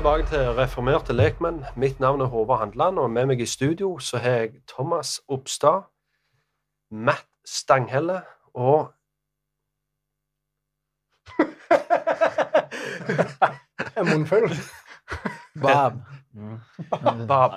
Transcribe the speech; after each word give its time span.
Tilbake 0.00 0.26
til 0.26 0.38
Reformerte 0.38 1.12
lekmenn. 1.12 1.64
Mitt 1.76 2.00
navn 2.00 2.20
er 2.20 2.24
Håvard 2.24 2.58
Handland, 2.58 2.98
og 2.98 3.10
med 3.10 3.26
meg 3.26 3.40
i 3.40 3.46
studio 3.46 3.98
så 3.98 4.16
har 4.16 4.30
jeg 4.30 4.50
Thomas 4.68 5.20
Oppstad, 5.28 5.80
Matt 6.90 7.26
Stanghelle 7.44 8.22
og 8.54 8.92
En 13.98 14.08
munnfull. 14.08 14.50
Bob. 15.60 15.92
Bob. 17.26 17.52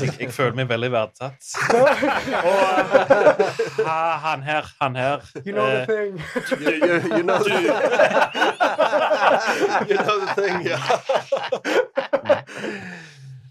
Jeg, 0.00 0.10
jeg 0.20 0.32
føler 0.34 0.56
meg 0.58 0.68
veldig 0.68 0.90
verdsatt. 0.92 1.52
Og 1.78 1.88
eh, 1.88 3.86
ha- 3.86 4.16
han 4.24 4.42
her, 4.42 4.66
han 4.80 4.96
her 4.96 5.22
You 5.46 5.52
know 5.54 5.66
the 5.66 5.82
eh, 5.82 5.86
thing. 5.86 6.18
You, 6.62 6.70
you, 6.70 6.94
you 7.16 7.22
know 7.22 7.38
the, 7.38 7.54
you 9.88 9.96
know 10.02 10.16
the 10.20 10.34
thing, 10.34 10.66
ja. 10.66 10.78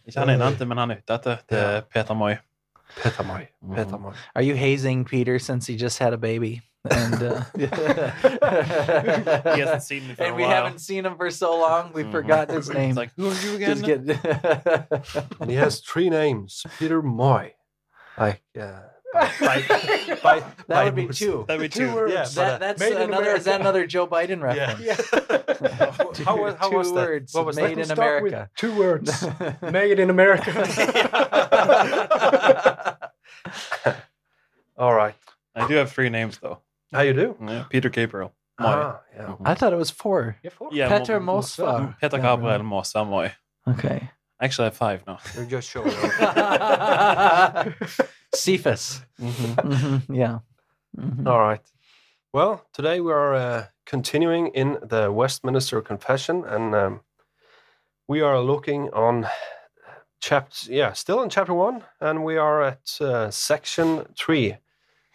Ikke 0.06 0.20
han 0.20 0.30
innante, 0.30 0.66
men 0.66 0.78
han 0.78 0.92
utete. 0.92 1.38
Det 1.50 1.60
er 1.60 1.82
Peter 1.82 2.14
Moi. 2.14 2.36
Peter 3.04 3.24
Moy. 3.24 3.48
Peter 3.76 3.98
Moy. 3.98 4.14
Are 4.36 4.44
you 4.44 4.56
hazing 4.56 5.06
Peter 5.06 5.40
since 5.40 5.72
he 5.72 5.78
just 5.78 6.00
had 6.00 6.14
a 6.14 6.18
baby? 6.18 6.62
And 6.90 7.22
uh, 7.22 7.44
He 7.56 7.66
hasn't 9.62 9.84
seen 9.84 10.08
me 10.08 10.16
for 10.16 10.24
and 10.24 10.34
a 10.34 10.36
we 10.36 10.44
haven't 10.44 10.80
seen 10.80 11.06
him 11.06 11.16
for 11.16 11.30
so 11.30 11.59
long, 11.59 11.92
we 11.94 12.03
Mhm. 12.03 12.12
forgot 12.12 12.50
his 12.50 12.69
name. 12.74 12.90
It's 12.92 12.97
like, 12.97 13.12
who 13.16 13.30
are 13.30 13.36
you 13.42 13.56
again? 13.56 13.84
Just 13.84 13.86
get- 13.86 15.36
And 15.40 15.50
he 15.52 15.58
has 15.58 15.80
three 15.81 16.09
names. 16.09 16.64
Peter 16.80 17.02
Moy. 17.03 17.53
Like, 18.18 18.41
uh, 18.59 18.80
by, 19.14 19.28
by, 20.24 20.40
that 20.40 20.68
by 20.68 20.84
would 20.86 20.96
be 20.96 21.08
two. 21.09 21.46
That'd 21.47 21.62
be 21.62 21.70
Two 21.70 21.88
two. 21.90 21.94
words. 21.96 22.14
Yeah, 22.14 22.24
That, 22.24 22.53
uh, 22.53 22.58
that's 22.59 22.81
another. 22.81 23.36
Is 23.36 23.44
that 23.46 23.59
another 23.62 23.86
Joe 23.86 24.08
Biden 24.08 24.41
reference? 24.41 24.81
Yeah. 24.81 24.96
how, 26.25 26.38
was- 26.41 26.56
how 26.56 26.70
two 26.70 26.78
was 26.78 26.88
that? 26.94 26.96
words 26.96 27.34
What 27.34 27.46
was 27.46 27.56
made 27.58 27.78
that? 27.78 27.80
in 27.80 27.86
Start 27.86 28.24
with 28.24 28.34
America. 28.34 28.50
two 28.58 28.75
words. 28.75 29.24
Made 29.62 30.00
in 30.00 30.09
America. 30.09 30.52
All 34.78 34.94
right. 34.94 35.16
I 35.56 35.68
do 35.68 35.75
have 35.75 35.91
three 35.91 36.09
names 36.09 36.38
though. 36.40 36.59
How 36.91 37.02
you 37.02 37.13
do? 37.13 37.35
Yeah, 37.47 37.63
Peter 37.69 37.90
Gabriel. 37.90 38.34
Moi. 38.59 38.68
Ah, 38.69 39.02
yeah. 39.16 39.35
I 39.46 39.53
thought 39.56 39.74
it 39.74 39.78
was 39.78 39.90
four. 39.90 40.35
Yeah, 40.44 40.52
four. 40.52 40.69
Peter 40.72 41.19
Mo- 41.19 41.40
Mosfa. 41.40 41.96
Peter 42.00 42.18
Gabriel 42.18 42.59
Mossa 42.63 43.06
Moi. 43.07 43.29
Okay. 43.68 44.09
Actually, 44.41 44.66
I 44.66 44.69
have 44.69 44.78
five 44.78 45.03
now. 45.07 45.19
You're 45.35 45.46
just 45.46 45.69
showing 45.69 45.94
off. 45.94 47.68
Cephas. 48.35 49.02
Mhm, 49.19 50.03
Yeah. 50.09 50.40
Mhm. 50.97 51.28
All 51.28 51.40
right. 51.40 51.62
Well, 52.34 52.66
today 52.74 53.00
we 53.02 53.12
are 53.12 53.34
uh, 53.35 53.66
continuing 53.85 54.47
in 54.47 54.78
the 54.81 55.12
Westminster 55.12 55.81
Confession, 55.81 56.44
and 56.46 56.73
um, 56.75 57.02
we 58.08 58.22
are 58.22 58.40
looking 58.40 58.90
on 58.94 59.28
chapter, 60.22 60.72
yeah, 60.72 60.94
still 60.94 61.22
in 61.23 61.29
chapter 61.29 61.53
one, 61.53 61.84
and 62.00 62.23
we 62.23 62.38
are 62.38 62.62
at 62.63 62.97
uh, 63.02 63.29
section 63.31 64.06
three. 64.18 64.58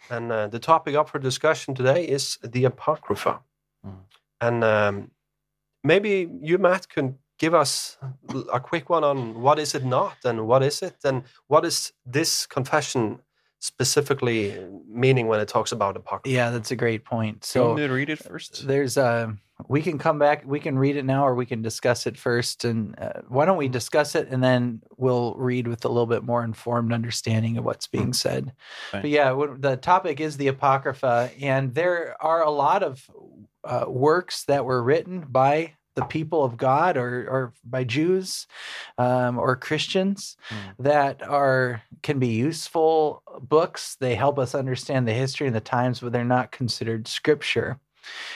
And 0.09 0.31
uh, 0.31 0.47
the 0.47 0.59
topic 0.59 0.95
up 0.95 1.09
for 1.09 1.19
discussion 1.19 1.75
today 1.75 2.07
is 2.07 2.37
the 2.43 2.65
Apocrypha. 2.65 3.41
Mm. 3.85 3.99
And 4.41 4.63
um, 4.63 5.11
maybe 5.83 6.29
you, 6.41 6.57
Matt, 6.57 6.89
can 6.89 7.17
give 7.37 7.53
us 7.53 7.97
a 8.51 8.59
quick 8.59 8.89
one 8.89 9.03
on 9.03 9.41
what 9.41 9.59
is 9.59 9.75
it 9.75 9.85
not, 9.85 10.17
and 10.23 10.47
what 10.47 10.63
is 10.63 10.81
it, 10.81 10.95
and 11.03 11.23
what 11.47 11.65
is 11.65 11.93
this 12.05 12.45
confession 12.47 13.19
specifically 13.67 14.57
meaning 14.89 15.27
when 15.27 15.39
it 15.39 15.47
talks 15.47 15.71
about 15.71 15.95
apocrypha. 15.95 16.33
Yeah, 16.33 16.49
that's 16.49 16.71
a 16.71 16.75
great 16.75 17.05
point. 17.05 17.43
So, 17.45 17.59
you 17.59 17.63
So 17.63 17.67
want 17.69 17.81
me 17.81 17.87
to 17.87 17.93
read 17.93 18.09
it 18.09 18.19
first? 18.19 18.67
there's 18.67 18.97
uh 18.97 19.27
we 19.67 19.81
can 19.81 19.97
come 19.97 20.19
back 20.19 20.43
we 20.45 20.59
can 20.59 20.77
read 20.77 20.95
it 20.97 21.03
now 21.05 21.25
or 21.27 21.33
we 21.33 21.45
can 21.45 21.61
discuss 21.63 22.05
it 22.05 22.15
first 22.17 22.63
and 22.63 22.93
uh, 22.99 23.21
why 23.27 23.43
don't 23.45 23.57
we 23.57 23.67
discuss 23.67 24.13
it 24.13 24.27
and 24.29 24.43
then 24.43 24.81
we'll 24.97 25.33
read 25.35 25.67
with 25.67 25.83
a 25.83 25.87
little 25.87 26.05
bit 26.05 26.23
more 26.23 26.43
informed 26.43 26.93
understanding 26.93 27.57
of 27.57 27.63
what's 27.65 27.87
being 27.87 28.13
said 28.13 28.53
Fine. 28.91 29.01
but 29.01 29.09
yeah 29.09 29.33
the 29.57 29.75
topic 29.77 30.19
is 30.19 30.37
the 30.37 30.47
apocrypha 30.47 31.31
and 31.41 31.73
there 31.73 32.15
are 32.21 32.43
a 32.43 32.51
lot 32.51 32.83
of 32.83 33.09
uh, 33.63 33.85
works 33.87 34.43
that 34.45 34.63
were 34.63 34.81
written 34.83 35.25
by 35.27 35.73
the 35.97 36.05
people 36.05 36.43
of 36.43 36.55
God 36.55 36.95
or, 36.95 37.27
or 37.27 37.53
by 37.65 37.83
Jews 37.83 38.47
um, 38.97 39.37
or 39.37 39.55
Christians 39.57 40.37
Mm. 40.51 40.75
that 40.79 41.27
are 41.27 41.81
can 42.03 42.19
be 42.19 42.27
useful 42.27 43.23
books. 43.41 43.97
They 43.99 44.15
help 44.15 44.37
us 44.39 44.55
understand 44.55 45.07
the 45.07 45.13
history 45.13 45.47
and 45.47 45.55
the 45.55 45.59
times, 45.59 45.99
but 45.99 46.13
they're 46.13 46.23
not 46.23 46.51
considered 46.51 47.07
scripture. 47.07 47.79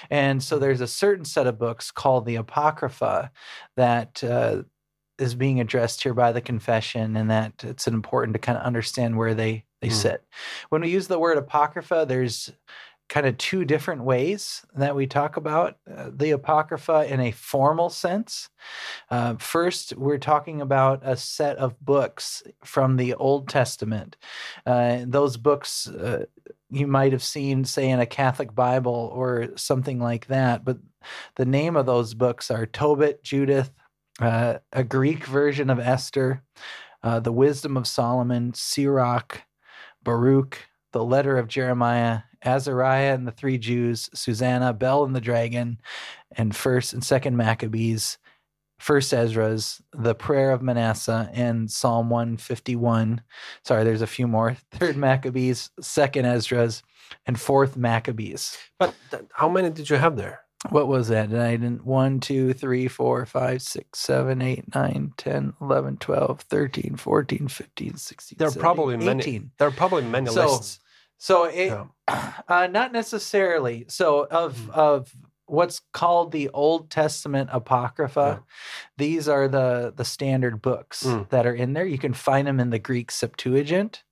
And 0.09 0.41
so 0.43 0.59
there's 0.59 0.81
a 0.81 0.87
certain 0.87 1.23
set 1.25 1.47
of 1.47 1.59
books 1.59 1.91
called 1.91 2.25
the 2.25 2.35
Apocrypha 2.35 3.31
that 3.77 4.23
uh, 4.23 4.63
is 5.19 5.35
being 5.35 5.61
addressed 5.61 6.01
here 6.03 6.15
by 6.15 6.31
the 6.31 6.41
confession, 6.41 7.15
and 7.15 7.29
that 7.29 7.63
it's 7.63 7.87
important 7.87 8.33
to 8.33 8.39
kind 8.39 8.57
of 8.57 8.65
understand 8.65 9.17
where 9.17 9.35
they 9.35 9.65
they 9.81 9.89
Mm. 9.89 9.93
sit. 9.93 10.23
When 10.69 10.81
we 10.81 10.89
use 10.89 11.07
the 11.07 11.19
word 11.19 11.37
Apocrypha, 11.37 12.05
there's 12.07 12.51
kind 13.11 13.27
of 13.27 13.37
two 13.37 13.65
different 13.65 14.01
ways 14.05 14.65
that 14.73 14.95
we 14.95 15.05
talk 15.05 15.35
about 15.35 15.75
uh, 15.93 16.09
the 16.15 16.31
Apocrypha 16.31 17.05
in 17.11 17.19
a 17.19 17.31
formal 17.31 17.89
sense. 17.89 18.49
Uh, 19.09 19.35
first, 19.35 19.93
we're 19.97 20.17
talking 20.17 20.61
about 20.61 21.01
a 21.03 21.17
set 21.17 21.57
of 21.57 21.77
books 21.81 22.41
from 22.63 22.95
the 22.95 23.13
Old 23.15 23.49
Testament. 23.49 24.15
Uh, 24.65 24.99
those 25.05 25.35
books 25.35 25.89
uh, 25.89 26.23
you 26.69 26.87
might 26.87 27.11
have 27.11 27.21
seen, 27.21 27.65
say, 27.65 27.89
in 27.89 27.99
a 27.99 28.05
Catholic 28.05 28.55
Bible 28.55 29.11
or 29.13 29.49
something 29.57 29.99
like 29.99 30.27
that, 30.27 30.63
but 30.63 30.77
the 31.35 31.45
name 31.45 31.75
of 31.75 31.85
those 31.85 32.13
books 32.13 32.49
are 32.49 32.65
Tobit, 32.65 33.23
Judith, 33.23 33.71
uh, 34.21 34.59
a 34.71 34.85
Greek 34.85 35.25
version 35.25 35.69
of 35.69 35.79
Esther, 35.79 36.43
uh, 37.03 37.19
the 37.19 37.33
Wisdom 37.33 37.75
of 37.75 37.87
Solomon, 37.87 38.53
Sirach, 38.53 39.41
Baruch, 40.01 40.59
the 40.93 41.03
Letter 41.03 41.37
of 41.37 41.49
Jeremiah, 41.49 42.21
Azariah 42.43 43.13
and 43.13 43.27
the 43.27 43.31
three 43.31 43.57
Jews, 43.57 44.09
Susanna, 44.13 44.73
Bel 44.73 45.03
and 45.03 45.15
the 45.15 45.21
dragon, 45.21 45.79
and 46.35 46.55
first 46.55 46.93
and 46.93 47.03
second 47.03 47.37
Maccabees, 47.37 48.17
first 48.79 49.13
Esdras, 49.13 49.81
the 49.93 50.15
prayer 50.15 50.51
of 50.51 50.61
Manasseh, 50.61 51.29
and 51.33 51.69
Psalm 51.69 52.09
151. 52.09 53.21
Sorry, 53.63 53.83
there's 53.83 54.01
a 54.01 54.07
few 54.07 54.27
more. 54.27 54.55
Third 54.71 54.97
Maccabees, 54.97 55.69
second 55.79 56.25
Esdras, 56.25 56.81
and 57.25 57.39
fourth 57.39 57.77
Maccabees. 57.77 58.57
But 58.79 58.95
th- 59.11 59.23
how 59.33 59.49
many 59.49 59.69
did 59.69 59.89
you 59.89 59.97
have 59.97 60.15
there? 60.17 60.41
What 60.69 60.87
was 60.87 61.07
that? 61.07 61.29
And 61.29 61.41
I 61.41 61.51
didn't 61.55 61.85
1, 61.85 62.19
2, 62.19 62.53
3, 62.53 62.87
4, 62.87 63.25
5, 63.25 63.61
6, 63.63 63.99
7, 63.99 64.41
8, 64.43 64.75
9, 64.75 65.13
10, 65.17 65.53
11, 65.59 65.97
12, 65.97 66.39
13, 66.41 66.95
14, 66.97 67.47
15, 67.47 67.95
16. 67.97 68.35
There 68.37 68.47
are 68.47 68.51
17, 68.51 68.61
probably 68.61 68.95
18. 68.95 69.05
many. 69.05 69.41
There 69.57 69.67
are 69.67 69.71
probably 69.71 70.03
many 70.03 70.29
So, 70.29 70.45
lists. 70.45 70.79
So 71.21 71.43
it, 71.43 71.67
Yeah. 71.67 71.85
uh, 72.47 72.65
not 72.65 72.91
necessarily. 72.91 73.85
So 73.87 74.25
of 74.25 74.57
Hmm. 74.57 74.71
of 74.71 75.15
what's 75.45 75.81
called 75.93 76.31
the 76.31 76.49
Old 76.49 76.89
Testament 76.89 77.49
Apocrypha, 77.53 78.41
these 78.97 79.29
are 79.29 79.47
the 79.47 79.93
the 79.95 80.03
standard 80.05 80.63
books 80.63 81.03
Mm. 81.03 81.29
that 81.29 81.45
are 81.45 81.53
in 81.53 81.73
there. 81.73 81.85
You 81.85 81.99
can 81.99 82.13
find 82.15 82.47
them 82.47 82.59
in 82.59 82.71
the 82.71 82.79
Greek 82.79 83.11
Septuagint, 83.11 84.03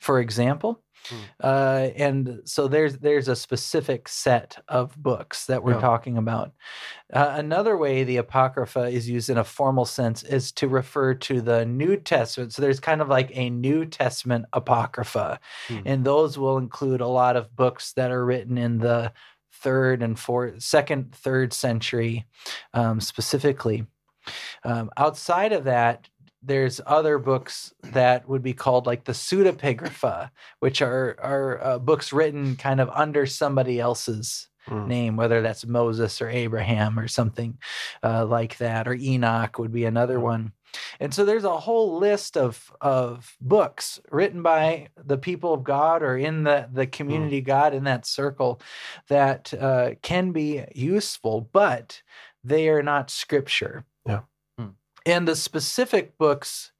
for 0.00 0.18
example. 0.18 0.80
Mm. 1.08 1.16
Uh, 1.40 1.90
and 1.96 2.40
so 2.44 2.68
there's 2.68 2.98
there's 2.98 3.28
a 3.28 3.36
specific 3.36 4.08
set 4.08 4.58
of 4.68 4.96
books 4.96 5.46
that 5.46 5.62
we're 5.62 5.80
talking 5.80 6.18
about. 6.18 6.52
Uh, 7.12 7.34
another 7.36 7.76
way 7.76 8.02
the 8.04 8.16
Apocrypha 8.16 8.84
is 8.84 9.08
used 9.08 9.30
in 9.30 9.38
a 9.38 9.44
formal 9.44 9.84
sense 9.84 10.22
is 10.22 10.52
to 10.52 10.68
refer 10.68 11.14
to 11.14 11.40
the 11.40 11.64
New 11.64 11.96
Testament. 11.96 12.52
So 12.52 12.62
there's 12.62 12.80
kind 12.80 13.00
of 13.00 13.08
like 13.08 13.30
a 13.34 13.50
New 13.50 13.84
Testament 13.86 14.46
Apocrypha, 14.52 15.38
Hmm. 15.68 15.78
and 15.84 16.04
those 16.04 16.38
will 16.38 16.58
include 16.58 17.00
a 17.00 17.06
lot 17.06 17.36
of 17.36 17.54
books 17.54 17.92
that 17.94 18.10
are 18.10 18.24
written 18.24 18.58
in 18.58 18.78
the 18.78 19.12
third 19.52 20.02
and 20.02 20.18
fourth, 20.18 20.62
second, 20.62 21.14
third 21.14 21.52
century, 21.52 22.26
um, 22.74 23.00
specifically. 23.00 23.86
Um, 24.64 24.90
outside 24.96 25.52
of 25.52 25.64
that, 25.64 26.08
there's 26.46 26.80
other 26.86 27.18
books 27.18 27.74
that 27.82 28.28
would 28.28 28.42
be 28.42 28.54
called 28.54 28.86
like 28.86 29.04
the 29.04 29.12
pseudepigrapha, 29.12 30.30
which 30.60 30.80
are 30.80 31.16
are 31.20 31.62
uh, 31.62 31.78
books 31.78 32.12
written 32.12 32.56
kind 32.56 32.80
of 32.80 32.88
under 32.90 33.26
somebody 33.26 33.80
else's 33.80 34.48
Mm. 34.68 34.86
name, 34.88 35.16
whether 35.16 35.42
that's 35.42 35.64
Moses 35.64 36.20
or 36.20 36.28
Abraham 36.28 36.98
or 36.98 37.06
something 37.06 37.56
uh, 38.02 38.26
like 38.26 38.58
that, 38.58 38.88
or 38.88 38.94
Enoch 38.94 39.60
would 39.60 39.72
be 39.72 39.84
another 39.84 40.18
one. 40.18 40.52
And 40.98 41.14
so 41.14 41.24
there's 41.24 41.44
a 41.44 41.56
whole 41.56 41.98
list 41.98 42.36
of 42.36 42.72
of 42.80 43.36
books 43.40 44.00
written 44.10 44.42
by 44.42 44.88
the 44.96 45.18
people 45.18 45.54
of 45.54 45.62
God 45.62 46.02
or 46.02 46.18
in 46.18 46.42
the 46.42 46.68
the 46.72 46.86
community 46.86 47.38
of 47.38 47.44
God 47.44 47.74
in 47.74 47.84
that 47.84 48.06
circle 48.06 48.60
that 49.08 49.54
uh, 49.54 49.90
can 50.02 50.32
be 50.32 50.64
useful, 50.74 51.48
but 51.52 52.02
they 52.42 52.68
are 52.68 52.82
not 52.82 53.10
scripture. 53.10 53.84
Hmm. 55.06 55.10
And 55.10 55.28
the 55.28 55.36
specific 55.36 56.18
books 56.18 56.72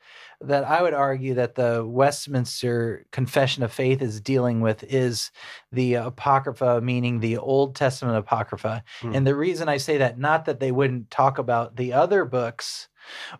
that 0.43 0.65
I 0.65 0.83
would 0.83 0.93
argue 0.93 1.35
that 1.35 1.55
the 1.55 1.83
Westminster 1.87 3.07
Confession 3.11 3.63
of 3.63 3.73
Faith 3.73 4.03
is 4.03 4.21
dealing 4.21 4.61
with 4.61 4.85
is 4.85 5.31
the 5.73 5.95
Apocrypha, 5.95 6.81
meaning 6.83 7.21
the 7.21 7.39
Old 7.39 7.75
Testament 7.75 8.19
Apocrypha. 8.19 8.85
Hmm. 9.01 9.15
And 9.15 9.27
the 9.27 9.35
reason 9.35 9.69
I 9.69 9.79
say 9.79 9.97
that, 9.99 10.19
not 10.19 10.45
that 10.45 10.61
they 10.61 10.73
wouldn't 10.73 11.11
talk 11.11 11.39
about 11.39 11.77
the 11.77 11.95
other 11.95 12.25
books, 12.27 12.89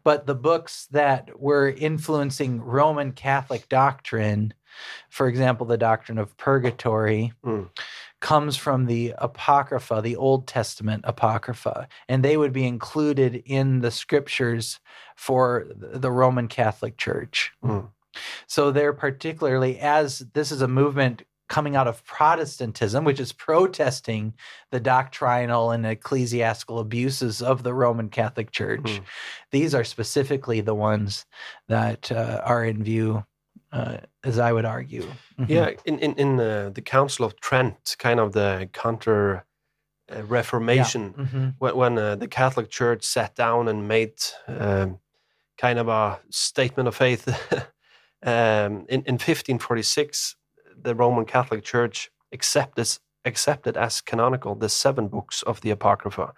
but 0.05 0.27
the 0.27 0.35
books 0.35 0.87
that 0.93 1.39
were 1.39 1.69
influencing 1.69 2.63
Roman 2.63 3.13
Catholic 3.13 3.69
doctrine, 3.69 4.55
for 5.11 5.29
example, 5.29 5.67
the 5.67 5.77
doctrine 5.77 6.19
of 6.19 6.37
purgatory, 6.37 7.33
Mm. 7.45 7.69
Comes 8.21 8.57
from 8.57 8.87
the 8.87 9.15
Apocrypha, 9.19 10.01
the 10.03 10.17
Old 10.17 10.47
Testament 10.47 11.05
Apocrypha, 11.07 11.89
and 12.09 12.25
they 12.25 12.37
would 12.37 12.53
be 12.53 12.67
included 12.67 13.43
in 13.45 13.81
the 13.81 13.91
scriptures 13.91 14.81
for 15.17 15.67
the 15.77 16.11
Roman 16.11 16.49
Catholic 16.49 16.97
Church. 16.97 17.53
Mm. 17.63 17.89
So 18.47 18.71
they're 18.71 18.95
particularly, 18.95 19.79
as 19.79 20.21
this 20.33 20.51
is 20.51 20.63
a 20.63 20.69
movement 20.69 21.23
coming 21.49 21.77
out 21.77 21.87
of 21.87 22.05
Protestantism, 22.05 23.05
which 23.05 23.21
is 23.21 23.33
protesting 23.33 24.35
the 24.73 24.81
doctrinal 24.81 25.71
and 25.71 25.87
ecclesiastical 25.87 26.81
abuses 26.81 27.41
of 27.41 27.63
the 27.63 27.73
Roman 27.73 28.09
Catholic 28.09 28.51
Church. 28.51 28.83
Mm. 28.83 29.03
These 29.53 29.75
are 29.75 29.85
specifically 29.85 30.61
the 30.61 30.75
ones 30.75 31.25
that 31.69 32.11
uh, 32.11 32.41
are 32.45 32.65
in 32.65 32.83
view, 32.83 33.25
uh, 33.73 33.99
as 34.25 34.39
I 34.39 34.53
would 34.53 34.65
argue. 34.65 35.05
Mhm. 35.39 35.49
Yeah, 35.49 35.71
in 35.85 35.99
in 35.99 36.15
in 36.15 36.41
uh, 36.41 36.71
the 36.75 36.83
Council 36.83 37.25
of 37.25 37.35
Trent, 37.41 37.97
kind 37.99 38.21
of 38.21 38.33
the 38.33 38.69
counter 38.73 39.45
uh, 40.13 40.23
Reformation, 40.23 41.13
Mhm. 41.15 41.55
when, 41.59 41.77
when 41.77 41.99
uh, 41.99 42.17
the 42.17 42.29
Catholic 42.29 42.71
Church 42.71 43.03
sat 43.05 43.35
down 43.35 43.69
and 43.69 43.89
made 43.89 44.15
um, 44.47 44.99
kind 45.63 45.79
of 45.79 45.89
a 45.89 46.21
statement 46.31 46.89
of 46.89 46.95
faith. 46.97 47.27
um, 48.23 48.87
in 48.89 49.03
in 49.07 49.15
1546, 49.19 50.37
the 50.83 50.95
Roman 50.95 51.25
Catholic 51.25 51.65
Church 51.65 52.11
accepted 52.33 52.99
accepted 53.25 53.77
as 53.77 54.01
canonical 54.01 54.55
the 54.55 54.69
seven 54.69 55.09
books 55.09 55.43
of 55.43 55.61
the 55.61 55.71
Apocrypha. 55.73 56.33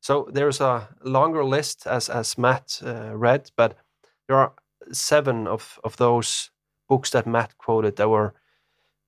So 0.00 0.28
there's 0.32 0.60
a 0.60 0.88
longer 1.04 1.44
list, 1.44 1.86
as 1.86 2.08
as 2.08 2.38
Matt 2.38 2.80
uh, 2.82 3.14
read, 3.14 3.50
but 3.56 3.76
there 4.26 4.38
are 4.38 4.52
seven 4.92 5.46
of 5.46 5.78
of 5.84 5.96
those 5.96 6.50
books 6.90 7.10
that 7.10 7.26
Matt 7.26 7.56
quoted 7.64 7.96
that 7.96 8.08
were 8.08 8.32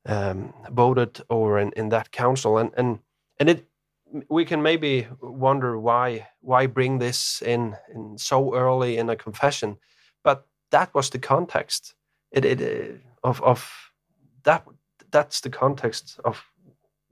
um, 0.08 0.54
voted 0.70 1.20
over 1.28 1.58
in, 1.58 1.72
in 1.76 1.88
that 1.90 2.10
council, 2.12 2.58
and 2.58 2.70
and 2.76 2.98
and 3.40 3.48
it 3.50 3.66
we 4.28 4.44
can 4.44 4.62
maybe 4.62 5.06
wonder 5.20 5.78
why 5.78 6.28
why 6.40 6.66
bring 6.68 7.00
this 7.00 7.42
in 7.42 7.76
in 7.94 8.18
so 8.18 8.54
early 8.54 8.96
in 8.98 9.10
a 9.10 9.16
confession, 9.16 9.76
but 10.24 10.46
that 10.70 10.94
was 10.94 11.10
the 11.10 11.18
context. 11.18 11.94
It 12.30 12.44
it 12.44 12.60
uh, 12.60 13.28
of 13.28 13.42
of 13.42 13.92
that 14.42 14.64
that's 15.10 15.40
the 15.40 15.50
context 15.50 16.20
of 16.24 16.44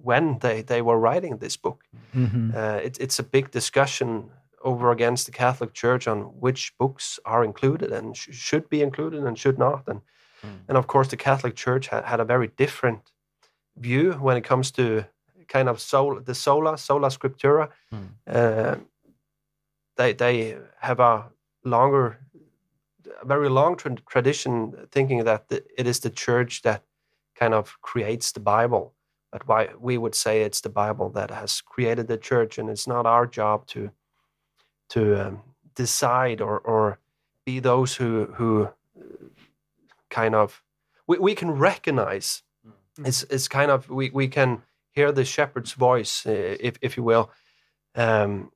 when 0.04 0.38
they 0.38 0.62
they 0.62 0.82
were 0.82 0.98
writing 0.98 1.38
this 1.38 1.56
book. 1.56 1.84
Mhm. 2.14 2.54
Uh, 2.54 2.80
it, 2.86 2.98
it's 3.00 3.18
a 3.20 3.30
big 3.30 3.50
discussion 3.50 4.30
over 4.62 4.90
against 4.92 5.26
the 5.26 5.32
Catholic 5.32 5.72
Church 5.74 6.08
on 6.08 6.40
which 6.40 6.72
books 6.78 7.20
are 7.24 7.44
included 7.44 7.92
and 7.92 8.16
sh- 8.16 8.28
should 8.32 8.68
be 8.68 8.82
included 8.82 9.24
and 9.24 9.38
should 9.38 9.58
not. 9.58 9.88
And 9.88 10.00
Mm. 10.42 10.58
and 10.68 10.78
of 10.78 10.86
course, 10.86 11.08
the 11.08 11.16
Catholic 11.16 11.54
Church 11.54 11.88
ha- 11.88 12.02
had 12.02 12.20
a 12.20 12.24
very 12.24 12.48
different 12.48 13.12
view 13.76 14.12
when 14.12 14.36
it 14.36 14.44
comes 14.44 14.70
to 14.72 15.04
kind 15.48 15.68
of 15.68 15.80
soul, 15.80 16.20
the 16.20 16.34
sola 16.34 16.78
sola 16.78 17.08
scriptura. 17.08 17.68
Mm. 17.92 18.08
Uh, 18.26 18.76
they 19.96 20.12
they 20.12 20.56
have 20.78 21.00
a 21.00 21.30
longer, 21.64 22.18
a 23.22 23.26
very 23.26 23.48
long 23.48 23.76
tra- 23.76 23.96
tradition, 24.08 24.86
thinking 24.90 25.24
that 25.24 25.48
the, 25.48 25.62
it 25.76 25.86
is 25.86 26.00
the 26.00 26.10
Church 26.10 26.62
that 26.62 26.82
kind 27.34 27.54
of 27.54 27.80
creates 27.82 28.32
the 28.32 28.40
Bible 28.40 28.94
but 29.30 29.46
why 29.46 29.68
we 29.78 29.96
would 29.96 30.14
say 30.14 30.42
it's 30.42 30.60
the 30.60 30.68
Bible 30.68 31.08
that 31.10 31.30
has 31.30 31.60
created 31.60 32.08
the 32.08 32.16
church, 32.16 32.58
and 32.58 32.68
it's 32.68 32.86
not 32.86 33.06
our 33.06 33.26
job 33.26 33.66
to 33.66 33.90
to 34.90 35.26
um, 35.26 35.42
decide 35.74 36.40
or 36.40 36.58
or 36.58 36.98
be 37.46 37.60
those 37.60 37.94
who 37.94 38.26
who 38.34 38.68
kind 40.10 40.34
of 40.34 40.62
we, 41.06 41.18
we 41.18 41.34
can 41.34 41.50
recognize 41.52 42.42
it's 43.04 43.22
it's 43.24 43.48
kind 43.48 43.70
of 43.70 43.88
we, 43.88 44.10
we 44.10 44.28
can 44.28 44.62
hear 44.92 45.12
the 45.12 45.24
shepherd's 45.24 45.72
voice 45.72 46.26
uh, 46.26 46.56
if 46.60 46.76
if 46.82 46.96
you 46.96 47.02
will. 47.02 47.30
Um, 47.94 48.52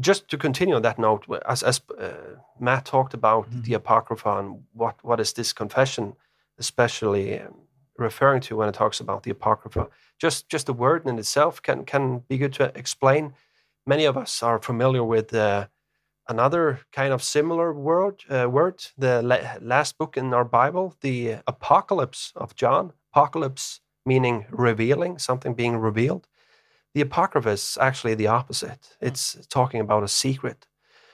just 0.00 0.28
to 0.28 0.36
continue 0.36 0.74
on 0.76 0.82
that 0.82 0.98
note 0.98 1.26
as 1.46 1.62
as 1.62 1.80
uh, 1.98 2.36
Matt 2.60 2.84
talked 2.84 3.14
about 3.14 3.46
the 3.50 3.74
apocrypha 3.74 4.38
and 4.38 4.64
what 4.72 4.96
what 5.02 5.20
is 5.20 5.32
this 5.32 5.52
confession 5.52 6.14
especially 6.58 7.40
um, 7.40 7.54
referring 7.96 8.40
to 8.40 8.56
when 8.56 8.68
it 8.68 8.74
talks 8.74 9.00
about 9.00 9.22
the 9.22 9.30
apocrypha. 9.30 9.88
Just 10.18 10.48
just 10.48 10.66
the 10.66 10.72
word 10.72 11.06
in 11.06 11.18
itself 11.18 11.62
can 11.62 11.84
can 11.84 12.20
be 12.28 12.38
good 12.38 12.52
to 12.54 12.72
explain. 12.74 13.34
Many 13.86 14.04
of 14.04 14.16
us 14.16 14.42
are 14.42 14.60
familiar 14.60 15.04
with 15.04 15.32
uh, 15.34 15.68
another 16.28 16.80
kind 16.92 17.12
of 17.12 17.22
similar 17.22 17.72
word 17.72 18.24
uh, 18.30 18.48
word, 18.50 18.84
the 18.98 19.22
la- 19.22 19.58
last 19.60 19.98
book 19.98 20.16
in 20.16 20.34
our 20.34 20.44
Bible, 20.44 20.94
the 21.00 21.36
Apocalypse 21.46 22.32
of 22.36 22.54
John. 22.56 22.92
Apocalypse 23.12 23.80
meaning 24.06 24.46
revealing, 24.50 25.18
something 25.18 25.54
being 25.54 25.76
revealed. 25.76 26.28
The 26.94 27.02
Apocrypha 27.02 27.50
is 27.50 27.78
actually 27.80 28.14
the 28.14 28.28
opposite. 28.28 28.96
It's 29.00 29.46
talking 29.48 29.80
about 29.80 30.02
a 30.04 30.08
secret, 30.08 30.66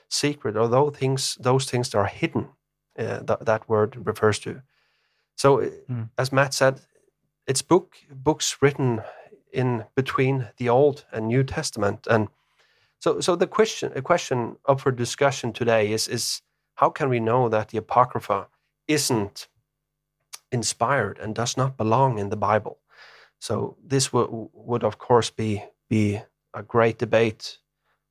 secret, 0.09 0.57
or 0.57 0.67
those 0.67 0.95
things, 0.97 1.37
those 1.39 1.65
things 1.65 1.89
that 1.89 1.97
are 1.99 2.07
hidden. 2.07 2.49
Uh, 2.97 3.19
th- 3.19 3.39
that 3.41 3.69
word 3.69 4.07
refers 4.07 4.39
to. 4.39 4.61
So, 5.37 5.59
Mm. 5.89 6.09
as 6.17 6.31
Matt 6.31 6.53
said, 6.53 6.81
it's 7.47 7.61
book 7.61 7.97
books 8.11 8.57
written 8.61 9.01
in 9.53 9.85
between 9.95 10.49
the 10.57 10.69
Old 10.69 11.05
and 11.11 11.27
New 11.27 11.43
Testament, 11.43 12.07
and 12.09 12.29
so 12.99 13.19
so 13.19 13.35
the 13.35 13.47
question 13.47 13.91
a 13.95 14.01
question 14.01 14.57
up 14.67 14.79
for 14.79 14.91
discussion 14.91 15.53
today 15.53 15.91
is 15.91 16.07
is 16.07 16.41
how 16.75 16.89
can 16.89 17.09
we 17.09 17.19
know 17.19 17.49
that 17.49 17.69
the 17.69 17.77
Apocrypha 17.77 18.47
isn't 18.87 19.47
inspired 20.51 21.19
and 21.19 21.35
does 21.35 21.57
not 21.57 21.77
belong 21.77 22.17
in 22.19 22.29
the 22.29 22.37
Bible? 22.37 22.79
So 23.39 23.77
this 23.83 24.11
would 24.13 24.27
would 24.53 24.83
of 24.83 24.97
course 24.97 25.29
be 25.29 25.63
be 25.89 26.21
a 26.53 26.63
great 26.63 26.97
debate 26.97 27.59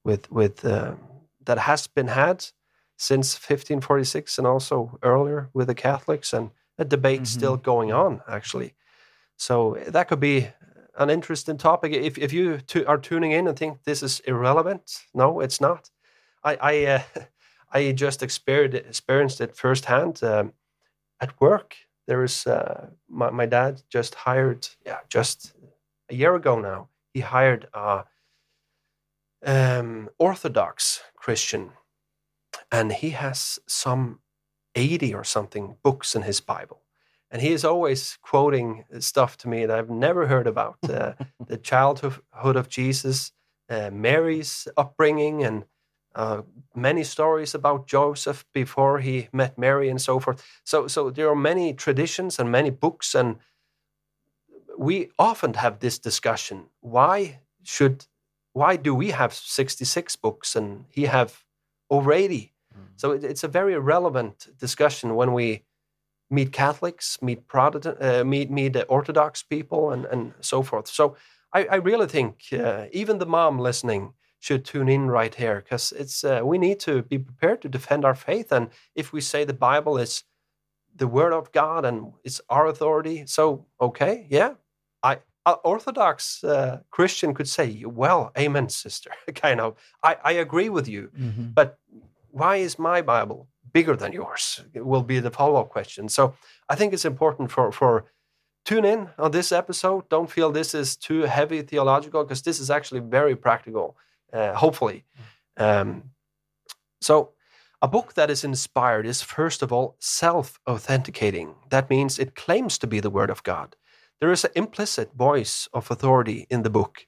with 0.04 0.30
with 0.30 0.64
uh, 0.64 0.94
that 1.44 1.58
has 1.58 1.86
been 1.86 2.08
had 2.08 2.44
since 2.96 3.34
1546 3.34 4.38
and 4.38 4.46
also 4.46 4.98
earlier 5.02 5.50
with 5.52 5.66
the 5.66 5.74
Catholics 5.74 6.32
and 6.32 6.50
a 6.78 6.84
debate 6.84 7.22
Mhm. 7.22 7.26
still 7.26 7.56
going 7.56 7.92
on 7.92 8.22
actually. 8.28 8.74
So 9.36 9.76
that 9.88 10.08
could 10.08 10.20
be 10.20 10.48
an 10.98 11.10
interesting 11.10 11.56
topic. 11.56 11.92
If 11.92 12.18
if 12.18 12.32
you 12.32 12.60
are 12.86 12.98
tuning 12.98 13.32
in 13.32 13.48
and 13.48 13.58
think 13.58 13.84
this 13.84 14.02
is 14.02 14.20
irrelevant, 14.20 15.04
no, 15.14 15.40
it's 15.40 15.60
not. 15.60 15.90
I 16.42 16.56
I 16.60 16.86
uh, 16.86 17.02
I 17.72 17.92
just 17.92 18.22
experienced 18.22 18.86
experienced 18.86 19.40
it 19.40 19.56
firsthand 19.56 20.22
um, 20.22 20.52
at 21.20 21.40
work. 21.40 21.76
There 22.06 22.24
is 22.24 22.46
uh, 22.46 22.90
my 23.08 23.30
my 23.30 23.46
dad 23.46 23.82
just 23.90 24.14
hired 24.14 24.68
yeah 24.86 25.00
just 25.08 25.52
a 26.10 26.14
year 26.14 26.34
ago 26.34 26.60
now. 26.60 26.88
He 27.12 27.20
hired 27.20 27.68
a 27.74 28.04
um, 29.44 30.10
Orthodox 30.18 31.02
Christian, 31.16 31.70
and 32.70 32.92
he 32.92 33.10
has 33.10 33.58
some 33.66 34.20
eighty 34.74 35.14
or 35.14 35.24
something 35.24 35.76
books 35.82 36.14
in 36.14 36.22
his 36.22 36.40
Bible 36.40 36.83
and 37.34 37.42
he 37.42 37.52
is 37.52 37.64
always 37.64 38.16
quoting 38.22 38.84
stuff 39.00 39.36
to 39.38 39.48
me 39.48 39.66
that 39.66 39.76
I've 39.76 39.90
never 39.90 40.28
heard 40.28 40.46
about 40.46 40.78
uh, 40.88 41.14
the 41.48 41.56
childhood 41.56 42.22
of 42.56 42.68
Jesus, 42.68 43.32
uh, 43.68 43.90
Mary's 43.92 44.68
upbringing, 44.76 45.42
and 45.42 45.64
uh, 46.14 46.42
many 46.76 47.02
stories 47.02 47.52
about 47.52 47.88
Joseph 47.88 48.44
before 48.54 49.00
he 49.00 49.28
met 49.32 49.58
Mary, 49.58 49.88
and 49.88 50.00
so 50.00 50.20
forth. 50.20 50.46
So, 50.62 50.86
so 50.86 51.10
there 51.10 51.28
are 51.28 51.34
many 51.34 51.74
traditions 51.74 52.38
and 52.38 52.52
many 52.52 52.70
books, 52.70 53.16
and 53.16 53.38
we 54.78 55.10
often 55.18 55.54
have 55.54 55.80
this 55.80 55.98
discussion: 55.98 56.66
why 56.82 57.40
should, 57.64 58.06
why 58.52 58.76
do 58.76 58.94
we 58.94 59.10
have 59.10 59.34
sixty-six 59.34 60.14
books 60.14 60.54
and 60.54 60.84
he 60.88 61.06
have 61.06 61.42
over 61.90 62.12
eighty? 62.12 62.52
So 62.96 63.10
it, 63.10 63.24
it's 63.24 63.42
a 63.42 63.48
very 63.48 63.76
relevant 63.76 64.46
discussion 64.56 65.16
when 65.16 65.32
we 65.32 65.64
meet 66.30 66.52
Catholics, 66.52 67.18
meet 67.22 67.46
Protestant, 67.46 67.98
uh, 68.02 68.24
meet 68.24 68.50
meet 68.50 68.72
the 68.72 68.84
Orthodox 68.86 69.42
people, 69.42 69.90
and 69.92 70.04
and 70.06 70.32
so 70.40 70.62
forth. 70.62 70.88
So 70.88 71.16
I, 71.52 71.64
I 71.66 71.76
really 71.76 72.06
think 72.06 72.34
uh, 72.52 72.86
even 72.92 73.18
the 73.18 73.26
mom 73.26 73.58
listening 73.58 74.14
should 74.40 74.64
tune 74.64 74.88
in 74.88 75.08
right 75.08 75.34
here 75.34 75.60
because 75.62 75.92
it's 75.92 76.24
uh, 76.24 76.40
we 76.44 76.58
need 76.58 76.80
to 76.80 77.02
be 77.02 77.18
prepared 77.18 77.62
to 77.62 77.68
defend 77.68 78.04
our 78.04 78.14
faith, 78.14 78.52
and 78.52 78.68
if 78.94 79.12
we 79.12 79.20
say 79.20 79.44
the 79.44 79.54
Bible 79.54 79.98
is 79.98 80.24
the 80.96 81.08
Word 81.08 81.32
of 81.32 81.50
God 81.52 81.84
and 81.84 82.12
it's 82.24 82.40
our 82.48 82.66
authority, 82.66 83.26
so 83.26 83.66
okay, 83.80 84.26
yeah, 84.30 84.54
I. 85.02 85.18
Orthodox 85.62 86.42
uh, 86.42 86.80
Christian 86.90 87.34
could 87.34 87.48
say, 87.48 87.84
"Well, 87.84 88.32
Amen, 88.38 88.70
sister." 88.70 89.10
kind 89.34 89.60
of, 89.60 89.74
I, 90.02 90.16
I 90.24 90.32
agree 90.32 90.70
with 90.70 90.88
you, 90.88 91.10
Mhm. 91.18 91.54
but 91.54 91.78
why 92.30 92.56
is 92.56 92.78
my 92.78 93.02
Bible 93.02 93.46
bigger 93.74 93.96
than 93.96 94.12
yours? 94.12 94.64
Will 94.74 95.02
be 95.02 95.20
the 95.20 95.30
follow 95.30 95.60
up 95.60 95.68
question. 95.68 96.08
So 96.08 96.34
I 96.70 96.76
think 96.76 96.94
it's 96.94 97.04
important 97.04 97.50
for, 97.50 97.70
for 97.70 98.06
tune 98.64 98.86
in 98.86 99.10
on 99.18 99.32
this 99.32 99.52
episode. 99.52 100.08
Don't 100.08 100.30
feel 100.30 100.50
this 100.50 100.74
is 100.74 100.96
too 100.96 101.22
heavy 101.22 101.60
theological 101.60 102.24
because 102.24 102.40
this 102.42 102.60
is 102.60 102.70
actually 102.70 103.00
very 103.00 103.36
practical, 103.36 103.98
uh, 104.32 104.54
hopefully. 104.54 105.04
Um, 105.58 106.10
so 107.02 107.32
a 107.82 107.88
book 107.88 108.14
that 108.14 108.30
is 108.30 108.44
inspired 108.44 109.06
is 109.06 109.20
first 109.20 109.60
of 109.62 109.72
all 109.72 109.96
self 109.98 110.58
authenticating. 110.66 111.54
That 111.68 111.90
means 111.90 112.18
it 112.18 112.34
claims 112.34 112.78
to 112.78 112.86
be 112.86 113.00
the 113.00 113.10
Word 113.10 113.28
of 113.28 113.42
God. 113.42 113.76
There 114.20 114.32
is 114.32 114.44
an 114.44 114.52
implicit 114.54 115.12
voice 115.14 115.68
of 115.74 115.90
authority 115.90 116.46
in 116.48 116.62
the 116.62 116.70
book. 116.70 117.06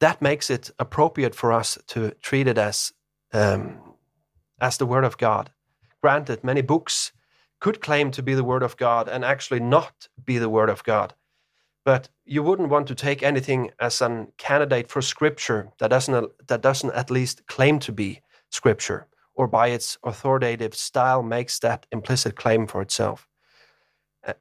That 0.00 0.20
makes 0.20 0.50
it 0.50 0.70
appropriate 0.78 1.34
for 1.34 1.52
us 1.52 1.78
to 1.88 2.10
treat 2.22 2.48
it 2.48 2.58
as 2.58 2.92
um, 3.32 3.78
as 4.60 4.78
the 4.78 4.86
Word 4.86 5.04
of 5.04 5.18
God. 5.18 5.50
Granted, 6.02 6.44
many 6.44 6.62
books 6.62 7.12
could 7.60 7.80
claim 7.80 8.10
to 8.12 8.22
be 8.22 8.34
the 8.34 8.44
Word 8.44 8.62
of 8.62 8.76
God 8.76 9.08
and 9.08 9.24
actually 9.24 9.60
not 9.60 10.08
be 10.24 10.38
the 10.38 10.48
Word 10.48 10.70
of 10.70 10.84
God. 10.84 11.14
But 11.84 12.08
you 12.24 12.42
wouldn't 12.42 12.68
want 12.68 12.88
to 12.88 12.94
take 12.94 13.22
anything 13.22 13.70
as 13.78 14.02
an 14.02 14.32
candidate 14.38 14.88
for 14.88 15.00
Scripture 15.00 15.68
that 15.78 15.88
doesn't 15.88 16.46
that 16.48 16.60
doesn't 16.60 16.94
at 16.94 17.10
least 17.10 17.46
claim 17.46 17.78
to 17.80 17.92
be 17.92 18.20
Scripture, 18.50 19.06
or 19.34 19.46
by 19.46 19.68
its 19.68 19.98
authoritative 20.02 20.74
style 20.74 21.22
makes 21.22 21.58
that 21.60 21.86
implicit 21.92 22.36
claim 22.36 22.66
for 22.66 22.82
itself. 22.82 23.28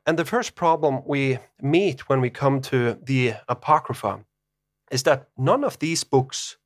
And 0.05 0.17
the 0.17 0.25
first 0.25 0.55
problem 0.55 1.01
we 1.05 1.37
meet 1.61 2.09
when 2.09 2.19
we 2.21 2.29
come 2.31 2.61
to 2.61 2.97
the 3.03 3.35
Apocrypha 3.47 4.25
is 4.89 5.03
that 5.03 5.29
none 5.37 5.63
of 5.63 5.77
these 5.79 6.03
books 6.03 6.57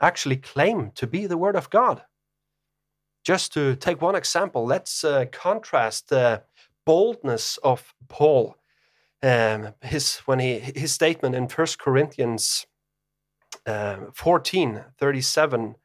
actually 0.00 0.36
claim 0.36 0.90
to 0.96 1.06
be 1.06 1.26
the 1.26 1.38
Word 1.38 1.56
of 1.56 1.70
God. 1.70 2.02
Just 3.24 3.54
to 3.54 3.74
take 3.74 4.02
one 4.02 4.14
example, 4.14 4.66
let's 4.66 5.02
uh, 5.02 5.24
contrast 5.32 6.10
the 6.10 6.42
boldness 6.84 7.58
of 7.62 7.94
Paul, 8.08 8.56
um, 9.22 9.74
his 9.80 10.18
when 10.26 10.38
he 10.38 10.58
his 10.58 10.92
statement 10.92 11.34
in 11.34 11.48
First 11.48 11.78
Corinthians 11.78 12.66
fourteen 14.12 14.84
thirty 14.98 15.22
seven, 15.22 15.76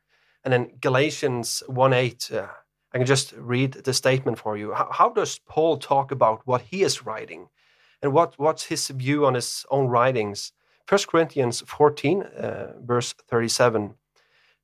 and 0.43 0.51
then 0.51 0.71
Galatians 0.81 1.63
one 1.67 1.93
eight. 1.93 2.29
Uh, 2.29 2.47
I 2.93 2.97
can 2.97 3.07
just 3.07 3.33
read 3.37 3.73
the 3.73 3.93
statement 3.93 4.39
for 4.39 4.57
you. 4.57 4.73
How, 4.73 4.89
how 4.91 5.09
does 5.09 5.39
Paul 5.47 5.77
talk 5.77 6.11
about 6.11 6.41
what 6.45 6.63
he 6.63 6.83
is 6.83 7.05
writing, 7.05 7.47
and 8.01 8.11
what 8.11 8.33
what's 8.37 8.65
his 8.65 8.89
view 8.89 9.25
on 9.25 9.35
his 9.35 9.65
own 9.69 9.87
writings? 9.87 10.51
First 10.85 11.07
Corinthians 11.07 11.63
fourteen, 11.65 12.23
uh, 12.23 12.73
verse 12.81 13.13
thirty 13.29 13.47
seven. 13.47 13.95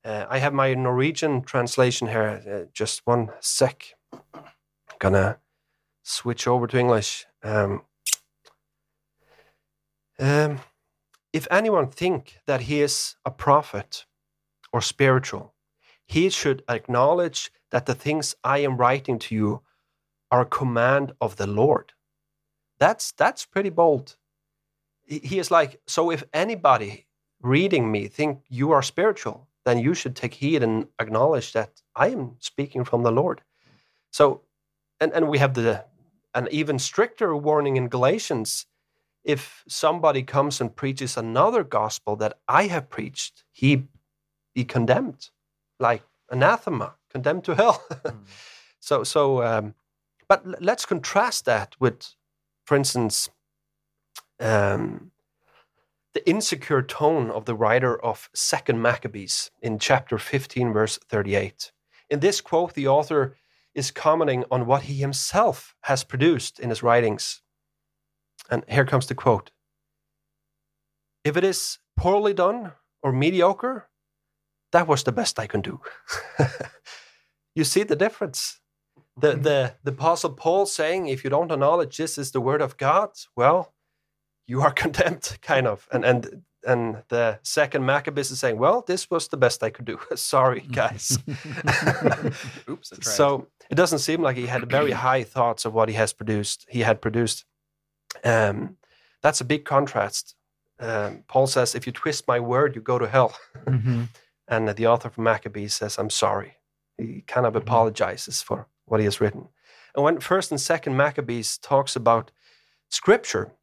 Uh, 0.05 0.27
I 0.29 0.38
have 0.38 0.53
my 0.53 0.75
Norwegian 0.75 1.41
translation 1.41 2.07
here. 2.07 2.43
Uh, 2.47 2.69
just 2.71 3.01
one 3.05 3.31
sec. 3.39 3.95
Gonna 5.00 5.39
switch 6.03 6.47
over 6.47 6.67
to 6.67 6.77
English. 6.77 7.25
Um, 7.43 7.81
um, 10.19 10.59
if 11.33 11.47
anyone 11.50 11.89
think 11.89 12.38
that 12.45 12.62
he 12.62 12.81
is 12.81 13.15
a 13.25 13.31
prophet 13.31 14.05
or 14.71 14.79
spiritual, 14.79 15.55
he 16.05 16.29
should 16.29 16.63
acknowledge 16.69 17.51
that 17.71 17.88
the 17.88 17.95
things 17.95 18.35
I 18.43 18.59
am 18.59 18.77
writing 18.77 19.17
to 19.19 19.33
you 19.33 19.62
are 20.29 20.41
a 20.41 20.45
command 20.45 21.13
of 21.19 21.38
the 21.38 21.47
Lord. 21.47 21.93
That's 22.77 23.12
that's 23.12 23.45
pretty 23.45 23.71
bold. 23.71 24.17
He, 25.03 25.17
he 25.17 25.39
is 25.39 25.50
like, 25.50 25.81
so 25.88 26.12
if 26.12 26.24
anybody 26.31 27.07
reading 27.41 27.91
me 27.91 28.07
think 28.07 28.43
you 28.50 28.71
are 28.71 28.83
spiritual, 28.83 29.47
then 29.65 29.79
you 29.79 29.93
should 29.93 30.15
take 30.15 30.34
heed 30.34 30.63
and 30.63 30.88
acknowledge 31.00 31.53
that 31.53 31.81
I 31.95 32.10
am 32.10 32.36
speaking 32.39 32.86
from 32.86 33.03
the 33.03 33.12
Lord. 33.12 33.41
So, 34.12 34.41
and, 35.00 35.12
and 35.13 35.27
we 35.27 35.39
have 35.39 35.53
the 35.53 35.86
an 36.34 36.48
even 36.51 36.79
stricter 36.79 37.36
warning 37.36 37.77
in 37.77 37.88
Galatians. 37.88 38.65
If 39.24 39.63
somebody 39.67 40.22
comes 40.22 40.62
and 40.62 40.75
preaches 40.75 41.17
another 41.17 41.63
gospel 41.63 42.15
that 42.17 42.38
I 42.48 42.67
have 42.67 42.89
preached, 42.89 43.43
he 43.51 43.88
be 44.53 44.63
condemned, 44.65 45.29
like 45.79 46.03
anathema, 46.29 46.95
condemned 47.10 47.45
to 47.45 47.55
hell. 47.55 47.84
So, 48.86 49.03
so, 49.03 49.41
um, 49.41 49.74
but 50.27 50.62
let's 50.62 50.86
contrast 50.86 51.45
that 51.45 51.75
with, 51.79 52.13
for 52.65 52.77
instance, 52.77 53.31
um, 54.39 55.10
the 56.15 56.27
insecure 56.27 56.81
tone 56.81 57.29
of 57.29 57.43
the 57.43 57.53
writer 57.53 58.01
of 58.01 58.29
Second 58.34 58.81
Maccabees 58.81 59.51
in 59.62 59.77
chapter 59.77 60.17
15, 60.17 60.72
verse 60.72 60.98
38. 61.10 61.74
In 62.10 62.22
this 62.22 62.39
quote, 62.39 62.74
the 62.74 62.88
author 62.88 63.36
is 63.74 63.91
commenting 63.91 64.45
on 64.50 64.65
what 64.65 64.84
he 64.84 64.93
himself 64.93 65.75
has 65.81 66.05
produced 66.05 66.57
in 66.57 66.69
his 66.69 66.81
writings. 66.81 67.41
And 68.50 68.63
here 68.69 68.86
comes 68.86 69.07
the 69.07 69.13
quote 69.13 69.51
If 71.25 71.36
it 71.36 71.43
is 71.43 71.79
poorly 71.98 72.34
done 72.34 72.72
or 73.03 73.12
mediocre, 73.12 73.89
that 74.72 74.88
was 74.88 75.03
the 75.03 75.12
best 75.12 75.38
I 75.38 75.48
can 75.48 75.60
do. 75.60 75.81
you 77.55 77.65
see 77.65 77.84
the 77.84 77.98
difference? 77.98 78.62
The, 79.17 79.34
mm-hmm. 79.34 79.41
the, 79.41 79.75
the 79.84 79.91
Apostle 79.91 80.31
Paul 80.31 80.65
saying, 80.65 81.07
if 81.07 81.25
you 81.25 81.29
don't 81.29 81.51
acknowledge 81.51 81.98
this 81.98 82.17
is 82.17 82.31
the 82.31 82.41
word 82.41 82.62
of 82.62 82.77
God, 82.77 83.10
well, 83.36 83.75
you 84.47 84.61
are 84.61 84.71
condemned, 84.83 85.37
kind 85.41 85.67
of. 85.67 85.87
And 85.91 86.05
and 86.05 86.43
and 86.65 87.03
the 87.09 87.39
second 87.43 87.85
Maccabees 87.85 88.31
is 88.31 88.39
saying, 88.39 88.57
well, 88.57 88.83
this 88.87 89.11
was 89.11 89.27
the 89.27 89.37
best 89.37 89.61
I 89.61 89.69
could 89.69 89.85
do. 89.85 89.99
Sorry, 90.15 90.61
guys. 90.61 91.17
Oops, 92.69 92.91
right. 92.91 93.03
So 93.03 93.47
it 93.69 93.75
doesn't 93.75 93.99
seem 93.99 94.21
like 94.21 94.35
he 94.35 94.47
had 94.47 94.69
very 94.71 94.91
high 94.91 95.23
thoughts 95.23 95.65
of 95.65 95.73
what 95.73 95.89
he 95.89 95.95
has 95.95 96.13
produced. 96.13 96.65
He 96.69 96.81
had 96.81 97.01
produced. 97.01 97.45
Um, 98.23 98.77
that's 99.21 99.41
a 99.41 99.45
big 99.45 99.65
contrast. 99.65 100.35
Um, 100.79 101.23
Paul 101.27 101.47
says, 101.47 101.75
"If 101.75 101.85
you 101.87 101.93
twist 101.93 102.27
my 102.27 102.39
word, 102.39 102.75
you 102.75 102.81
go 102.81 102.99
to 102.99 103.07
hell." 103.07 103.35
Mhm. 103.65 104.09
And 104.47 104.69
the 104.69 104.87
author 104.87 105.07
of 105.07 105.17
Maccabees 105.17 105.73
says, 105.75 105.97
"I'm 105.97 106.09
sorry." 106.09 106.57
He 106.97 107.21
kind 107.27 107.45
of 107.45 107.55
apologizes 107.55 108.41
for 108.41 108.67
what 108.85 108.99
he 108.99 109.05
has 109.05 109.19
written. 109.21 109.49
And 109.95 110.03
when 110.03 110.19
First 110.19 110.51
and 110.51 110.59
Second 110.61 110.95
Maccabees 110.97 111.57
talks 111.57 111.95
about 111.95 112.31
Scripture, 112.89 113.53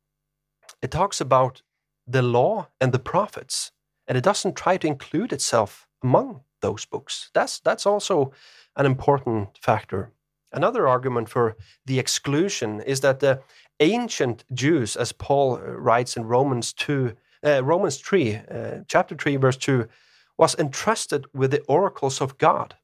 it 0.82 0.90
talks 0.90 1.20
about 1.20 1.62
the 2.06 2.22
law 2.22 2.68
and 2.80 2.92
the 2.92 2.98
prophets, 2.98 3.72
and 4.06 4.18
it 4.18 4.24
doesn't 4.24 4.56
try 4.56 4.76
to 4.76 4.86
include 4.86 5.32
itself 5.32 5.86
among 6.02 6.42
those 6.60 6.84
books. 6.84 7.30
That's 7.32 7.60
that's 7.60 7.86
also 7.86 8.32
an 8.74 8.86
important 8.86 9.58
factor. 9.62 10.10
Another 10.52 10.86
argument 10.86 11.28
for 11.28 11.56
the 11.86 11.98
exclusion 11.98 12.80
is 12.80 13.00
that 13.00 13.20
the 13.20 13.40
ancient 13.80 14.44
Jews, 14.52 14.96
as 14.96 15.12
Paul 15.12 15.54
uh, 15.54 15.60
writes 15.60 16.16
in 16.16 16.24
Romans 16.24 16.72
two, 16.72 17.14
uh, 17.46 17.64
Romans 17.64 17.96
three, 17.96 18.36
uh, 18.36 18.84
chapter 18.86 19.16
three, 19.16 19.36
verse 19.36 19.56
two, 19.56 19.88
was 20.36 20.54
entrusted 20.58 21.26
with 21.32 21.50
the 21.50 21.62
oracles 21.68 22.20
of 22.20 22.36
God. 22.38 22.74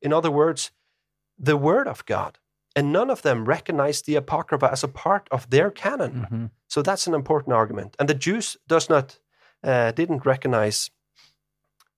In 0.00 0.12
other 0.12 0.30
words, 0.30 0.72
the 1.38 1.56
word 1.56 1.88
of 1.88 2.04
God, 2.06 2.38
and 2.76 2.92
none 2.92 3.10
of 3.12 3.22
them 3.22 3.44
recognized 3.48 4.06
the 4.06 4.16
apocrypha 4.16 4.70
as 4.72 4.84
a 4.84 4.88
part 4.88 5.28
of 5.30 5.48
their 5.50 5.70
canon. 5.70 6.26
Mhm. 6.30 6.50
So 6.68 6.82
that's 6.82 7.06
an 7.06 7.14
important 7.14 7.54
argument. 7.54 7.96
And 7.98 8.08
the 8.08 8.14
Jews 8.14 8.56
does 8.66 8.88
not 8.88 9.18
uh, 9.64 9.92
didn't 9.92 10.26
recognize. 10.26 10.90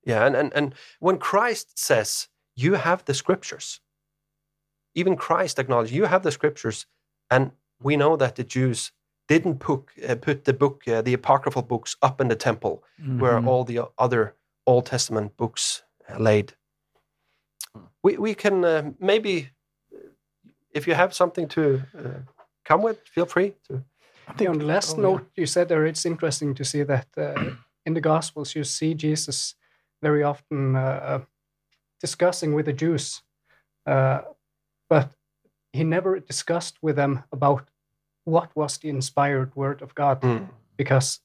Yeah, 0.06 0.26
and, 0.26 0.36
and 0.36 0.52
and 0.54 0.74
when 1.00 1.18
Christ 1.18 1.78
says 1.78 2.28
you 2.54 2.74
have 2.74 3.04
the 3.04 3.14
scriptures, 3.14 3.80
even 4.94 5.16
Christ 5.16 5.58
acknowledged 5.58 5.92
you 5.94 6.04
have 6.06 6.22
the 6.22 6.30
scriptures, 6.32 6.86
and 7.30 7.52
we 7.82 7.96
know 7.96 8.16
that 8.16 8.34
the 8.34 8.44
Jews 8.44 8.92
didn't 9.28 9.58
put 9.58 9.80
uh, 10.08 10.16
put 10.16 10.44
the 10.44 10.52
book 10.52 10.82
uh, 10.86 11.00
the 11.02 11.14
apocryphal 11.14 11.62
books 11.62 11.96
up 12.02 12.20
in 12.20 12.28
the 12.28 12.36
temple 12.36 12.84
where 13.18 13.40
Mhm. 13.40 13.46
all 13.48 13.64
the 13.64 13.80
other 13.98 14.34
Old 14.66 14.86
Testament 14.86 15.36
books 15.36 15.82
uh, 16.08 16.18
laid. 16.18 16.54
We 18.02 18.18
we 18.18 18.34
can 18.34 18.64
uh, 18.64 18.90
maybe 18.98 19.50
if 20.74 20.86
you 20.86 20.94
have 20.94 21.14
something 21.14 21.48
to 21.48 21.82
uh, 21.98 22.20
come 22.64 22.82
with, 22.82 22.98
feel 23.14 23.26
free 23.26 23.54
to. 23.68 23.82
I 24.28 24.32
think 24.32 24.50
on 24.50 24.58
the 24.58 24.64
last 24.66 24.94
Oh, 24.94 24.96
yeah. 24.96 25.02
note 25.08 25.26
you 25.36 25.46
said 25.46 25.68
there, 25.68 25.86
it's 25.86 26.04
interesting 26.06 26.54
to 26.54 26.64
see 26.64 26.82
that 26.84 27.06
uh, 27.16 27.34
in 27.86 27.94
the 27.94 28.00
Gospels 28.00 28.54
you 28.56 28.64
see 28.64 28.94
Jesus 28.94 29.54
very 30.02 30.22
often 30.22 30.76
uh, 30.76 31.20
discussing 32.00 32.54
with 32.54 32.66
the 32.66 32.72
Jews, 32.72 33.22
uh, 33.86 34.20
but 34.88 35.10
he 35.72 35.84
never 35.84 36.20
discussed 36.20 36.76
with 36.82 36.96
them 36.96 37.22
about 37.32 37.68
what 38.24 38.50
was 38.56 38.78
the 38.78 38.88
inspired 38.88 39.54
word 39.54 39.82
of 39.82 39.94
God, 39.94 40.20
Mm. 40.22 40.48
because 40.76 41.20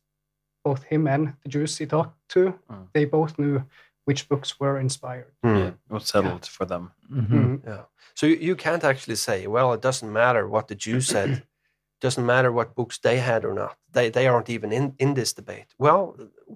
both 0.64 0.84
him 0.84 1.08
and 1.08 1.34
the 1.44 1.50
Jews 1.50 1.78
he 1.78 1.86
talked 1.86 2.18
to, 2.30 2.54
Mm. 2.70 2.88
they 2.94 3.06
both 3.06 3.38
knew 3.40 3.64
which 4.10 4.28
books 4.32 4.60
were 4.62 4.78
inspired. 4.88 5.34
Mm. 5.46 5.58
Yeah, 5.60 5.68
it 5.90 5.94
was 5.98 6.06
settled 6.14 6.46
for 6.58 6.66
them. 6.72 6.84
Mhm. 7.12 7.30
Mhm. 7.30 7.68
Yeah. 7.72 7.84
So 8.20 8.26
you, 8.32 8.38
you 8.50 8.56
can't 8.66 8.84
actually 8.92 9.18
say, 9.28 9.38
well, 9.56 9.70
it 9.76 9.82
doesn't 9.88 10.12
matter 10.24 10.44
what 10.54 10.66
the 10.68 10.76
Jews 10.86 11.06
said. 11.16 11.30
It 11.30 11.44
doesn't 12.06 12.26
matter 12.26 12.52
what 12.52 12.76
books 12.76 12.98
they 13.00 13.18
had 13.20 13.42
or 13.46 13.54
not. 13.54 13.74
They, 13.96 14.10
they 14.12 14.26
aren't 14.28 14.50
even 14.50 14.72
in, 14.72 14.86
in 14.98 15.14
this 15.14 15.34
debate. 15.34 15.70
Well, 15.78 16.04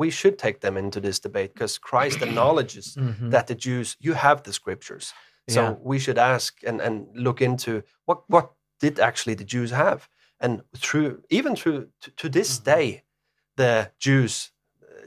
we 0.01 0.09
should 0.19 0.37
take 0.45 0.59
them 0.59 0.77
into 0.77 0.99
this 1.01 1.19
debate 1.19 1.53
because 1.53 1.77
Christ 1.89 2.21
acknowledges 2.21 2.95
Mhm. 2.99 3.29
that 3.31 3.45
the 3.47 3.55
Jews, 3.67 3.97
you 4.05 4.13
have 4.15 4.41
the 4.41 4.53
scriptures. 4.53 5.13
So 5.49 5.61
Yeah. 5.61 5.75
we 5.91 5.99
should 5.99 6.17
ask 6.17 6.51
and, 6.69 6.81
and 6.81 6.95
look 7.25 7.39
into 7.41 7.71
what, 8.07 8.19
what 8.29 8.45
did 8.83 8.99
actually 8.99 9.35
the 9.37 9.49
Jews 9.55 9.71
have? 9.71 9.99
And 10.39 10.61
through, 10.85 11.21
even 11.29 11.55
through 11.55 11.89
to, 12.01 12.11
to 12.21 12.29
this 12.29 12.59
day, 12.75 13.03
the 13.57 13.91
Jews, 13.99 14.52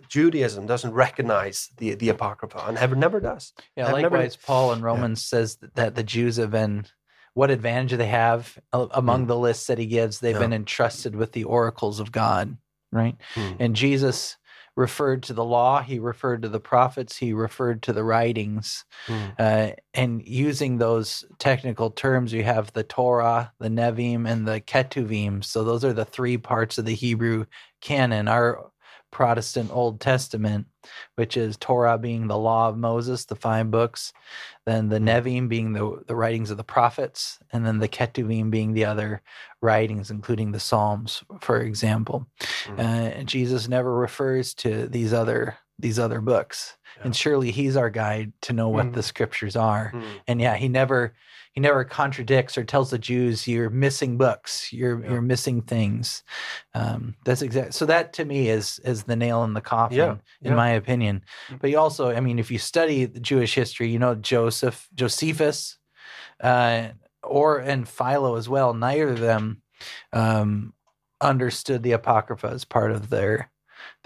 Judaism 0.09 0.67
doesn't 0.67 0.93
recognize 0.93 1.71
the, 1.77 1.95
the 1.95 2.09
Apocrypha 2.11 2.63
and 2.67 2.75
never, 2.77 2.97
never 2.97 3.21
does. 3.21 3.53
Yeah, 3.77 3.85
never- 3.93 4.03
likewise, 4.03 4.37
Paul 4.37 4.73
in 4.73 4.83
Romans 4.83 5.25
says 5.25 5.59
that, 5.75 5.95
the 5.95 6.03
Jews 6.03 6.37
have 6.37 6.51
been, 6.51 6.87
what 7.35 7.51
advantage 7.51 7.91
do 7.91 7.97
they 7.97 8.07
have 8.07 8.59
a- 8.73 8.89
among 8.93 9.27
the 9.27 9.37
lists 9.37 9.67
that 9.67 9.79
he 9.79 9.87
gives? 9.87 10.21
They've 10.21 10.35
Mm. 10.35 10.39
Yeah. 10.41 10.45
been 10.47 10.53
entrusted 10.53 11.15
with 11.17 11.33
the 11.33 11.45
oracles 11.45 12.01
of 12.01 12.13
God, 12.13 12.57
right? 12.93 13.17
Mm. 13.35 13.57
And 13.61 13.77
Jesus 13.77 14.37
referred 14.75 15.23
to 15.23 15.33
the 15.33 15.45
law, 15.45 15.81
he 15.81 15.99
referred 15.99 16.43
to 16.43 16.51
the 16.51 16.61
prophets, 16.61 17.17
he 17.17 17.33
referred 17.33 17.83
to 17.83 17.95
the 17.95 18.05
writings. 18.05 18.85
Mm. 19.07 19.35
Uh, 19.39 19.73
and 19.95 20.23
using 20.27 20.77
those 20.77 21.25
technical 21.39 21.91
terms, 21.91 22.31
you 22.31 22.43
have 22.45 22.71
the 22.75 22.83
Torah, 22.83 23.53
the 23.59 23.69
Nevi'im, 23.71 24.29
and 24.29 24.47
the 24.47 24.61
Ketuvim. 24.61 25.43
So 25.43 25.65
those 25.65 25.83
are 25.83 25.95
the 25.95 26.05
three 26.05 26.37
parts 26.37 26.77
of 26.77 26.85
the 26.85 26.95
Hebrew 26.95 27.47
canon. 27.81 28.29
Our 28.29 28.71
Protestant 29.11 29.71
Old 29.73 30.01
Testament, 30.01 30.67
which 31.15 31.37
is 31.37 31.57
Torah 31.57 31.99
being 31.99 32.27
the 32.27 32.39
law 32.39 32.69
of 32.69 32.77
Moses, 32.77 33.25
the 33.25 33.37
five 33.37 33.71
books, 33.71 34.13
then 34.67 34.89
the 34.89 34.99
Nevi'im 34.99 35.49
being 35.49 35.73
the, 35.73 36.03
the 36.07 36.17
writings 36.17 36.51
of 36.51 36.57
the 36.57 36.65
prophets, 36.65 37.39
and 37.53 37.65
then 37.65 37.79
the 37.79 37.89
Ketuvim 37.89 38.51
being 38.51 38.73
the 38.73 38.85
other 38.85 39.23
writings, 39.63 40.11
including 40.11 40.53
the 40.53 40.61
Psalms, 40.61 41.23
for 41.41 41.61
example. 41.61 42.27
Mhm. 42.67 42.79
Uh, 42.79 42.83
and 42.83 43.29
Jesus 43.29 43.69
never 43.69 43.95
refers 43.95 44.55
to 44.55 44.87
these 44.89 45.13
other 45.13 45.57
these 45.79 45.99
other 45.99 46.21
books, 46.21 46.77
and 47.03 47.15
surely 47.15 47.51
He's 47.51 47.77
our 47.77 47.91
guide 47.91 48.33
to 48.43 48.53
know 48.53 48.69
what 48.69 48.87
Mm. 48.87 48.95
the 48.95 49.03
scriptures 49.03 49.57
are. 49.57 49.93
Mm. 49.95 50.05
And 50.29 50.41
yeah, 50.41 50.57
He 50.57 50.69
never 50.69 51.15
He 51.53 51.61
never 51.61 51.85
contradicts 51.85 52.59
or 52.59 52.65
tells 52.65 52.91
the 52.91 52.99
Jews 52.99 53.49
you're 53.49 53.71
missing 53.71 54.19
books, 54.19 54.73
you're 54.75 55.03
Yeah. 55.03 55.13
you're 55.13 55.23
missing 55.23 55.63
things. 55.63 56.23
Um, 56.75 57.15
that's 57.25 57.41
exact. 57.41 57.73
So 57.75 57.87
that 57.87 58.13
to 58.15 58.25
me 58.27 58.49
is 58.51 58.79
is 58.85 59.05
the 59.05 59.17
nail 59.17 59.43
in 59.45 59.55
the 59.55 59.63
coffin, 59.63 59.97
Yeah, 59.97 60.11
in 60.43 60.51
yeah. 60.51 60.55
my 60.55 60.69
opinion. 60.71 61.23
But 61.61 61.71
you 61.71 61.79
also, 61.79 62.11
I 62.11 62.21
mean, 62.21 62.39
if 62.39 62.51
you 62.51 62.59
study 62.59 63.07
the 63.07 63.21
Jewish 63.21 63.55
history, 63.55 63.89
you 63.89 63.99
know 63.99 64.15
Joseph, 64.15 64.87
Josephus, 64.95 65.79
uh, 66.43 66.89
or 67.23 67.59
and 67.59 67.89
Philo 67.89 68.37
as 68.37 68.49
well. 68.49 68.75
Neither 68.75 69.09
of 69.09 69.21
them 69.21 69.63
um, 70.13 70.75
understood 71.23 71.83
the 71.83 71.93
Apocrypha 71.93 72.49
as 72.49 72.65
part 72.67 72.93
of 72.93 73.09
their 73.09 73.51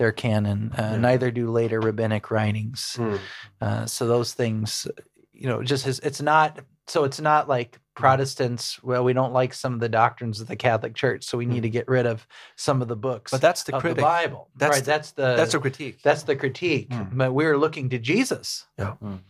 their 0.00 0.12
canon. 0.12 0.72
Uh, 0.76 0.82
Yeah. 0.92 0.96
Neither 0.96 1.30
do 1.30 1.50
later 1.50 1.78
rabbinic 1.78 2.30
writings. 2.30 2.96
Mm. 2.98 3.18
Uh, 3.60 3.86
so 3.86 4.06
those 4.08 4.32
things, 4.32 4.88
you 5.32 5.46
know, 5.46 5.62
just 5.62 5.86
as 5.86 5.98
it's 6.00 6.22
not. 6.22 6.58
So 6.88 7.04
it's 7.04 7.20
not 7.20 7.48
like 7.48 7.78
Protestants. 7.94 8.82
Well, 8.82 9.04
we 9.04 9.12
don't 9.12 9.32
like 9.34 9.52
some 9.54 9.74
of 9.74 9.80
the 9.80 9.88
doctrines 9.90 10.40
of 10.40 10.48
the 10.48 10.56
Catholic 10.56 10.94
Church, 10.94 11.22
so 11.24 11.38
we 11.38 11.46
need 11.46 11.62
to 11.62 11.68
get 11.70 11.86
rid 11.86 12.06
of 12.06 12.26
some 12.56 12.82
of 12.82 12.88
the 12.88 12.96
books 12.96 13.30
But 13.30 13.40
that's 13.42 13.62
the 13.62 13.76
of 13.76 13.82
critic. 13.82 13.98
the 13.98 14.02
Bible. 14.02 14.48
That's 14.56 14.76
right. 14.76 14.80
the- 14.84 14.90
that's 14.90 15.10
the 15.12 15.36
That's 15.36 15.54
a 15.54 15.60
critique. 15.60 15.98
that's 16.02 16.22
the 16.24 16.34
critique. 16.34 16.88
Mm. 16.88 17.10
But 17.16 17.32
we're 17.34 17.56
looking 17.58 17.90
to 17.90 17.98
Jesus 17.98 18.66
Yeah. 18.78 18.94
Mm. 19.02 19.20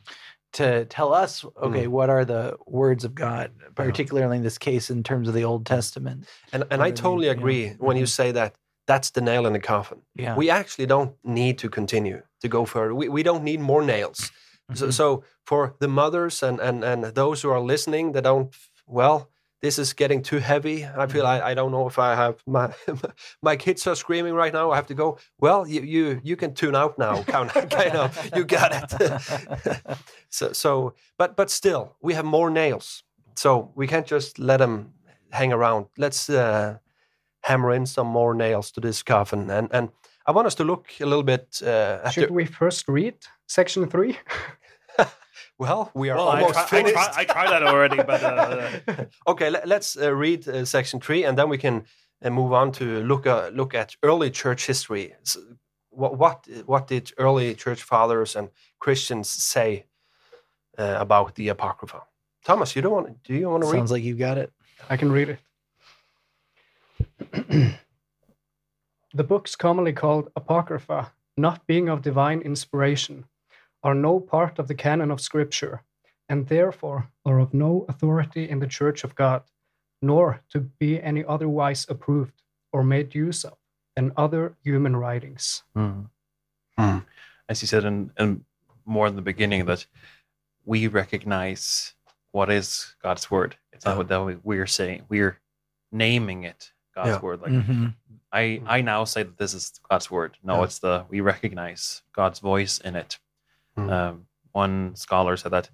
to 0.54 0.84
tell 0.86 1.12
us, 1.12 1.44
okay, 1.62 1.86
what 1.88 2.08
are 2.10 2.24
the 2.24 2.56
words 2.66 3.04
of 3.04 3.14
God, 3.14 3.50
particularly 3.74 4.36
in 4.38 4.42
this 4.44 4.56
case 4.58 4.88
in 4.88 5.02
terms 5.02 5.28
of 5.28 5.34
the 5.34 5.44
Old 5.44 5.66
Testament. 5.66 6.26
And 6.52 6.64
and 6.70 6.80
I 6.80 6.90
do 6.90 6.94
they- 6.96 7.02
totally 7.02 7.26
yeah. 7.26 7.32
agree 7.32 7.68
when 7.78 7.96
you 7.96 8.06
say 8.06 8.32
that 8.32 8.54
that's 8.90 9.10
the 9.10 9.20
nail 9.20 9.46
in 9.46 9.52
the 9.52 9.60
coffin. 9.60 9.98
Yeah. 10.18 10.36
We 10.38 10.50
actually 10.50 10.86
don't 10.86 11.12
need 11.22 11.58
to 11.58 11.68
continue 11.68 12.22
to 12.42 12.48
go 12.48 12.64
further. 12.66 12.94
We, 13.00 13.08
we 13.08 13.22
don't 13.22 13.42
need 13.44 13.60
more 13.60 13.84
nails. 13.84 14.30
So, 14.74 14.86
Mhm. 14.86 14.92
so 14.92 15.22
for 15.46 15.74
the 15.80 15.88
mothers 15.88 16.42
and, 16.42 16.60
and, 16.60 16.84
and 16.84 17.04
those 17.14 17.42
who 17.42 17.52
are 17.52 17.60
listening 17.72 18.12
that 18.14 18.24
don't, 18.24 18.54
well, 18.86 19.28
this 19.62 19.78
is 19.78 19.94
getting 19.94 20.22
too 20.22 20.38
heavy. 20.40 20.84
I 21.02 21.06
feel 21.06 21.26
I, 21.26 21.50
I 21.50 21.54
don't 21.54 21.70
know 21.70 21.86
if 21.88 21.98
I 21.98 22.14
have 22.16 22.34
my 22.46 22.66
my 23.48 23.56
kids 23.56 23.86
are 23.86 23.96
screaming 23.96 24.34
right 24.42 24.54
now. 24.54 24.72
I 24.72 24.76
have 24.76 24.86
to 24.86 24.94
go. 24.94 25.18
Well, 25.40 25.66
you 25.68 25.80
you, 25.82 26.20
you 26.24 26.36
can 26.36 26.54
tune 26.54 26.74
out 26.82 26.98
now. 26.98 27.22
Kind 27.24 27.50
of, 27.56 27.68
kind 27.80 27.96
of 27.96 28.30
you 28.36 28.44
got 28.44 28.70
it. 28.72 28.90
so 30.30 30.52
so, 30.52 30.94
but 31.18 31.36
but 31.36 31.50
still, 31.50 31.96
we 32.02 32.14
have 32.14 32.24
more 32.26 32.50
nails. 32.50 33.04
So 33.36 33.70
we 33.76 33.86
can't 33.86 34.10
just 34.12 34.38
let 34.38 34.58
them 34.58 34.92
hang 35.30 35.52
around. 35.52 35.86
Let's 35.98 36.28
uh, 36.30 36.78
hammer 37.42 37.72
in 37.72 37.86
some 37.86 38.06
more 38.06 38.34
nails 38.34 38.70
to 38.72 38.80
this 38.80 39.02
coffin. 39.02 39.50
And 39.50 39.68
and 39.72 39.88
I 40.26 40.32
want 40.32 40.46
us 40.46 40.54
to 40.56 40.64
look 40.64 40.88
a 41.00 41.06
little 41.06 41.22
bit 41.22 41.60
uh, 41.62 42.00
at 42.04 42.12
Should 42.12 42.28
the, 42.28 42.32
we 42.32 42.46
first 42.46 42.88
read 42.88 43.14
section 43.46 43.88
three? 43.88 44.18
well, 45.58 45.90
we 45.94 46.10
are 46.10 46.16
Well, 46.16 46.28
I, 46.28 46.40
almost 46.40 46.54
try, 46.54 46.62
I, 46.62 46.66
finished. 46.66 46.94
try, 46.94 47.12
I 47.16 47.24
tried 47.24 47.50
that 47.50 47.62
already, 47.62 47.96
but 47.96 48.22
uh, 48.22 49.04
okay, 49.26 49.50
let, 49.50 49.70
us 49.70 49.96
uh, 49.96 50.14
read 50.14 50.46
uh, 50.46 50.64
section 50.64 51.00
three, 51.00 51.24
and 51.24 51.36
then 51.38 51.48
we 51.48 51.58
can 51.58 51.84
uh, 52.22 52.30
move 52.30 52.52
on 52.52 52.72
to 52.72 53.02
look 53.02 53.26
uh, 53.26 53.50
look 53.52 53.74
at 53.74 53.96
early 54.02 54.30
church 54.30 54.66
history. 54.66 55.14
S 55.22 55.36
what 55.90 56.16
what 56.18 56.46
what 56.66 56.86
did 56.86 57.12
early 57.18 57.54
church 57.54 57.82
fathers 57.82 58.36
and 58.36 58.50
Christians 58.78 59.28
say 59.28 59.86
uh, 60.78 60.96
about 60.98 61.34
the 61.34 61.48
apocrypha? 61.48 62.02
Thomas, 62.44 62.76
you 62.76 62.82
don't 62.82 62.92
want? 62.92 63.22
Do 63.24 63.34
you 63.34 63.50
want 63.50 63.62
to 63.64 63.70
read? 63.70 63.78
Sounds 63.78 63.90
like 63.90 64.04
you 64.04 64.14
got 64.14 64.38
it. 64.38 64.52
I 64.88 64.96
can 64.96 65.10
read 65.12 65.28
it. 65.28 65.38
the 69.14 69.24
books 69.24 69.56
commonly 69.56 69.92
called 69.92 70.30
Apocrypha, 70.36 71.12
not 71.36 71.66
being 71.66 71.88
of 71.88 72.02
divine 72.02 72.40
inspiration, 72.40 73.24
are 73.82 73.94
no 73.94 74.20
part 74.20 74.58
of 74.58 74.68
the 74.68 74.74
canon 74.74 75.10
of 75.10 75.20
Scripture, 75.20 75.82
and 76.28 76.46
therefore 76.46 77.08
are 77.24 77.38
of 77.40 77.54
no 77.54 77.86
authority 77.88 78.48
in 78.48 78.58
the 78.60 78.66
Church 78.66 79.04
of 79.04 79.14
God, 79.14 79.42
nor 80.02 80.40
to 80.50 80.60
be 80.60 81.00
any 81.00 81.24
otherwise 81.24 81.86
approved 81.88 82.42
or 82.72 82.84
made 82.84 83.14
use 83.14 83.44
of 83.44 83.56
than 83.96 84.12
other 84.16 84.54
human 84.62 84.96
writings. 84.96 85.62
Mm. 85.76 86.08
Mm. 86.78 87.04
as 87.48 87.60
you 87.60 87.68
said 87.68 87.84
in, 87.84 88.10
in 88.18 88.44
more 88.86 89.06
in 89.06 89.16
the 89.16 89.22
beginning, 89.22 89.66
that 89.66 89.84
we 90.64 90.86
recognize 90.86 91.94
what 92.32 92.50
is 92.50 92.94
God's 93.02 93.30
word. 93.30 93.56
It's 93.72 93.84
not 93.84 93.92
Yeah. 93.92 93.98
what 93.98 94.08
that 94.08 94.44
we're 94.44 94.66
saying. 94.66 95.04
We're 95.08 95.38
naming 95.92 96.44
it 96.44 96.72
God's 97.00 97.16
Yeah. 97.16 97.20
word. 97.26 97.40
Like 97.42 97.52
Mhm. 97.52 97.94
I 98.32 98.62
I 98.76 98.80
now 98.82 99.04
say 99.04 99.22
that 99.24 99.38
this 99.38 99.54
is 99.54 99.64
God's 99.90 100.10
word. 100.10 100.32
No, 100.42 100.54
Yeah. 100.56 100.64
it's 100.64 100.78
the 100.80 100.94
we 101.12 101.20
recognize 101.20 102.02
God's 102.12 102.40
voice 102.40 102.78
in 102.78 102.94
it. 102.96 103.18
Mm. 103.76 103.90
Um, 103.92 104.26
one 104.52 104.94
scholar 104.96 105.36
said 105.36 105.52
that 105.52 105.70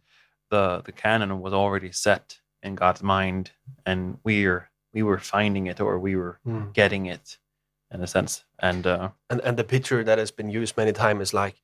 the 0.51 0.83
the 0.89 0.93
canon 0.93 1.41
was 1.41 1.53
already 1.53 1.93
set 1.93 2.41
in 2.63 2.75
God's 2.75 3.03
mind, 3.03 3.53
and 3.85 4.19
we're 4.25 4.71
we 4.95 5.03
were 5.03 5.19
finding 5.19 5.67
it 5.67 5.81
or 5.81 5.99
we 5.99 6.17
were 6.17 6.39
Mm. 6.47 6.73
getting 6.73 7.07
it 7.07 7.39
in 7.93 8.03
a 8.03 8.07
sense. 8.07 8.45
And 8.59 8.87
uh, 8.87 9.11
And 9.31 9.41
and 9.47 9.57
the 9.57 9.65
picture 9.65 10.05
that 10.05 10.19
has 10.19 10.31
been 10.33 10.51
used 10.63 10.77
many 10.77 10.93
times 10.93 11.21
is 11.23 11.35
like 11.35 11.57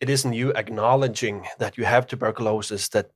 it 0.00 0.08
isn't 0.10 0.34
you 0.34 0.52
acknowledging 0.54 1.46
that 1.58 1.76
you 1.78 1.86
have 1.86 2.06
tuberculosis 2.06 2.88
that 2.88 3.10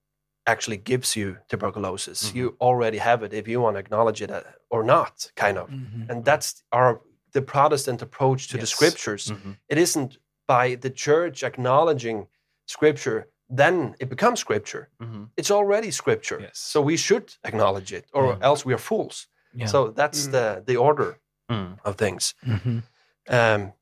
actually 0.47 0.77
gives 0.77 1.17
you 1.17 1.39
tuberculosis. 1.49 2.31
Mhm. 2.31 2.35
You 2.35 2.57
already 2.61 2.99
have 2.99 3.23
it 3.23 3.33
if 3.33 3.49
you 3.49 3.61
want 3.61 3.77
to 3.77 3.81
acknowledge 3.81 4.21
it 4.23 4.31
uh, 4.31 4.43
or 4.71 4.83
not, 4.85 5.31
kind 5.37 5.57
of. 5.59 5.69
Mhm. 5.71 6.11
And 6.11 6.25
that's 6.25 6.63
our 6.73 7.01
the 7.33 7.43
Protestant 7.43 8.03
approach 8.03 8.47
to 8.49 8.57
the 8.57 8.63
Yes. 8.63 8.71
scriptures. 8.71 9.27
mhm. 9.31 9.57
It 9.69 9.79
isn't 9.79 10.19
by 10.47 10.77
the 10.77 10.91
church 10.91 11.43
acknowledging 11.43 12.29
scripture 12.67 13.27
then 13.51 13.95
it 14.01 14.09
becomes 14.09 14.41
scripture. 14.41 14.89
Mhm. 15.01 15.29
It's 15.37 15.51
already 15.51 15.91
scripture. 15.91 16.39
Yes. 16.41 16.59
So 16.59 16.81
we 16.81 16.97
should 16.97 17.37
acknowledge 17.45 17.93
it 17.93 18.07
or 18.13 18.25
Yeah. 18.27 18.39
else 18.49 18.65
we 18.65 18.73
are 18.75 18.79
fools. 18.81 19.29
Yeah. 19.53 19.67
So 19.67 19.91
that's 19.91 20.27
Mm. 20.27 20.31
the 20.33 20.63
the 20.67 20.77
order 20.77 21.19
Mm. 21.51 21.79
of 21.85 21.97
things. 21.97 22.35
Mhm. 22.43 22.83
Um, 23.29 23.73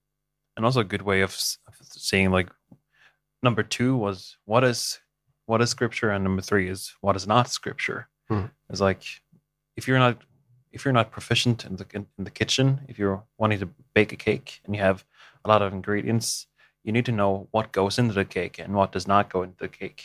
and 0.56 0.64
also 0.66 0.80
a 0.80 0.84
good 0.84 1.02
way 1.02 1.22
of, 1.22 1.30
s- 1.30 1.58
of 1.68 1.74
seeing 1.80 2.30
like 2.36 2.50
number 3.42 3.62
two 3.62 3.96
was 3.96 4.36
what 4.44 4.64
is 4.64 5.00
what 5.52 5.60
is 5.60 5.68
scripture 5.68 6.10
and 6.14 6.24
number 6.24 6.40
three 6.40 6.66
is 6.74 6.80
what 7.02 7.14
is 7.20 7.26
not 7.34 7.46
scripture 7.58 8.00
Hmm. 8.30 8.46
it's 8.70 8.80
like 8.80 9.02
if 9.76 9.86
you're 9.86 9.98
not 10.06 10.16
if 10.76 10.80
you're 10.84 10.98
not 11.00 11.10
proficient 11.16 11.58
in 11.68 11.76
the 11.76 11.86
in, 11.96 12.06
in 12.18 12.24
the 12.24 12.30
kitchen 12.40 12.66
if 12.90 12.98
you're 12.98 13.22
wanting 13.40 13.58
to 13.64 13.68
bake 13.96 14.12
a 14.18 14.20
cake 14.28 14.48
and 14.64 14.74
you 14.74 14.80
have 14.88 14.98
a 15.44 15.48
lot 15.52 15.60
of 15.64 15.72
ingredients 15.78 16.46
you 16.84 16.92
need 16.96 17.04
to 17.10 17.12
know 17.20 17.48
what 17.54 17.72
goes 17.78 17.98
into 18.00 18.14
the 18.14 18.24
cake 18.38 18.56
and 18.62 18.72
what 18.78 18.92
does 18.92 19.06
not 19.14 19.24
go 19.34 19.42
into 19.42 19.58
the 19.58 19.68
cake 19.80 20.00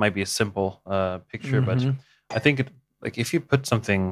might 0.00 0.14
be 0.18 0.22
a 0.22 0.32
simple 0.40 0.68
uh, 0.94 1.18
picture 1.32 1.60
but 1.70 1.78
Mhm. 1.78 1.94
i 2.36 2.38
think 2.44 2.60
it 2.62 2.68
like 3.04 3.16
if 3.24 3.28
you 3.34 3.40
put 3.52 3.66
something 3.72 4.02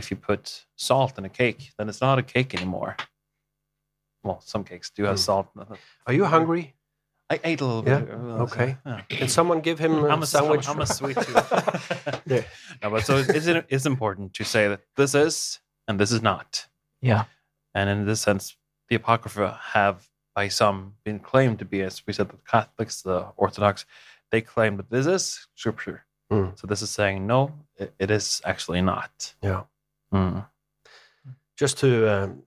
if 0.00 0.04
you 0.10 0.16
put 0.30 0.44
salt 0.76 1.12
in 1.18 1.24
a 1.24 1.34
cake 1.42 1.60
then 1.76 1.88
it's 1.90 2.02
not 2.08 2.18
a 2.18 2.26
cake 2.34 2.50
anymore 2.58 2.92
well 4.24 4.40
some 4.52 4.64
cakes 4.70 4.90
do 4.96 5.02
have 5.10 5.18
Hmm. 5.18 5.28
salt 5.28 5.46
are 6.06 6.14
you 6.18 6.24
hungry? 6.36 6.64
I 7.28 7.40
ate 7.42 7.60
a 7.60 7.64
little 7.64 7.88
Yeah? 7.88 8.00
bit. 8.00 8.14
Okay. 8.14 8.76
yeah. 8.86 9.00
Can 9.08 9.28
someone 9.28 9.60
give 9.60 9.78
him 9.78 10.04
a 10.04 10.08
I'm 10.08 10.22
a 10.22 10.26
sandwich? 10.26 10.68
I'm 10.68 10.80
a 10.80 10.86
sweet 10.86 11.16
tooth. 11.20 12.22
There. 12.24 12.44
no, 12.82 12.90
but 12.90 13.04
so 13.04 13.16
it's 13.16 13.46
it's 13.46 13.86
important 13.86 14.34
to 14.34 14.44
say 14.44 14.68
that 14.68 14.80
this 14.96 15.14
is 15.14 15.60
and 15.88 15.98
this 15.98 16.12
is 16.12 16.22
not. 16.22 16.66
Yeah. 17.02 17.24
And 17.74 17.90
in 17.90 18.06
this 18.06 18.20
sense, 18.20 18.56
the 18.88 18.96
Apocrypha 18.96 19.58
have 19.72 20.08
by 20.34 20.48
some 20.48 20.94
been 21.04 21.18
claimed 21.18 21.58
to 21.58 21.64
be, 21.64 21.82
as 21.82 22.06
we 22.06 22.12
said, 22.12 22.28
the 22.28 22.36
Catholics, 22.48 23.02
the 23.02 23.26
Orthodox, 23.36 23.86
they 24.30 24.40
claim 24.40 24.76
that 24.76 24.90
this 24.90 25.06
is 25.06 25.48
Scripture. 25.54 26.04
Mm. 26.30 26.58
So 26.58 26.66
this 26.66 26.82
is 26.82 26.90
saying 26.90 27.26
no, 27.26 27.52
it, 27.76 27.92
it 27.98 28.10
is 28.10 28.40
actually 28.44 28.82
not. 28.82 29.34
Yeah. 29.42 29.62
Mm. 30.12 30.46
Just 31.56 31.78
to 31.78 32.08
um, 32.24 32.42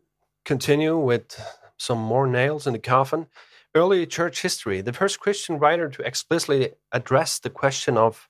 continue 0.45 0.97
with 0.97 1.39
some 1.77 1.97
more 1.97 2.27
nails 2.27 2.65
in 2.67 2.73
the 2.73 2.79
coffin. 2.79 3.27
Early 3.75 4.07
church 4.07 4.41
history. 4.41 4.81
The 4.81 4.93
first 4.93 5.19
Christian 5.19 5.59
writer 5.59 5.89
to 5.89 6.01
explicitly 6.01 6.71
address 6.91 7.37
the 7.37 7.51
question 7.51 7.97
of 7.97 8.27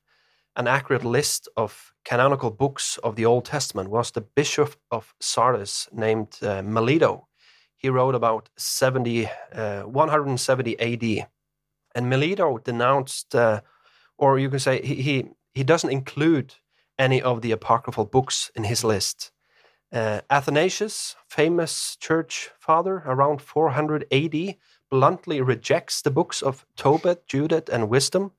an 0.57 0.67
accurate 0.67 1.05
list 1.05 1.47
of 1.55 1.93
canonical 2.03 2.51
books 2.51 2.97
of 3.05 3.15
the 3.15 3.25
Old 3.25 3.45
Testament 3.45 3.89
was 3.89 4.11
the 4.11 4.19
Bishop 4.19 4.75
of 4.91 5.13
Sardis 5.21 5.87
named 5.93 6.37
uh, 6.41 6.61
Melito. 6.61 7.29
He 7.77 7.87
wrote 7.87 8.15
about 8.15 8.49
70, 8.57 9.29
uh, 9.53 9.83
170 9.83 10.77
AD. 10.77 11.29
And 11.95 12.09
Melito 12.09 12.57
denounced, 12.57 13.33
uh, 13.33 13.61
or 14.17 14.39
you 14.39 14.49
can 14.49 14.59
say 14.59 14.81
he, 14.81 14.95
he, 14.95 15.25
he 15.53 15.63
doesn't 15.63 15.89
include 15.89 16.55
any 16.97 17.21
of 17.21 17.41
the 17.41 17.53
apocryphal 17.53 18.03
books 18.03 18.51
in 18.55 18.65
his 18.65 18.83
list. 18.83 19.31
Uh, 19.89 20.19
Athanasius, 20.29 21.15
famous 21.29 21.95
church 21.95 22.49
father 22.59 23.03
around 23.05 23.41
400 23.41 24.05
AD, 24.11 24.57
bluntly 24.89 25.41
rejects 25.41 26.01
the 26.01 26.11
books 26.11 26.41
of 26.41 26.65
Tobit, 26.75 27.27
Judith, 27.27 27.69
and 27.69 27.89
Wisdom. 27.89 28.31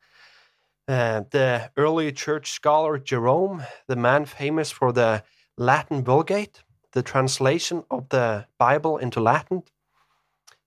Uh, 0.89 1.23
the 1.31 1.71
early 1.77 2.11
church 2.13 2.51
scholar 2.51 2.99
Jerome, 2.99 3.63
the 3.87 3.97
man 3.97 4.25
famous 4.25 4.71
for 4.71 4.93
the 4.93 5.23
Latin 5.57 6.03
Vulgate, 6.03 6.63
the 6.93 7.03
translation 7.03 7.85
of 7.91 8.09
the 8.09 8.47
Bible 8.59 8.99
into 8.99 9.21
Latin, 9.21 9.63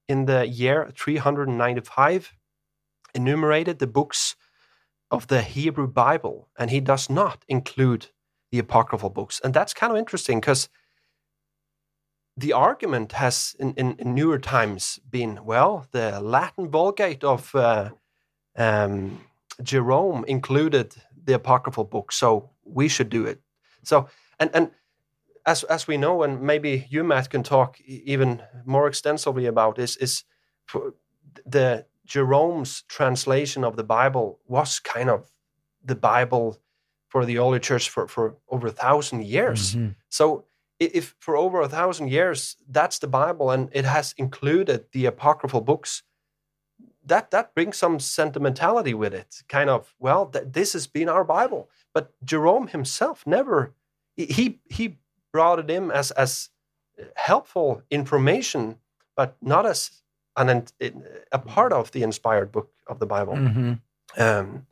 in 0.07 0.25
the 0.25 0.47
year 0.47 0.91
395, 0.95 2.33
enumerated 3.13 3.79
the 3.79 3.87
books 3.87 4.35
of 5.11 5.27
the 5.27 5.41
Hebrew 5.41 5.87
Bible, 5.87 6.49
and 6.57 6.69
he 6.69 6.79
does 6.79 7.09
not 7.09 7.43
include 7.47 8.07
the 8.51 8.59
apocryphal 8.59 9.09
books. 9.09 9.41
And 9.43 9.53
that's 9.53 9.73
kind 9.73 9.91
of 9.91 9.97
interesting 9.97 10.39
because 10.39 10.69
the 12.37 12.53
argument 12.53 13.11
has 13.13 13.55
in, 13.59 13.73
in, 13.75 13.95
in 13.99 14.15
newer 14.15 14.39
times 14.39 14.99
been 15.09 15.39
well, 15.45 15.85
the 15.91 16.19
Latin 16.21 16.69
Vulgate 16.69 17.23
of 17.23 17.53
uh, 17.55 17.89
um, 18.57 19.19
Jerome 19.61 20.25
included 20.27 20.95
the 21.25 21.33
apocryphal 21.35 21.83
book, 21.85 22.11
so 22.11 22.49
we 22.65 22.87
should 22.87 23.09
do 23.09 23.25
it. 23.25 23.39
So, 23.83 24.07
and, 24.39 24.49
and 24.53 24.71
as, 25.45 25.63
as 25.63 25.87
we 25.87 25.97
know, 25.97 26.23
and 26.23 26.41
maybe 26.41 26.87
you, 26.89 27.03
Matt, 27.03 27.29
can 27.29 27.43
talk 27.43 27.79
even 27.81 28.41
more 28.65 28.87
extensively 28.87 29.45
about 29.45 29.75
this, 29.75 29.95
is 29.97 30.23
for 30.65 30.93
the 31.45 31.85
Jerome's 32.05 32.83
translation 32.87 33.63
of 33.63 33.75
the 33.75 33.83
Bible 33.83 34.39
was 34.47 34.79
kind 34.79 35.09
of 35.09 35.31
the 35.85 35.95
Bible 35.95 36.57
for 37.09 37.25
the 37.25 37.37
early 37.37 37.59
church 37.59 37.89
for, 37.89 38.07
for 38.07 38.35
over 38.49 38.67
a 38.67 38.71
thousand 38.71 39.23
years. 39.25 39.75
Mhm. 39.75 39.95
So 40.09 40.25
i- 40.35 40.43
if 40.79 41.15
for 41.19 41.35
over 41.37 41.61
a 41.61 41.69
thousand 41.69 42.09
years 42.09 42.57
that's 42.69 42.99
the 42.99 43.07
Bible 43.07 43.51
and 43.51 43.69
it 43.73 43.85
has 43.85 44.13
included 44.17 44.85
the 44.91 45.05
apocryphal 45.05 45.61
books, 45.61 46.03
that 47.05 47.31
that 47.31 47.53
brings 47.55 47.77
some 47.77 47.99
sentimentality 47.99 48.93
with 48.93 49.13
it. 49.13 49.43
Kind 49.47 49.69
of 49.69 49.93
well, 49.99 50.25
th- 50.27 50.45
this 50.51 50.73
has 50.73 50.87
been 50.87 51.09
our 51.09 51.23
Bible, 51.23 51.69
but 51.93 52.11
Jerome 52.23 52.67
himself 52.67 53.25
never 53.25 53.73
he 54.15 54.59
he- 54.69 54.97
brought 55.31 55.57
it 55.59 55.69
in 55.71 55.89
as 55.91 56.11
as 56.11 56.49
helpful 57.15 57.81
information, 57.89 58.77
but 59.15 59.35
not 59.41 59.65
as 59.65 60.03
an 60.37 60.65
a 61.31 61.39
part 61.39 61.73
of 61.73 61.91
the 61.91 62.03
inspired 62.03 62.51
book 62.51 62.69
of 62.87 62.99
the 62.99 63.05
Bible. 63.07 63.33
Mhm. 63.33 63.79
Um, 64.17 64.67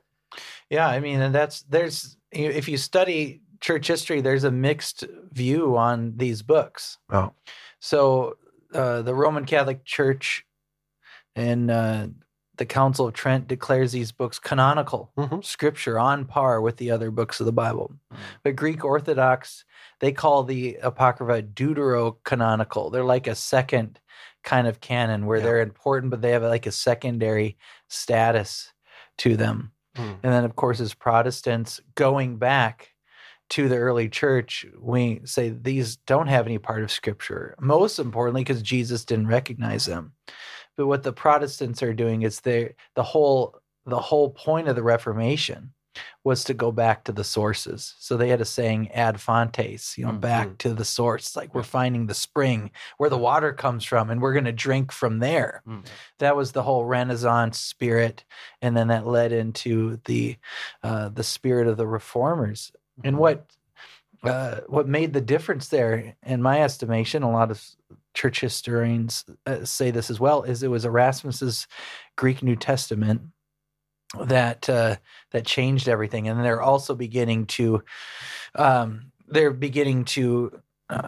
Yeah, 0.69 0.87
I 0.87 0.99
mean, 0.99 1.19
and 1.21 1.35
that's 1.35 1.63
there's 1.63 2.17
if 2.31 2.69
you 2.69 2.77
study 2.77 3.41
church 3.61 3.87
history, 3.87 4.21
there's 4.21 4.43
a 4.43 4.51
mixed 4.51 5.05
view 5.31 5.77
on 5.77 6.13
these 6.17 6.41
books. 6.41 6.97
Oh. 7.09 7.31
So 7.79 8.37
uh, 8.73 9.01
the 9.03 9.15
Roman 9.15 9.45
Catholic 9.45 9.85
Church 9.85 10.45
and 11.35 11.71
uh, 11.71 12.07
the 12.57 12.65
Council 12.65 13.07
of 13.07 13.13
Trent 13.13 13.47
declares 13.47 13.91
these 13.91 14.11
books 14.11 14.37
canonical 14.39 15.11
Mhm. 15.17 15.43
scripture 15.43 15.97
on 15.99 16.25
par 16.25 16.61
with 16.61 16.77
the 16.77 16.91
other 16.91 17.09
books 17.11 17.39
of 17.39 17.45
the 17.45 17.51
Bible. 17.53 17.93
But 18.43 18.55
Greek 18.55 18.83
Orthodox, 18.83 19.63
they 19.99 20.11
call 20.11 20.43
the 20.43 20.77
Apocrypha 20.81 21.43
deuterocanonical. 21.43 22.91
They're 22.91 23.03
like 23.03 23.27
a 23.27 23.35
second 23.35 23.99
kind 24.43 24.67
of 24.67 24.79
canon 24.81 25.25
where 25.25 25.37
Yeah. 25.39 25.45
they're 25.45 25.61
important, 25.61 26.11
but 26.11 26.21
they 26.21 26.31
have 26.31 26.43
like 26.43 26.65
a 26.65 26.71
secondary 26.71 27.57
status 27.87 28.73
to 29.19 29.37
them. 29.37 29.71
Mm. 29.95 30.19
And 30.23 30.33
then, 30.33 30.45
of 30.45 30.55
course, 30.55 30.79
as 30.79 30.93
Protestants 30.93 31.79
going 31.95 32.37
back 32.37 32.90
to 33.51 33.67
the 33.67 33.77
early 33.77 34.07
church, 34.09 34.65
we 34.79 35.21
say 35.25 35.49
these 35.49 35.97
don't 35.97 36.27
have 36.27 36.45
any 36.45 36.57
part 36.57 36.83
of 36.83 36.91
Scripture. 36.91 37.55
Most 37.59 37.99
importantly, 37.99 38.41
because 38.43 38.61
Jesus 38.61 39.05
didn't 39.05 39.27
recognize 39.27 39.85
them. 39.85 40.13
But 40.77 40.87
what 40.87 41.03
the 41.03 41.13
Protestants 41.13 41.83
are 41.83 41.93
doing 41.93 42.21
is 42.23 42.39
they 42.39 42.75
the 42.95 43.03
whole 43.03 43.59
the 43.85 43.99
whole 43.99 44.29
point 44.29 44.67
of 44.67 44.75
the 44.75 44.83
Reformation 44.83 45.73
was 46.23 46.45
to 46.45 46.53
go 46.53 46.71
back 46.71 47.03
to 47.03 47.11
the 47.11 47.23
sources. 47.23 47.95
So 47.99 48.15
they 48.15 48.29
had 48.29 48.39
a 48.39 48.45
saying 48.45 48.91
ad 48.91 49.19
fontes, 49.19 49.97
you 49.97 50.05
know, 50.05 50.13
back 50.13 50.47
Mhm. 50.47 50.57
to 50.59 50.73
the 50.73 50.85
source. 50.85 51.35
Like 51.35 51.53
we're 51.53 51.63
finding 51.63 52.05
the 52.07 52.13
spring 52.13 52.71
where 52.97 53.09
the 53.09 53.17
water 53.17 53.51
comes 53.51 53.83
from 53.83 54.09
and 54.09 54.21
we're 54.21 54.31
going 54.31 54.45
to 54.45 54.53
drink 54.53 54.93
from 54.93 55.19
there. 55.19 55.61
Mm. 55.67 55.83
That 56.19 56.37
was 56.37 56.53
the 56.53 56.63
whole 56.63 56.85
Renaissance 56.85 57.59
spirit. 57.59 58.23
And 58.61 58.77
then 58.77 58.87
that 58.87 59.05
led 59.05 59.33
into 59.33 59.99
the 60.05 60.37
uh, 60.83 61.09
the 61.09 61.23
spirit 61.23 61.67
of 61.67 61.75
the 61.75 61.87
reformers. 61.87 62.71
And 63.03 63.17
what 63.17 63.45
uh, 64.23 64.61
what 64.67 64.87
made 64.87 65.13
the 65.13 65.21
difference 65.21 65.69
there, 65.69 66.15
in 66.23 66.41
my 66.41 66.61
estimation, 66.61 67.23
a 67.23 67.31
lot 67.31 67.49
of 67.51 67.63
church 68.13 68.39
historians 68.39 69.25
uh, 69.45 69.65
say 69.65 69.89
this 69.89 70.09
as 70.09 70.19
well, 70.19 70.43
is 70.43 70.63
it 70.63 70.69
was 70.69 70.85
Erasmus's 70.85 71.67
Greek 72.17 72.43
New 72.43 72.55
Testament 72.55 73.21
that 74.19 74.69
uh, 74.69 74.97
that 75.31 75.45
changed 75.45 75.87
everything, 75.87 76.27
and 76.27 76.43
they're 76.43 76.61
also 76.61 76.93
beginning 76.93 77.45
to 77.47 77.83
um, 78.55 79.11
they're 79.27 79.51
beginning 79.51 80.05
to 80.05 80.61
uh, 80.89 81.07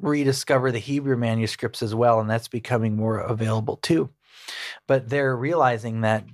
rediscover 0.00 0.70
the 0.70 0.78
Hebrew 0.78 1.16
manuscripts 1.16 1.82
as 1.82 1.94
well, 1.94 2.20
and 2.20 2.28
that's 2.28 2.48
becoming 2.48 2.96
more 2.96 3.18
available 3.18 3.78
too. 3.78 4.10
But 4.86 5.08
they're 5.08 5.36
realizing 5.36 6.02
that 6.02 6.24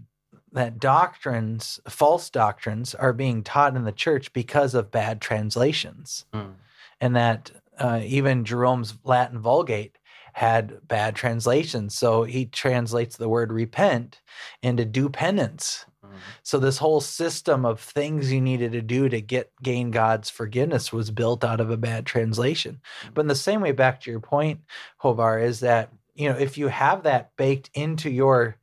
that 0.52 0.78
doctrines, 0.78 1.80
false 1.88 2.30
doctrines, 2.30 2.94
are 2.94 3.12
being 3.12 3.42
taught 3.42 3.76
in 3.76 3.84
the 3.84 3.92
church 3.92 4.32
because 4.32 4.74
of 4.74 4.90
bad 4.90 5.20
translations, 5.20 6.24
Mm. 6.32 6.54
and 7.00 7.16
that 7.16 7.50
uh, 7.78 8.00
even 8.04 8.44
Jerome's 8.44 8.94
Latin 9.04 9.38
Vulgate 9.38 9.98
had 10.32 10.86
bad 10.86 11.16
translations. 11.16 11.94
So 11.94 12.22
he 12.24 12.46
translates 12.46 13.16
the 13.16 13.28
word 13.28 13.52
repent 13.52 14.20
into 14.62 14.84
do 14.84 15.08
penance. 15.08 15.84
Mm. 16.04 16.10
So 16.42 16.58
this 16.58 16.78
whole 16.78 17.00
system 17.00 17.64
of 17.64 17.80
things 17.80 18.32
you 18.32 18.40
needed 18.40 18.72
to 18.72 18.82
do 18.82 19.08
to 19.08 19.20
get 19.20 19.50
gain 19.62 19.90
God's 19.90 20.30
forgiveness 20.30 20.92
was 20.92 21.10
built 21.10 21.44
out 21.44 21.60
of 21.60 21.70
a 21.70 21.76
bad 21.76 22.06
translation. 22.06 22.80
But 23.14 23.22
in 23.22 23.26
the 23.28 23.34
same 23.34 23.60
way, 23.60 23.72
back 23.72 24.00
to 24.02 24.10
your 24.10 24.20
point, 24.20 24.60
Håvard, 25.02 25.42
is 25.44 25.60
that 25.60 25.92
you 26.14 26.28
know 26.28 26.38
if 26.38 26.56
you 26.58 26.68
have 26.68 27.02
that 27.04 27.36
baked 27.36 27.70
into 27.74 28.10
your 28.10 28.56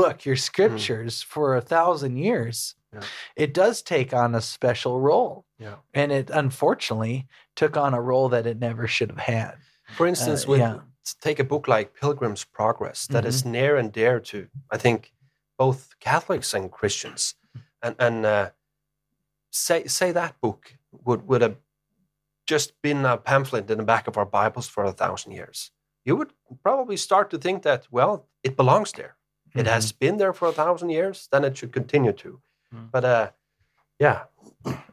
book, 0.00 0.24
your 0.26 0.36
scriptures 0.36 1.22
for 1.22 1.56
a 1.56 1.60
thousand 1.74 2.16
years, 2.18 2.76
Yeah. 2.92 3.02
it 3.44 3.54
does 3.54 3.82
take 3.82 4.12
on 4.22 4.34
a 4.34 4.40
special 4.40 5.00
role. 5.00 5.44
Yeah. 5.58 5.76
And 5.94 6.12
it 6.12 6.30
unfortunately 6.30 7.26
took 7.54 7.76
on 7.76 7.94
a 7.94 8.00
role 8.10 8.28
that 8.30 8.46
it 8.46 8.58
never 8.58 8.86
should 8.88 9.10
have 9.10 9.26
had. 9.36 9.54
For 9.96 10.06
instance, 10.06 10.44
Uh, 10.44 10.50
with 10.50 10.60
yeah. 10.60 10.78
take 11.20 11.38
a 11.42 11.44
book 11.44 11.68
like 11.68 11.94
Pilgrim's 12.00 12.44
Progress 12.44 13.06
that 13.08 13.24
is 13.24 13.44
near 13.44 13.76
and 13.76 13.92
dear 13.92 14.20
to 14.20 14.48
I 14.74 14.78
think 14.78 15.12
both 15.58 15.80
Catholics 16.00 16.54
and 16.54 16.70
Christians, 16.70 17.34
and 17.82 17.94
and 17.98 18.26
uh, 18.26 18.50
say 19.50 19.86
say 19.86 20.12
that 20.12 20.40
book 20.40 20.74
would 20.90 21.22
would 21.28 21.42
have 21.42 21.56
just 22.50 22.80
been 22.82 23.04
a 23.06 23.16
pamphlet 23.16 23.70
in 23.70 23.78
the 23.78 23.84
back 23.84 24.08
of 24.08 24.16
our 24.16 24.26
Bibles 24.26 24.68
for 24.68 24.84
a 24.84 24.92
thousand 24.92 25.32
years. 25.32 25.72
You 26.04 26.16
would 26.16 26.32
probably 26.62 26.96
start 26.96 27.30
to 27.30 27.38
think 27.38 27.62
that 27.62 27.86
well, 27.90 28.28
it 28.42 28.56
belongs 28.56 28.92
there. 28.92 29.15
It 29.56 29.66
has 29.66 29.92
been 29.92 30.16
there 30.16 30.32
for 30.32 30.48
a 30.48 30.52
thousand 30.52 30.90
years, 30.90 31.28
then 31.30 31.44
it 31.44 31.56
should 31.56 31.72
continue 31.72 32.12
to. 32.12 32.40
Mm. 32.74 32.90
But 32.90 33.04
uh, 33.04 33.30
yeah, 33.98 34.22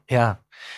Yeah. 0.10 0.36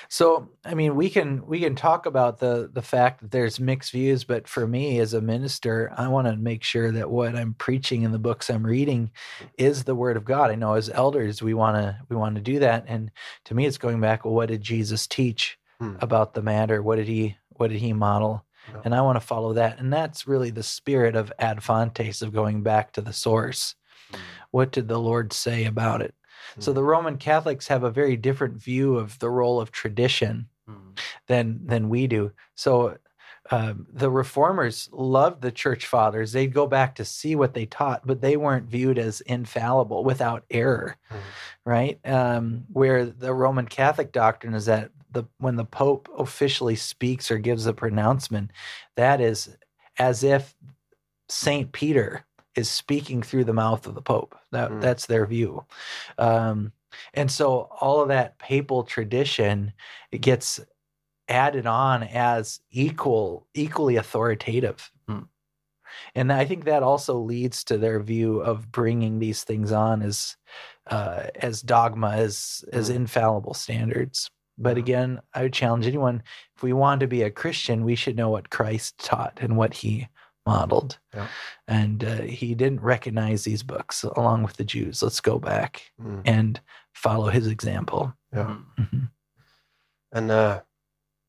So 0.08 0.50
I 0.64 0.76
mean 0.76 0.96
we 0.96 1.10
can 1.10 1.46
we 1.46 1.60
can 1.60 1.76
talk 1.76 2.06
about 2.06 2.40
the 2.40 2.70
the 2.72 2.82
fact 2.82 3.22
that 3.22 3.32
there's 3.32 3.60
mixed 3.60 3.92
views, 3.92 4.24
but 4.24 4.48
for 4.48 4.68
me 4.68 5.00
as 5.00 5.14
a 5.14 5.22
minister, 5.22 5.92
I 5.98 6.08
want 6.08 6.28
to 6.28 6.36
make 6.38 6.64
sure 6.64 6.92
that 6.92 7.10
what 7.10 7.36
I'm 7.36 7.54
preaching 7.56 8.04
in 8.04 8.12
the 8.12 8.20
books 8.20 8.50
I'm 8.50 8.66
reading 8.66 9.12
is 9.58 9.84
the 9.84 9.96
word 9.96 10.16
of 10.18 10.26
God. 10.26 10.52
I 10.52 10.56
know 10.56 10.74
as 10.74 10.90
elders 10.90 11.42
we 11.42 11.54
want 11.54 11.78
to 11.78 11.98
we 12.10 12.16
want 12.16 12.36
to 12.36 12.42
do 12.42 12.60
that 12.60 12.86
and 12.88 13.12
to 13.46 13.56
me 13.56 13.66
it's 13.66 13.78
going 13.80 14.00
back 14.00 14.26
well 14.26 14.34
what 14.34 14.50
did 14.50 14.62
Jesus 14.62 15.08
teach 15.08 15.58
Hmm. 15.80 15.98
about 16.00 16.34
the 16.34 16.42
matter? 16.42 16.82
What 16.82 16.96
did 16.96 17.08
he 17.08 17.36
what 17.50 17.70
did 17.70 17.80
he 17.80 17.92
model? 17.94 18.46
Yeah. 18.74 18.82
And 18.86 18.96
I 18.96 19.02
want 19.02 19.16
to 19.18 19.26
follow 19.26 19.54
that. 19.54 19.80
And 19.80 19.92
that's 19.92 20.28
really 20.28 20.50
the 20.52 20.64
spirit 20.64 21.16
of 21.16 21.32
ad 21.40 21.64
fontes 21.64 22.22
of 22.22 22.34
going 22.34 22.64
back 22.64 22.92
to 22.94 23.02
the 23.02 23.14
source. 23.14 23.76
What 24.52 24.72
did 24.72 24.88
the 24.88 25.00
Lord 25.00 25.34
say 25.34 25.66
about 25.66 26.02
it? 26.02 26.16
So 26.60 26.72
Hmm. 26.72 26.76
the 26.76 26.84
Roman 26.84 27.18
Catholics 27.18 27.68
have 27.68 27.84
a 27.84 27.92
very 27.92 28.16
different 28.16 28.56
view 28.62 28.98
of 28.98 29.18
the 29.20 29.30
role 29.30 29.60
of 29.60 29.72
tradition 29.72 30.48
Mm. 30.70 30.98
than 31.28 31.60
than 31.68 31.90
we 31.90 32.08
do. 32.08 32.32
So 32.56 32.98
um, 33.52 33.86
the 33.94 34.10
reformers 34.10 34.90
loved 34.92 35.44
the 35.44 35.52
church 35.52 35.86
fathers. 35.86 36.32
They'd 36.32 36.52
go 36.54 36.66
back 36.66 36.96
to 36.96 37.06
see 37.06 37.36
what 37.36 37.54
they 37.54 37.68
taught, 37.68 38.02
but 38.08 38.20
they 38.20 38.38
weren't 38.38 38.68
viewed 38.68 38.98
as 38.98 39.22
infallible, 39.22 40.04
without 40.04 40.44
error, 40.50 40.96
Mhm. 41.12 41.18
right? 41.66 42.00
Um, 42.04 42.66
where 42.74 43.06
the 43.06 43.32
Roman 43.36 43.68
Catholic 43.68 44.12
doctrine 44.12 44.56
is 44.56 44.66
that 44.66 44.90
the 45.16 45.26
when 45.40 45.56
the 45.56 45.66
Pope 45.66 46.08
officially 46.18 46.76
speaks 46.76 47.32
or 47.32 47.40
gives 47.40 47.66
a 47.66 47.74
pronouncement, 47.74 48.52
that 48.96 49.20
is 49.22 49.58
as 49.98 50.24
if 50.24 50.56
Saint 51.30 51.72
Peter 51.72 52.26
is 52.56 52.70
speaking 52.70 53.24
through 53.24 53.46
the 53.46 53.54
mouth 53.54 53.88
of 53.88 53.96
the 53.96 54.02
Pope. 54.02 54.36
That 54.52 54.70
Mm. 54.72 54.82
that's 54.82 55.08
their 55.08 55.26
view. 55.26 55.66
Um, 56.20 56.72
and 57.14 57.30
so 57.32 57.70
all 57.82 58.02
of 58.02 58.10
that 58.10 58.38
papal 58.40 58.84
tradition 58.84 59.74
it 60.12 60.22
gets 60.22 60.62
added 61.28 61.66
on 61.68 62.04
as 62.04 62.62
equal 62.72 63.48
equally 63.56 63.96
authoritative 63.98 64.92
Hmm. 65.08 65.24
and 66.14 66.32
i 66.32 66.46
think 66.46 66.66
that 66.66 66.84
also 66.84 67.18
leads 67.20 67.64
to 67.66 67.78
their 67.78 68.00
view 68.00 68.40
of 68.40 68.72
bringing 68.72 69.20
these 69.20 69.44
things 69.44 69.72
on 69.72 70.02
as 70.04 70.38
uh, 70.88 71.24
as 71.36 71.62
dogma 71.64 72.12
as 72.12 72.64
as 72.72 72.90
Hmm. 72.90 72.96
infallible 72.96 73.54
standards 73.56 74.30
but 74.58 74.78
again 74.78 75.20
i 75.34 75.42
would 75.44 75.54
challenge 75.54 75.86
anyone 75.88 76.22
if 76.56 76.64
we 76.64 76.74
want 76.74 77.00
to 77.02 77.08
be 77.08 77.22
a 77.24 77.32
christian 77.32 77.84
we 77.86 77.96
should 77.96 78.16
know 78.16 78.30
what 78.30 78.50
christ 78.50 78.98
taught 78.98 79.38
and 79.42 79.58
what 79.58 79.74
he 79.74 80.08
modeled 80.46 81.00
Yeah. 81.14 81.28
and 81.68 82.04
uh, 82.04 82.22
he 82.22 82.54
didn't 82.56 82.82
recognize 82.82 83.44
these 83.44 83.64
books 83.64 84.04
along 84.04 84.44
with 84.44 84.58
the 84.58 84.64
jews 84.64 85.02
let's 85.02 85.20
go 85.22 85.40
back 85.40 85.92
Mm. 86.00 86.22
and 86.26 86.60
follow 86.94 87.28
his 87.30 87.48
example 87.48 88.14
yeah. 88.34 88.46
Mm. 88.46 88.66
Mhm. 88.80 89.10
And 90.12 90.32
uh, 90.32 90.62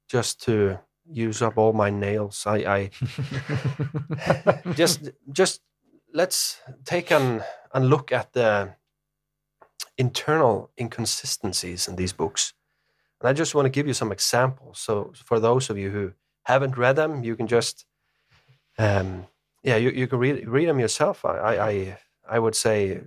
just 0.09 0.43
to 0.45 0.79
use 1.11 1.43
up 1.43 1.57
all 1.59 1.73
my 1.73 1.91
nails, 1.91 2.45
I, 2.47 2.57
I 2.77 2.91
just 4.75 5.11
just 5.33 5.61
let's 6.15 6.61
take 6.85 7.11
an 7.11 7.43
and 7.75 7.89
look 7.91 8.13
at 8.13 8.33
the 8.33 8.75
internal 9.99 10.71
inconsistencies 10.81 11.89
in 11.89 11.97
these 11.97 12.13
books. 12.13 12.53
And 13.27 13.31
I 13.33 13.35
just 13.37 13.57
want 13.57 13.67
to 13.67 13.71
give 13.71 13.89
you 13.89 13.93
some 13.93 14.13
examples. 14.13 14.79
So 14.79 15.13
for 15.25 15.41
those 15.41 15.69
of 15.69 15.77
you 15.77 15.91
who 15.91 16.13
haven't 16.45 16.79
read 16.79 16.95
them, 16.95 17.25
you 17.25 17.35
can 17.35 17.49
just 17.49 17.85
um, 18.79 19.27
yeah, 19.65 19.75
you, 19.75 19.91
you 19.91 20.07
can 20.07 20.21
read 20.21 20.47
read 20.47 20.69
them 20.69 20.79
yourself. 20.79 21.25
I 21.25 21.57
I 21.71 21.99
I, 22.29 22.39
would 22.39 22.55
say 22.55 23.01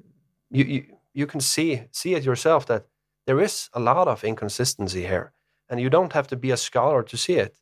you, 0.49 0.65
you 0.65 0.83
you 1.13 1.25
can 1.25 1.39
see 1.39 1.83
see 1.91 2.15
it 2.15 2.25
yourself 2.25 2.65
that 2.65 2.87
there 3.27 3.39
is 3.39 3.69
a 3.71 3.79
lot 3.79 4.09
of 4.09 4.25
inconsistency 4.25 5.03
here, 5.03 5.31
and 5.69 5.79
you 5.79 5.89
don't 5.89 6.11
have 6.11 6.27
to 6.27 6.35
be 6.35 6.51
a 6.51 6.57
scholar 6.57 7.01
to 7.03 7.15
see 7.15 7.35
it. 7.35 7.55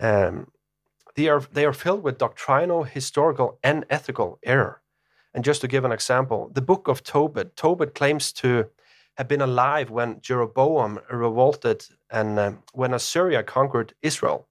Um, 0.00 0.48
they 1.14 1.28
are 1.28 1.42
they 1.52 1.64
are 1.64 1.72
filled 1.72 2.02
with 2.02 2.18
doctrinal, 2.18 2.82
historical, 2.82 3.60
and 3.62 3.84
ethical 3.88 4.40
error. 4.42 4.82
And 5.32 5.44
just 5.44 5.60
to 5.60 5.68
give 5.68 5.84
an 5.84 5.92
example, 5.92 6.50
the 6.54 6.62
book 6.62 6.88
of 6.88 7.04
Tobit, 7.04 7.54
Tobit 7.54 7.94
claims 7.94 8.32
to 8.32 8.70
have 9.16 9.28
been 9.28 9.40
alive 9.42 9.90
when 9.90 10.20
Jeroboam 10.20 11.00
revolted 11.10 11.86
and 12.10 12.38
um, 12.38 12.62
when 12.72 12.94
Assyria 12.94 13.42
conquered 13.42 13.94
Israel. 14.02 14.48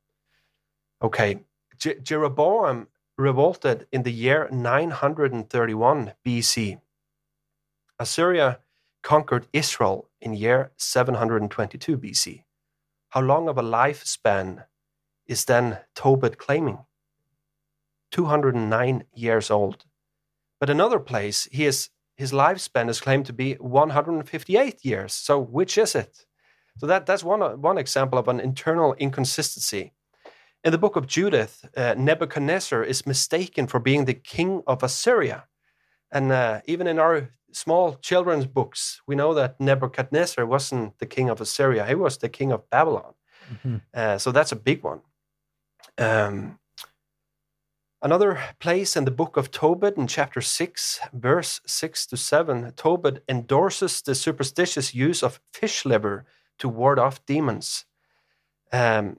Okay, 1.02 1.42
Je- 1.80 2.00
Jeroboam 2.02 2.88
revolted 3.18 3.88
in 3.92 4.04
the 4.04 4.12
year 4.14 4.50
931 4.52 6.14
BC. 6.26 6.80
Assyria 8.00 8.60
conquered 9.04 9.48
Israel 9.54 10.10
in 10.22 10.34
year 10.34 10.72
722 10.78 11.98
BC. 11.98 12.44
How 13.10 13.22
long 13.22 13.48
of 13.50 13.58
a 13.58 13.64
lifespan 13.64 14.66
is 15.28 15.46
then 15.46 15.80
Tobit 15.96 16.38
claiming? 16.38 16.80
209 18.12 19.06
years 19.14 19.52
old. 19.52 19.86
But 20.60 20.70
another 20.70 21.00
place, 21.00 21.48
he 21.52 21.66
is, 21.66 21.90
his 22.16 22.32
lifespan 22.32 22.90
is 22.90 23.02
claimed 23.02 23.26
to 23.26 23.34
be 23.34 23.54
158 23.56 24.86
years. 24.86 25.14
So 25.14 25.40
which 25.40 25.78
is 25.78 25.96
it? 25.96 26.26
So 26.78 26.88
that, 26.88 27.06
that's 27.06 27.24
one, 27.24 27.62
one 27.62 27.78
example 27.78 28.18
of 28.18 28.28
an 28.28 28.40
internal 28.40 28.94
inconsistency. 28.96 29.94
In 30.64 30.72
the 30.72 30.78
book 30.78 30.96
of 30.96 31.08
Judith, 31.08 31.66
uh, 31.76 31.94
Nebuchadnezzar 31.98 32.84
is 32.84 33.06
mistaken 33.06 33.68
for 33.68 33.80
being 33.80 34.06
the 34.06 34.14
king 34.14 34.64
of 34.66 34.82
Assyria. 34.82 35.46
And 36.12 36.32
uh, 36.32 36.62
even 36.66 36.88
in 36.88 37.00
our 37.00 37.30
small 37.52 37.96
children's 37.96 38.48
books, 38.48 39.02
we 39.08 39.16
know 39.16 39.34
that 39.34 39.60
Nebuchadnezzar 39.60 40.46
wasn't 40.46 40.98
the 41.00 41.06
king 41.06 41.30
of 41.30 41.42
Assyria, 41.42 41.86
he 41.86 41.96
was 41.96 42.18
the 42.18 42.30
king 42.30 42.52
of 42.52 42.70
Babylon. 42.70 43.14
Mhm. 43.52 43.82
Uh, 43.94 44.18
so 44.18 44.32
that's 44.32 44.52
a 44.52 44.56
big 44.56 44.84
one. 44.84 45.02
Um, 45.98 46.60
another 48.04 48.40
place 48.60 48.98
in 48.98 49.06
the 49.06 49.12
book 49.12 49.38
of 49.38 49.50
Tobit, 49.50 49.98
in 49.98 50.08
chapter 50.08 50.42
6, 50.42 51.00
verse 51.14 51.62
6 51.66 52.06
to 52.08 52.18
7, 52.18 52.74
Tobit 52.76 53.24
endorses 53.30 54.02
the 54.02 54.14
superstitious 54.14 54.94
use 54.94 55.24
of 55.24 55.40
fish 55.54 55.86
liver 55.86 56.26
to 56.60 56.68
ward 56.68 57.00
off 57.00 57.26
demons. 57.26 57.86
Um, 58.72 59.18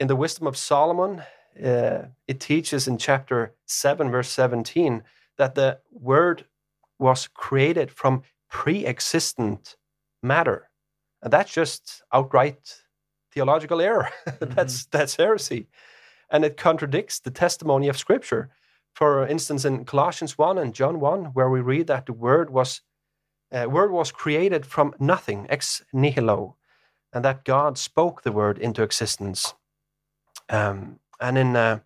in 0.00 0.08
the 0.08 0.16
Wisdom 0.16 0.48
of 0.48 0.56
Solomon, 0.56 1.22
uh, 1.64 2.06
it 2.26 2.40
teaches 2.40 2.88
in 2.88 2.98
chapter 2.98 3.54
7, 3.66 4.10
verse 4.10 4.30
17, 4.30 5.04
that 5.38 5.54
the 5.54 5.78
word 5.92 6.44
was 6.98 7.28
created 7.28 7.90
from 7.90 8.22
pre 8.50 8.84
existent 8.84 9.76
matter. 10.22 10.70
And 11.22 11.32
that's 11.32 11.52
just 11.52 12.02
outright 12.12 12.82
theological 13.32 13.80
error. 13.80 14.10
that's, 14.40 14.86
that's 14.86 15.16
heresy. 15.16 15.68
And 16.32 16.44
it 16.44 16.56
contradicts 16.56 17.20
the 17.20 17.30
testimony 17.30 17.88
of 17.88 17.96
Scripture. 17.96 18.50
For 18.94 19.26
instance, 19.26 19.64
in 19.64 19.84
Colossians 19.84 20.36
1 20.36 20.58
and 20.58 20.74
John 20.74 20.98
1, 20.98 21.26
where 21.26 21.48
we 21.48 21.60
read 21.60 21.86
that 21.86 22.06
the 22.06 22.12
word 22.12 22.50
was, 22.50 22.80
uh, 23.52 23.66
word 23.68 23.92
was 23.92 24.10
created 24.10 24.66
from 24.66 24.94
nothing, 24.98 25.46
ex 25.48 25.82
nihilo, 25.92 26.56
and 27.12 27.24
that 27.24 27.44
God 27.44 27.78
spoke 27.78 28.22
the 28.22 28.32
word 28.32 28.58
into 28.58 28.82
existence. 28.82 29.54
Um, 30.48 30.98
and 31.20 31.38
in 31.38 31.54
uh, 31.54 31.80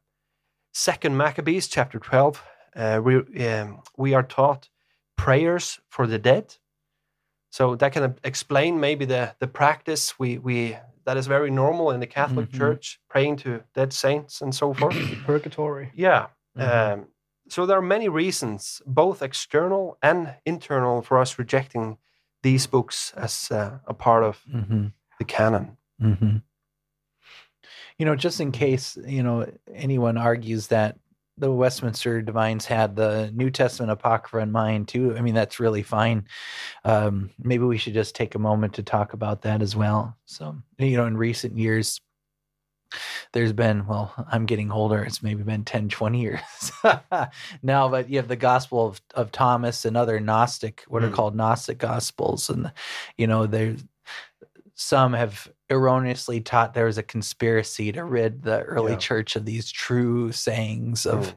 Maccabees 1.05 1.69
chapter 1.69 1.99
twelve, 1.99 2.43
uh, 2.75 3.01
we 3.03 3.47
um, 3.47 3.83
we 3.97 4.15
are 4.15 4.23
taught 4.23 4.69
prayers 5.17 5.81
for 5.89 6.07
the 6.07 6.19
dead. 6.19 6.57
So 7.51 7.75
that 7.77 7.93
can 7.93 8.15
explain 8.25 8.81
maybe 8.81 9.05
the 9.05 9.35
the 9.39 9.47
practice 9.47 10.19
we 10.19 10.39
we 10.39 10.77
that 11.07 11.17
is 11.17 11.27
very 11.27 11.51
normal 11.51 11.91
in 11.93 12.01
the 12.01 12.07
Catholic 12.07 12.51
Mhm. 12.51 12.59
Church, 12.59 13.01
praying 13.09 13.37
to 13.37 13.63
dead 13.75 13.93
saints 13.93 14.43
and 14.43 14.55
so 14.55 14.75
forth. 14.75 14.97
Purgatory. 15.25 15.91
yeah. 15.95 16.27
Mhm. 16.59 16.93
Um, 16.95 17.07
so 17.49 17.65
there 17.65 17.79
are 17.79 17.83
many 17.83 18.09
reasons, 18.09 18.83
both 18.87 19.23
external 19.23 19.97
and 20.03 20.35
internal, 20.45 21.01
for 21.03 21.19
us 21.19 21.39
rejecting 21.39 21.97
these 22.43 22.67
books 22.67 23.13
as 23.17 23.51
uh, 23.51 23.79
a 23.87 23.95
part 23.95 24.25
of 24.25 24.43
Mhm. 24.53 24.93
the 25.19 25.25
canon. 25.25 25.77
hmm 26.01 26.39
You 27.99 28.05
know, 28.07 28.15
just 28.17 28.41
in 28.41 28.53
case 28.53 28.97
you 29.07 29.23
know 29.23 29.47
anyone 29.73 30.19
argues 30.19 30.67
that 30.69 30.99
the 31.39 31.53
Westminster 31.53 32.23
Divines 32.23 32.65
had 32.65 32.97
the 32.97 33.31
New 33.35 33.51
Testament 33.51 33.93
Apocrypha 33.93 34.39
in 34.39 34.51
mind 34.53 34.89
too. 34.89 35.17
I 35.17 35.21
mean, 35.21 35.35
that's 35.35 35.61
really 35.61 35.83
fine. 35.83 36.27
Um, 36.85 37.31
maybe 37.39 37.65
we 37.65 37.79
should 37.79 37.95
just 37.95 38.15
take 38.15 38.35
a 38.35 38.39
moment 38.39 38.75
to 38.75 38.83
talk 38.83 39.13
about 39.13 39.43
that 39.43 39.61
as 39.63 39.77
well. 39.77 40.17
So, 40.25 40.57
you 40.79 40.97
know, 40.97 41.07
in 41.07 41.17
recent 41.17 41.59
years, 41.59 42.01
there's 43.33 43.53
been, 43.53 43.87
well, 43.87 44.15
I'm 44.31 44.47
getting 44.47 44.71
older. 44.71 45.03
It's 45.03 45.23
maybe 45.23 45.43
been 45.43 45.65
10, 45.65 45.89
20 45.89 46.21
years 46.21 46.41
now, 47.63 47.89
but 47.89 48.09
you 48.09 48.17
have 48.17 48.29
the 48.29 48.37
Gospel 48.37 48.87
of, 48.87 49.01
of 49.15 49.33
Thomas 49.33 49.85
and 49.85 49.97
other 49.97 50.21
Gnostic, 50.21 50.85
what 50.89 51.03
are 51.03 51.11
Mm. 51.11 51.15
called 51.15 51.35
Gnostic 51.37 51.79
Gospels. 51.79 52.49
And, 52.49 52.73
you 53.19 53.27
know, 53.27 53.47
there's 53.47 53.85
some 54.77 55.15
have 55.15 55.51
erroneously 55.71 56.41
taught 56.41 56.75
there 56.75 56.85
was 56.85 56.99
a 56.99 57.03
conspiracy 57.03 57.91
to 57.93 58.05
rid 58.05 58.43
the 58.43 58.61
early 58.63 58.93
Yeah. 58.93 58.99
church 58.99 59.35
of 59.35 59.45
these 59.47 59.71
true 59.73 60.31
sayings 60.33 61.07
of 61.07 61.29
Mm. 61.29 61.35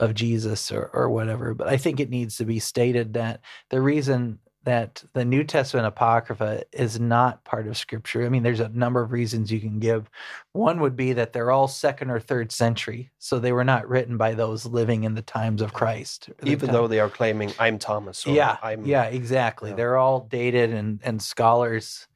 of 0.00 0.14
Jesus 0.14 0.70
or, 0.72 0.90
or 0.92 1.08
whatever. 1.08 1.54
But 1.54 1.68
I 1.68 1.76
think 1.76 2.00
it 2.00 2.10
needs 2.10 2.36
to 2.36 2.44
be 2.44 2.58
stated 2.58 3.14
that 3.14 3.40
the 3.70 3.80
reason 3.80 4.40
that 4.64 5.02
the 5.12 5.24
New 5.24 5.42
Testament 5.42 5.86
Apocrypha 5.88 6.62
is 6.72 7.00
not 7.00 7.42
part 7.44 7.66
of 7.66 7.76
Scripture, 7.76 8.24
I 8.24 8.28
mean, 8.28 8.44
there's 8.44 8.60
a 8.60 8.68
number 8.68 9.02
of 9.02 9.10
reasons 9.10 9.50
you 9.50 9.58
can 9.58 9.80
give. 9.80 10.08
One 10.52 10.78
would 10.80 10.94
be 10.94 11.12
that 11.14 11.32
they're 11.32 11.50
all 11.50 11.66
second 11.66 12.10
or 12.10 12.20
third 12.20 12.52
century, 12.52 13.10
so 13.18 13.38
they 13.40 13.50
were 13.50 13.64
not 13.64 13.88
written 13.88 14.16
by 14.16 14.34
those 14.34 14.64
living 14.64 15.02
in 15.02 15.14
the 15.14 15.22
times 15.22 15.62
of 15.62 15.72
Christ. 15.72 16.30
Even 16.44 16.68
time- 16.68 16.74
though 16.74 16.86
they 16.86 17.00
are 17.00 17.08
claiming 17.08 17.52
I'm 17.58 17.76
Thomas. 17.78 18.24
Or 18.24 18.34
yeah, 18.34 18.56
I'm, 18.62 18.84
yeah, 18.86 19.04
exactly. 19.04 19.70
Yeah. 19.70 19.76
They're 19.76 19.96
all 19.96 20.20
dated, 20.20 20.72
and 20.72 21.00
and 21.02 21.20
scholars 21.20 22.06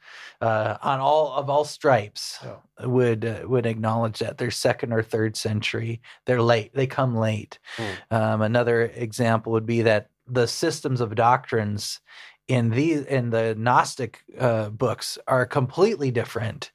uh, 0.41 0.77
on 0.83 1.01
all 1.01 1.33
of 1.35 1.49
all 1.51 1.65
stripes 1.65 2.39
Yeah. 2.45 2.87
would 2.87 3.25
uh, 3.25 3.41
would 3.45 3.67
acknowledge 3.67 4.19
that 4.19 4.39
they're 4.39 4.51
second 4.51 4.93
or 4.93 5.03
third 5.03 5.37
century. 5.37 6.01
They're 6.27 6.43
late. 6.43 6.75
They 6.75 6.87
come 6.87 7.17
late. 7.17 7.59
Hmm. 7.77 7.93
Um, 8.11 8.43
another 8.43 8.83
example 8.83 9.53
would 9.53 9.67
be 9.67 9.83
that 9.83 10.11
the 10.27 10.47
systems 10.47 11.01
of 11.01 11.15
doctrines 11.15 12.01
in 12.49 12.71
these 12.71 13.03
in 13.07 13.31
the 13.31 13.55
Gnostic 13.57 14.23
uh, 14.39 14.71
books 14.71 15.19
are 15.27 15.47
completely 15.47 16.11
different 16.11 16.73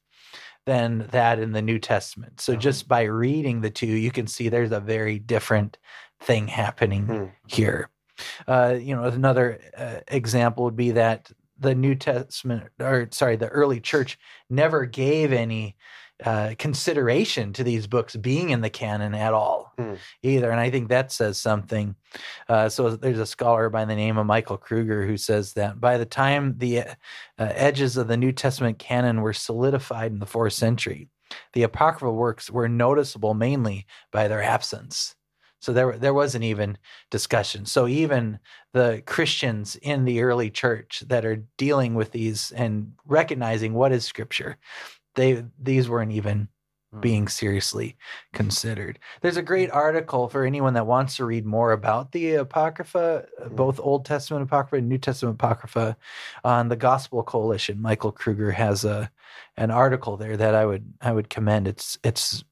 than 0.64 1.08
that 1.10 1.38
in 1.38 1.52
the 1.52 1.62
New 1.62 1.78
Testament. 1.78 2.40
So 2.40 2.52
Yeah. 2.52 2.58
just 2.58 2.86
by 2.88 3.02
reading 3.02 3.60
the 3.60 3.70
two, 3.70 3.86
you 3.86 4.10
can 4.10 4.26
see 4.26 4.48
there's 4.48 4.70
a 4.72 4.80
very 4.80 5.18
different 5.18 5.78
thing 6.20 6.46
happening 6.48 7.06
Hmm. 7.06 7.24
here. 7.48 7.88
Uh, 8.46 8.76
you 8.80 8.94
know, 8.94 9.04
another 9.04 9.58
uh, 9.76 10.00
example 10.08 10.64
would 10.64 10.76
be 10.76 10.92
that 10.92 11.32
the 11.62 11.74
New 11.74 11.94
Testament, 11.94 12.70
or 12.80 13.08
sorry, 13.10 13.36
the 13.36 13.48
early 13.48 13.80
church 13.80 14.18
never 14.50 14.84
gave 14.84 15.32
any 15.32 15.76
uh, 16.24 16.54
consideration 16.58 17.52
to 17.52 17.64
these 17.64 17.88
books 17.88 18.14
being 18.14 18.50
in 18.50 18.60
the 18.60 18.70
canon 18.70 19.12
at 19.14 19.34
all 19.34 19.72
Hmm. 19.76 19.94
either. 20.22 20.50
And 20.52 20.60
I 20.60 20.70
think 20.70 20.88
that 20.88 21.10
says 21.10 21.36
something. 21.36 21.96
Uh, 22.48 22.68
so 22.68 22.94
there's 22.94 23.18
a 23.18 23.26
scholar 23.26 23.68
by 23.70 23.84
the 23.84 23.96
name 23.96 24.18
of 24.18 24.26
Michael 24.26 24.56
Kruger 24.56 25.04
who 25.04 25.16
says 25.16 25.54
that 25.54 25.80
by 25.80 25.98
the 25.98 26.04
time 26.06 26.54
the 26.58 26.80
uh, 26.80 26.84
edges 27.38 27.96
of 27.96 28.06
the 28.06 28.16
New 28.16 28.30
Testament 28.30 28.78
canon 28.78 29.20
were 29.22 29.32
solidified 29.32 30.12
in 30.12 30.20
the 30.20 30.26
fourth 30.26 30.52
century, 30.52 31.08
the 31.54 31.64
apocryphal 31.64 32.14
works 32.14 32.50
were 32.50 32.68
noticeable 32.68 33.34
mainly 33.34 33.86
by 34.12 34.28
their 34.28 34.42
absence. 34.42 35.16
So 35.62 35.72
there, 35.72 35.96
there 35.96 36.12
wasn't 36.12 36.42
even 36.42 36.76
discussion. 37.10 37.66
So 37.66 37.86
even 37.86 38.40
the 38.72 39.00
Christians 39.06 39.76
in 39.76 40.04
the 40.04 40.20
early 40.22 40.50
church 40.50 41.04
that 41.06 41.24
are 41.24 41.44
dealing 41.56 41.94
with 41.94 42.10
these 42.10 42.50
and 42.50 42.94
recognizing 43.06 43.72
what 43.72 43.92
is 43.92 44.04
Scripture, 44.04 44.56
they 45.14 45.44
these 45.62 45.88
weren't 45.88 46.12
even 46.12 46.48
Hmm. 46.92 47.00
being 47.00 47.28
seriously 47.28 47.96
considered. 48.34 48.98
There's 49.22 49.38
a 49.38 49.42
great 49.42 49.70
article 49.70 50.28
for 50.28 50.44
anyone 50.44 50.74
that 50.74 50.86
wants 50.86 51.16
to 51.16 51.24
read 51.24 51.46
more 51.46 51.72
about 51.72 52.12
the 52.12 52.34
Apocrypha, 52.34 53.24
uh, 53.40 53.48
Mhm. 53.48 53.56
both 53.56 53.80
Old 53.80 54.04
Testament 54.04 54.42
Apocrypha 54.42 54.76
and 54.76 54.90
New 54.90 54.98
Testament 54.98 55.36
Apocrypha, 55.36 55.96
on 56.44 56.68
the 56.68 56.76
Gospel 56.76 57.22
Coalition. 57.22 57.80
Michael 57.80 58.12
Kruger 58.12 58.50
has 58.50 58.84
a 58.84 59.10
an 59.56 59.70
article 59.70 60.18
there 60.18 60.36
that 60.36 60.54
I 60.54 60.66
would 60.66 60.92
I 61.00 61.12
would 61.12 61.30
commend. 61.30 61.66
It's 61.68 61.98
it's 62.04 62.44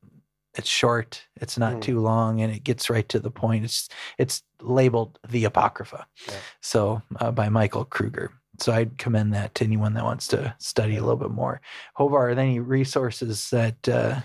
it's 0.55 0.69
short, 0.69 1.23
it's 1.37 1.57
not 1.59 1.75
Mm. 1.75 1.81
too 1.83 2.01
long, 2.01 2.41
and 2.41 2.53
it 2.53 2.65
gets 2.65 2.91
right 2.91 3.09
to 3.09 3.21
the 3.21 3.31
point. 3.31 3.65
It's 3.65 3.89
it's 4.19 4.43
labeled 4.61 5.19
the 5.29 5.45
Apocrypha, 5.45 6.07
Yeah. 6.29 6.35
so 6.61 7.03
uh, 7.21 7.31
by 7.31 7.49
Michael 7.49 7.85
Kruger. 7.85 8.33
So 8.59 8.73
I'd 8.73 8.99
commend 8.99 9.33
that 9.35 9.55
to 9.55 9.65
anyone 9.65 9.95
that 9.95 10.05
wants 10.05 10.27
to 10.29 10.55
study 10.59 10.97
a 10.97 11.01
little 11.01 11.17
bit 11.17 11.31
more. 11.31 11.61
Håvard, 11.97 12.13
are 12.33 12.35
there 12.35 12.45
any 12.45 12.61
resources 12.61 13.49
that 13.51 13.89
uh, 13.89 14.21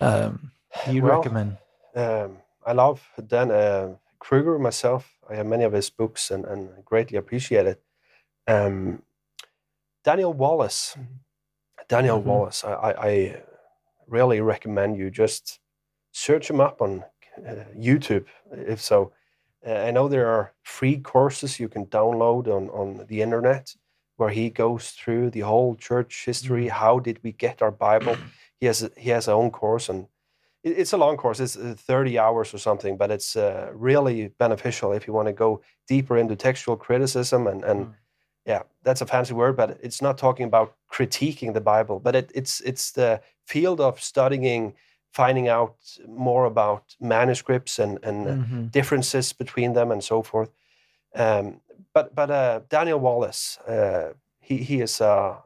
um, 0.00 0.52
you'd 0.90 1.04
Well, 1.04 1.16
recommend? 1.18 1.56
Um, 1.94 2.38
I 2.66 2.72
love 2.72 3.00
Dan 3.26 3.50
uh, 3.50 3.94
Kruger 4.18 4.58
myself. 4.58 5.14
I 5.30 5.36
have 5.36 5.46
many 5.46 5.64
of 5.64 5.72
his 5.72 5.88
books 5.90 6.30
and, 6.30 6.44
and 6.44 6.84
greatly 6.84 7.16
appreciate 7.16 7.66
it. 7.66 7.82
Um, 8.46 9.02
Daniel 10.04 10.32
Wallace. 10.34 10.96
Daniel 11.88 12.20
Mhm. 12.20 12.24
Wallace. 12.24 12.64
I, 12.64 12.72
I, 12.72 13.06
I 13.08 13.42
really 14.12 14.40
recommend 14.40 14.96
you 14.96 15.10
just 15.10 15.60
search 16.12 16.50
him 16.50 16.60
up 16.60 16.82
on 16.82 17.04
uh, 17.48 17.64
YouTube, 17.76 18.26
if 18.52 18.80
so. 18.80 19.12
Uh, 19.66 19.88
I 19.88 19.90
know 19.92 20.08
there 20.08 20.28
are 20.28 20.52
free 20.62 20.98
courses 20.98 21.58
you 21.60 21.68
can 21.68 21.86
download 21.86 22.46
on, 22.48 22.68
on 22.70 23.06
the 23.08 23.22
internet 23.22 23.74
where 24.16 24.30
he 24.30 24.50
goes 24.50 24.90
through 24.90 25.30
the 25.30 25.40
whole 25.40 25.74
church 25.76 26.24
history. 26.26 26.68
How 26.68 26.98
did 27.00 27.18
we 27.22 27.32
get 27.32 27.62
our 27.62 27.72
Bible? 27.72 28.16
He 28.60 28.66
has 28.68 28.82
a, 28.84 28.90
he 28.96 29.10
has 29.10 29.24
his 29.24 29.28
own 29.34 29.50
course, 29.50 29.88
and 29.92 30.06
it- 30.62 30.78
it's 30.78 30.92
a 30.92 30.96
long 30.96 31.16
course. 31.16 31.40
It's 31.44 31.56
uh, 31.56 31.74
thirty 31.76 32.16
hours 32.18 32.54
or 32.54 32.58
something, 32.58 32.96
but 32.96 33.10
it's 33.10 33.34
uh, 33.36 33.70
really 33.74 34.28
beneficial 34.38 34.92
if 34.92 35.06
you 35.08 35.12
want 35.14 35.26
to 35.28 35.32
go 35.44 35.62
deeper 35.88 36.16
into 36.16 36.36
textual 36.36 36.76
criticism 36.76 37.46
and 37.48 37.64
and 37.64 37.86
Mm. 37.86 37.94
Yeah, 38.46 38.62
that's 38.82 39.00
a 39.00 39.06
fancy 39.06 39.34
word, 39.34 39.56
but 39.56 39.78
it's 39.82 40.02
not 40.02 40.18
talking 40.18 40.46
about 40.46 40.74
critiquing 40.90 41.54
the 41.54 41.60
Bible, 41.60 42.00
but 42.00 42.14
it, 42.16 42.30
it's 42.34 42.60
it's 42.62 42.92
the 42.92 43.20
field 43.46 43.80
of 43.80 44.00
studying, 44.00 44.74
finding 45.12 45.48
out 45.48 45.76
more 46.08 46.44
about 46.46 46.96
manuscripts 47.00 47.78
and 47.78 47.98
and 48.04 48.26
Mhm. 48.26 48.70
differences 48.70 49.32
between 49.32 49.74
them 49.74 49.90
and 49.92 50.02
so 50.04 50.22
forth. 50.22 50.50
Um, 51.14 51.60
but 51.94 52.14
but 52.14 52.30
uh, 52.30 52.60
Daniel 52.68 52.98
Wallace, 53.00 53.58
uh, 53.68 54.12
he 54.40 54.56
he 54.58 54.80
is 54.82 55.00
a 55.00 55.42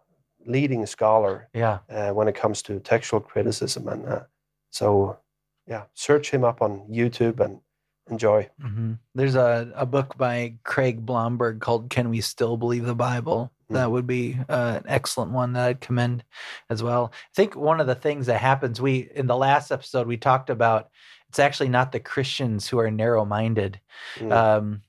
leading 0.47 0.87
scholar 0.87 1.49
Yeah. 1.55 1.79
uh, 1.91 2.13
when 2.15 2.29
it 2.29 2.35
comes 2.41 2.63
to 2.63 2.81
textual 2.81 3.21
criticism, 3.21 3.89
and 3.89 4.07
uh, 4.07 4.25
so 4.71 5.19
yeah, 5.67 5.85
search 5.95 6.31
him 6.31 6.45
up 6.45 6.63
on 6.63 6.87
YouTube 6.89 7.41
and 7.45 7.61
enjoy. 8.11 8.49
hmm 8.61 8.95
There's 9.15 9.35
a, 9.35 9.73
a 9.75 9.87
book 9.87 10.17
by 10.17 10.55
Craig 10.65 11.05
Blomberg 11.05 11.61
called 11.61 11.91
Can 11.91 12.09
We 12.11 12.21
Still 12.21 12.57
Believe 12.57 12.85
the 12.87 12.95
Bible? 12.95 13.53
That 13.71 13.89
Mhm. 13.89 13.91
would 13.91 14.07
be 14.07 14.39
uh, 14.49 14.79
an 14.79 14.85
excellent 14.87 15.33
one 15.33 15.53
that 15.55 15.67
I'd 15.67 15.81
commend 15.81 16.23
as 16.71 16.83
well. 16.85 17.11
I 17.13 17.35
think 17.35 17.57
one 17.57 17.81
of 17.81 17.89
the 17.89 17.97
things 17.97 18.27
that 18.27 18.41
happens, 18.41 18.81
we 18.81 19.11
in 19.15 19.27
the 19.27 19.37
last 19.37 19.73
episode, 19.73 20.07
we 20.07 20.17
talked 20.17 20.51
about 20.51 20.91
it's 21.29 21.41
actually 21.41 21.69
not 21.69 21.91
the 21.91 21.99
Christians 21.99 22.69
who 22.69 22.79
are 22.79 22.91
narrow 22.93 23.25
minded. 23.25 23.81
Mm. 24.19 24.33
Um, 24.33 24.83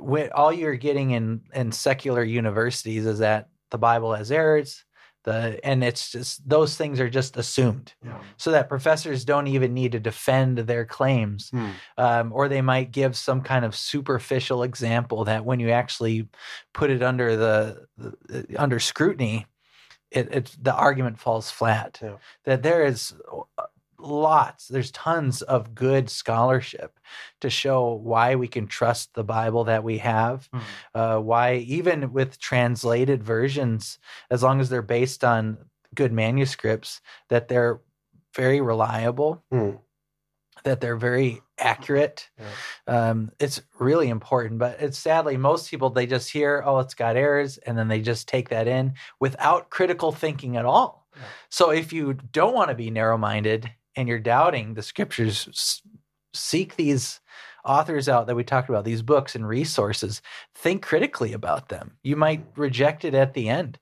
when, 0.00 0.30
all 0.32 0.52
you're 0.52 0.74
getting 0.74 1.12
in, 1.12 1.42
in 1.54 1.70
secular 1.70 2.24
universities 2.24 3.06
is 3.06 3.20
that 3.20 3.48
the 3.70 3.78
Bible 3.78 4.12
has 4.12 4.32
errors. 4.32 4.84
The, 5.24 5.58
and 5.64 5.82
it's 5.82 6.12
just 6.12 6.46
those 6.48 6.76
things 6.76 7.00
are 7.00 7.08
just 7.08 7.36
assumed 7.38 7.94
Yeah. 8.04 8.20
so 8.36 8.50
that 8.50 8.68
professors 8.68 9.24
don't 9.24 9.46
even 9.46 9.72
need 9.74 9.92
to 9.92 10.00
defend 10.00 10.58
their 10.58 10.84
claims 10.84 11.50
Hmm. 11.50 11.70
um, 11.96 12.32
or 12.32 12.48
they 12.48 12.60
might 12.62 12.90
give 12.92 13.16
some 13.16 13.40
kind 13.42 13.64
of 13.64 13.74
superficial 13.74 14.62
example 14.62 15.24
that 15.24 15.44
when 15.46 15.60
you 15.60 15.70
actually 15.70 16.28
put 16.74 16.90
it 16.90 17.02
under 17.02 17.36
the, 17.36 17.86
the 17.96 18.56
under 18.58 18.78
scrutiny 18.78 19.46
it, 20.10 20.28
it 20.32 20.56
the 20.62 20.74
argument 20.74 21.18
falls 21.18 21.50
flat 21.50 21.98
Yeah. 22.02 22.16
that 22.44 22.62
there 22.62 22.84
is 22.84 23.14
uh, 23.58 23.64
lots 24.04 24.68
there's 24.68 24.90
tons 24.90 25.42
of 25.42 25.74
good 25.74 26.08
scholarship 26.10 26.98
to 27.40 27.48
show 27.50 27.94
why 27.94 28.34
we 28.34 28.46
can 28.48 28.66
trust 28.66 29.14
the 29.14 29.24
bible 29.24 29.64
that 29.64 29.82
we 29.84 29.98
have 29.98 30.48
Hmm. 30.52 30.60
uh, 30.94 31.18
why 31.18 31.54
even 31.56 32.12
with 32.12 32.38
translated 32.38 33.22
versions 33.22 33.98
as 34.30 34.42
long 34.42 34.60
as 34.60 34.68
they're 34.68 34.82
based 34.82 35.24
on 35.24 35.58
good 35.94 36.12
manuscripts 36.12 37.00
that 37.28 37.48
they're 37.48 37.80
very 38.34 38.60
reliable 38.60 39.42
Hmm. 39.50 39.70
that 40.64 40.80
they're 40.80 40.96
very 40.96 41.40
accurate. 41.58 42.30
Um, 42.88 43.30
it's 43.38 43.60
really 43.78 44.08
important, 44.08 44.58
but 44.58 44.80
it's 44.80 44.98
sadly 44.98 45.36
most 45.36 45.70
people 45.70 45.90
they 45.90 46.06
just 46.06 46.30
hear, 46.30 46.62
oh, 46.66 46.78
it's 46.80 46.94
got 46.94 47.16
errors, 47.16 47.58
and 47.58 47.78
then 47.78 47.86
they 47.88 48.00
just 48.00 48.26
take 48.28 48.48
that 48.48 48.66
in 48.66 48.94
without 49.20 49.70
critical 49.70 50.10
thinking 50.10 50.56
at 50.56 50.64
all. 50.64 51.06
Yeah. 51.14 51.22
So 51.50 51.70
if 51.70 51.92
you 51.92 52.14
don't 52.14 52.54
want 52.54 52.70
to 52.70 52.74
be 52.74 52.90
narrow-minded 52.90 53.70
and 53.96 54.08
you're 54.08 54.18
doubting 54.18 54.74
the 54.74 54.82
scriptures, 54.82 55.82
seek 56.32 56.76
these 56.76 57.20
authors 57.64 58.10
out 58.10 58.26
that 58.26 58.36
we 58.36 58.44
talked 58.44 58.68
about, 58.68 58.84
these 58.84 59.00
books 59.00 59.34
and 59.34 59.48
resources. 59.48 60.20
Think 60.54 60.82
critically 60.82 61.32
about 61.32 61.70
them. 61.70 61.96
You 62.02 62.14
might 62.14 62.44
reject 62.56 63.04
it 63.04 63.14
at 63.14 63.32
the 63.32 63.48
end, 63.48 63.78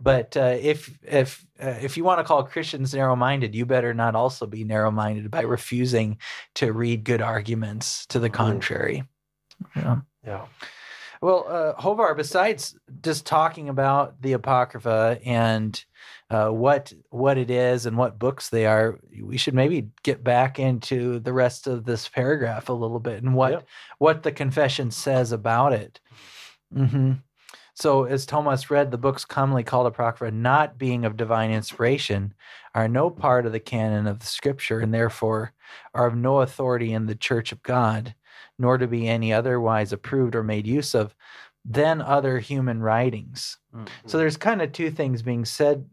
but 0.00 0.36
uh, 0.36 0.56
if 0.58 0.98
if 1.02 1.44
uh, 1.62 1.74
if 1.82 1.96
you 1.96 2.04
want 2.04 2.18
to 2.18 2.24
call 2.24 2.42
Christians 2.44 2.94
narrow-minded, 2.94 3.54
you 3.54 3.66
better 3.66 3.92
not 3.92 4.14
also 4.14 4.46
be 4.46 4.64
narrow-minded 4.64 5.30
by 5.30 5.42
refusing 5.42 6.18
to 6.54 6.72
read 6.72 7.04
good 7.04 7.20
arguments 7.20 8.06
to 8.06 8.18
the 8.18 8.30
contrary. 8.30 9.04
Yeah. 9.74 9.98
Yeah. 10.24 10.46
Well, 11.22 11.46
uh, 11.48 11.80
Håvard, 11.80 12.16
besides 12.16 12.76
just 13.02 13.26
talking 13.26 13.68
about 13.68 14.20
the 14.20 14.34
Apocrypha 14.34 15.18
and 15.24 15.82
uh, 16.30 16.48
what 16.48 16.92
what 17.10 17.38
it 17.38 17.50
is 17.50 17.86
and 17.86 17.96
what 17.96 18.18
books 18.18 18.50
they 18.50 18.66
are, 18.66 18.98
we 19.22 19.36
should 19.36 19.54
maybe 19.54 19.88
get 20.02 20.22
back 20.24 20.58
into 20.58 21.20
the 21.20 21.32
rest 21.32 21.66
of 21.66 21.84
this 21.84 22.08
paragraph 22.08 22.68
a 22.68 22.72
little 22.72 23.00
bit 23.00 23.22
and 23.22 23.34
what 23.34 23.52
Yeah. 23.52 23.60
what 23.98 24.22
the 24.22 24.32
confession 24.32 24.90
says 24.90 25.32
about 25.32 25.72
it. 25.72 26.00
hmm 26.72 27.12
So, 27.74 28.04
as 28.04 28.26
Thomas 28.26 28.70
read, 28.70 28.90
the 28.90 28.98
books 28.98 29.24
commonly 29.24 29.62
called 29.62 29.86
Apocrypha, 29.86 30.32
not 30.32 30.78
being 30.78 31.04
of 31.04 31.16
divine 31.16 31.50
inspiration, 31.50 32.34
are 32.74 32.88
no 32.88 33.10
part 33.10 33.46
of 33.46 33.52
the 33.52 33.60
canon 33.60 34.06
of 34.06 34.18
the 34.18 34.26
Scripture, 34.26 34.80
and 34.80 34.92
therefore 34.92 35.52
are 35.94 36.06
of 36.06 36.16
no 36.16 36.40
authority 36.40 36.92
in 36.92 37.06
the 37.06 37.14
Church 37.14 37.52
of 37.52 37.62
God, 37.62 38.14
nor 38.58 38.78
to 38.78 38.86
be 38.86 39.08
any 39.08 39.32
otherwise 39.32 39.92
approved 39.92 40.34
or 40.34 40.42
made 40.42 40.66
use 40.66 40.94
of 40.94 41.14
than 41.64 42.00
other 42.00 42.38
human 42.38 42.80
writings. 42.80 43.58
Mm. 43.74 43.88
So, 44.06 44.18
there's 44.18 44.36
kind 44.36 44.62
of 44.62 44.72
two 44.72 44.90
things 44.90 45.22
being 45.22 45.44
said 45.44 45.84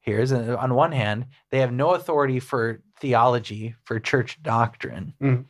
here. 0.00 0.20
Is 0.20 0.32
uh, 0.32 0.56
on 0.58 0.74
one 0.74 0.92
hand, 0.92 1.26
they 1.50 1.58
have 1.58 1.72
no 1.72 1.94
authority 1.94 2.38
for 2.40 2.80
theology, 3.00 3.74
for 3.84 3.98
church 4.00 4.42
doctrine, 4.42 5.12
Mm. 5.20 5.44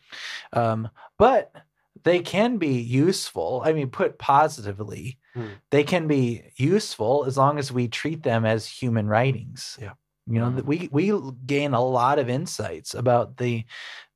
um, 0.52 0.88
but 1.18 1.52
they 2.04 2.20
can 2.20 2.56
be 2.58 2.80
useful. 2.80 3.62
I 3.64 3.72
mean, 3.72 3.90
put 3.90 4.18
positively, 4.18 5.18
Mm. 5.36 5.50
they 5.70 5.84
can 5.84 6.06
be 6.06 6.42
useful 6.56 7.24
as 7.26 7.36
long 7.36 7.58
as 7.58 7.70
we 7.70 7.88
treat 7.88 8.22
them 8.22 8.44
as 8.46 8.66
human 8.66 9.06
writings. 9.06 9.78
Yeah. 9.80 9.92
You 10.26 10.40
know, 10.40 10.46
Mm. 10.50 10.56
that 10.56 10.66
we 10.66 10.88
we 10.90 11.12
gain 11.46 11.74
a 11.74 11.84
lot 11.84 12.18
of 12.18 12.28
insights 12.28 12.94
about 12.94 13.36
the 13.36 13.64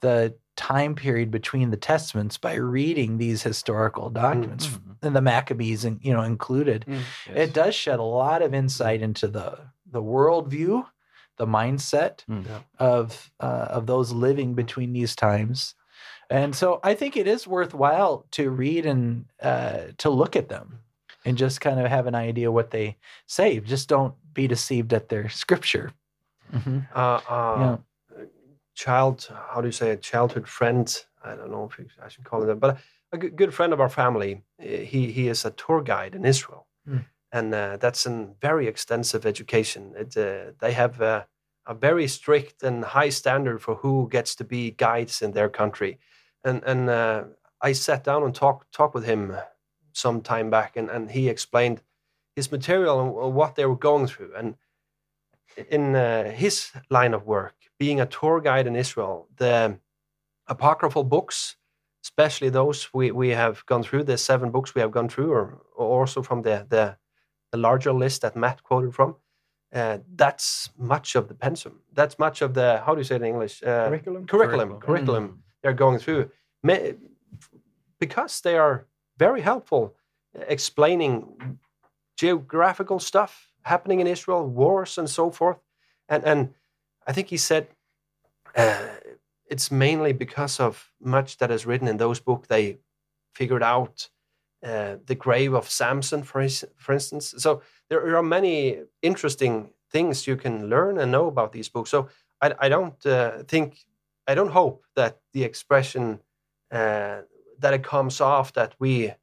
the 0.00 0.34
time 0.60 0.94
period 0.94 1.30
between 1.30 1.70
the 1.70 1.76
testaments 1.76 2.36
by 2.38 2.54
reading 2.54 3.16
these 3.18 3.42
historical 3.42 4.10
documents 4.10 4.66
Mhm. 4.66 4.96
and 5.02 5.16
the 5.16 5.22
Maccabees, 5.22 5.84
and 5.86 5.98
you 6.02 6.12
know, 6.12 6.22
included. 6.22 6.84
Mm. 6.86 7.00
Yes. 7.26 7.48
It 7.48 7.54
does 7.54 7.74
shed 7.74 7.98
a 7.98 8.02
lot 8.02 8.42
of 8.42 8.52
insight 8.54 9.00
into 9.02 9.26
the 9.28 9.58
the 9.90 10.02
worldview, 10.02 10.86
the 11.38 11.46
mindset 11.46 12.24
Mm. 12.28 12.46
Yeah. 12.46 12.60
of 12.78 13.32
uh, 13.40 13.66
of 13.76 13.86
those 13.86 14.12
living 14.12 14.54
between 14.54 14.92
these 14.92 15.16
times, 15.16 15.74
and 16.28 16.54
so 16.54 16.78
I 16.84 16.94
think 16.94 17.16
it 17.16 17.26
is 17.26 17.46
worthwhile 17.46 18.26
to 18.32 18.50
read 18.50 18.84
and 18.86 19.24
uh, 19.42 19.78
to 19.98 20.10
look 20.10 20.36
at 20.36 20.48
them 20.48 20.80
and 21.24 21.36
just 21.38 21.60
kind 21.60 21.80
of 21.80 21.86
have 21.86 22.06
an 22.06 22.14
idea 22.14 22.52
what 22.52 22.70
they 22.70 22.96
say. 23.26 23.60
Just 23.60 23.88
don't 23.88 24.14
be 24.34 24.46
deceived 24.46 24.92
at 24.92 25.08
their 25.08 25.28
scripture. 25.28 25.90
Mhm. 26.52 26.86
Uh, 26.94 27.20
uh, 27.28 27.56
Yeah. 27.60 27.76
Child, 28.74 29.28
how 29.50 29.60
do 29.60 29.68
you 29.68 29.72
say 29.72 29.90
a 29.90 29.96
childhood 29.96 30.48
friend? 30.48 30.86
I 31.24 31.34
don't 31.34 31.50
know 31.50 31.68
if 31.70 31.86
I 32.02 32.08
should 32.08 32.24
call 32.24 32.42
it 32.42 32.46
that, 32.46 32.60
but 32.60 32.78
a 33.12 33.18
good, 33.18 33.52
friend 33.52 33.72
of 33.72 33.80
our 33.80 33.88
family. 33.88 34.42
uh, 34.60 34.64
He 34.64 35.12
he 35.12 35.28
is 35.28 35.44
a 35.44 35.50
tour 35.50 35.82
guide 35.82 36.14
in 36.14 36.24
Israel, 36.24 36.66
Mm. 36.88 37.04
and 37.32 37.54
uh, 37.54 37.76
that's 37.76 38.06
a 38.06 38.28
very 38.40 38.66
extensive 38.66 39.26
education. 39.26 39.92
It, 39.96 40.16
uh, 40.16 40.52
they 40.60 40.72
have 40.72 41.00
uh, 41.02 41.24
a 41.66 41.74
very 41.74 42.08
strict 42.08 42.62
and 42.62 42.84
high 42.84 43.10
standard 43.10 43.60
for 43.60 43.74
who 43.74 44.08
gets 44.08 44.34
to 44.36 44.44
be 44.44 44.70
guides 44.70 45.20
in 45.22 45.32
their 45.32 45.48
country, 45.50 45.98
and 46.44 46.62
and 46.64 46.88
uh, 46.88 47.24
I 47.60 47.72
sat 47.74 48.04
down 48.04 48.22
and 48.22 48.34
talked 48.34 48.72
talked 48.72 48.94
with 48.94 49.04
him 49.04 49.36
some 49.92 50.20
time 50.22 50.48
back, 50.50 50.76
and, 50.76 50.88
and 50.88 51.10
he 51.10 51.28
explained 51.28 51.82
his 52.36 52.50
material 52.52 53.00
and 53.00 53.34
what 53.34 53.54
they 53.56 53.66
were 53.66 53.76
going 53.90 54.06
through, 54.06 54.32
and 54.36 54.54
in 55.70 55.94
uh, 55.96 56.30
his 56.30 56.70
line 56.90 57.14
of 57.14 57.26
work, 57.26 57.54
being 57.78 58.00
a 58.00 58.06
tour 58.06 58.40
guide 58.40 58.66
in 58.66 58.76
Israel, 58.76 59.28
the 59.36 59.78
apocryphal 60.46 61.04
books, 61.04 61.56
especially 62.04 62.48
those 62.50 62.88
we, 62.92 63.10
we 63.10 63.30
have 63.30 63.64
gone 63.66 63.82
through, 63.82 64.04
the 64.04 64.18
seven 64.18 64.50
books 64.50 64.74
we 64.74 64.80
have 64.80 64.90
gone 64.90 65.08
through, 65.08 65.32
or, 65.32 65.62
or 65.76 66.00
also 66.00 66.22
from 66.22 66.42
the, 66.42 66.66
the, 66.68 66.96
the 67.52 67.58
larger 67.58 67.92
list 67.92 68.22
that 68.22 68.36
Matt 68.36 68.62
quoted 68.62 68.94
from, 68.94 69.16
uh, 69.72 69.98
that's 70.16 70.70
much 70.76 71.14
of 71.14 71.28
the 71.28 71.34
pensum. 71.34 71.74
That's 71.92 72.18
much 72.18 72.42
of 72.42 72.54
the, 72.54 72.82
how 72.84 72.94
do 72.94 73.00
you 73.00 73.04
say 73.04 73.16
it 73.16 73.22
in 73.22 73.28
English? 73.28 73.62
Uh, 73.62 73.88
Curriculum? 73.88 74.26
Curriculum. 74.26 74.80
Curriculum 74.80 75.42
they're 75.62 75.72
going 75.72 75.98
through. 75.98 76.30
Ma- 76.62 76.94
Because 77.98 78.40
they 78.40 78.56
are 78.56 78.86
very 79.18 79.42
helpful 79.42 79.94
explaining 80.48 81.58
geographical 82.16 82.98
stuff 82.98 83.49
happening 83.62 84.00
in 84.00 84.06
Israel, 84.06 84.46
wars 84.46 84.98
and 84.98 85.08
so 85.08 85.30
forth. 85.30 85.58
And 86.08 86.24
and 86.24 86.54
I 87.06 87.12
think 87.12 87.28
he 87.28 87.36
said 87.36 87.68
uh, 88.56 88.88
it's 89.46 89.70
mainly 89.70 90.12
because 90.12 90.60
of 90.60 90.92
much 91.00 91.38
that 91.38 91.50
is 91.50 91.66
written 91.66 91.88
in 91.88 91.96
those 91.96 92.20
books. 92.20 92.48
They 92.48 92.78
figured 93.34 93.62
out 93.62 94.08
uh, 94.64 94.96
the 95.06 95.14
grave 95.14 95.54
of 95.54 95.70
Samson, 95.70 96.22
for 96.22 96.40
his, 96.40 96.64
for 96.76 96.92
instance. 96.92 97.34
So 97.38 97.62
there 97.88 98.16
are 98.16 98.22
many 98.22 98.80
interesting 99.02 99.70
things 99.90 100.26
you 100.26 100.36
can 100.36 100.68
learn 100.68 100.98
and 100.98 101.10
know 101.10 101.26
about 101.26 101.52
these 101.52 101.68
books. 101.68 101.90
So 101.90 102.08
I, 102.40 102.54
I 102.58 102.68
don't 102.68 103.04
uh, 103.06 103.42
think 103.48 103.78
I 104.26 104.34
don't 104.34 104.52
hope 104.52 104.84
that 104.94 105.18
the 105.32 105.44
expression 105.44 106.20
uh, 106.70 107.22
that 107.58 107.74
it 107.74 107.82
comes 107.82 108.20
off 108.20 108.52
that 108.52 108.74
we 108.78 109.14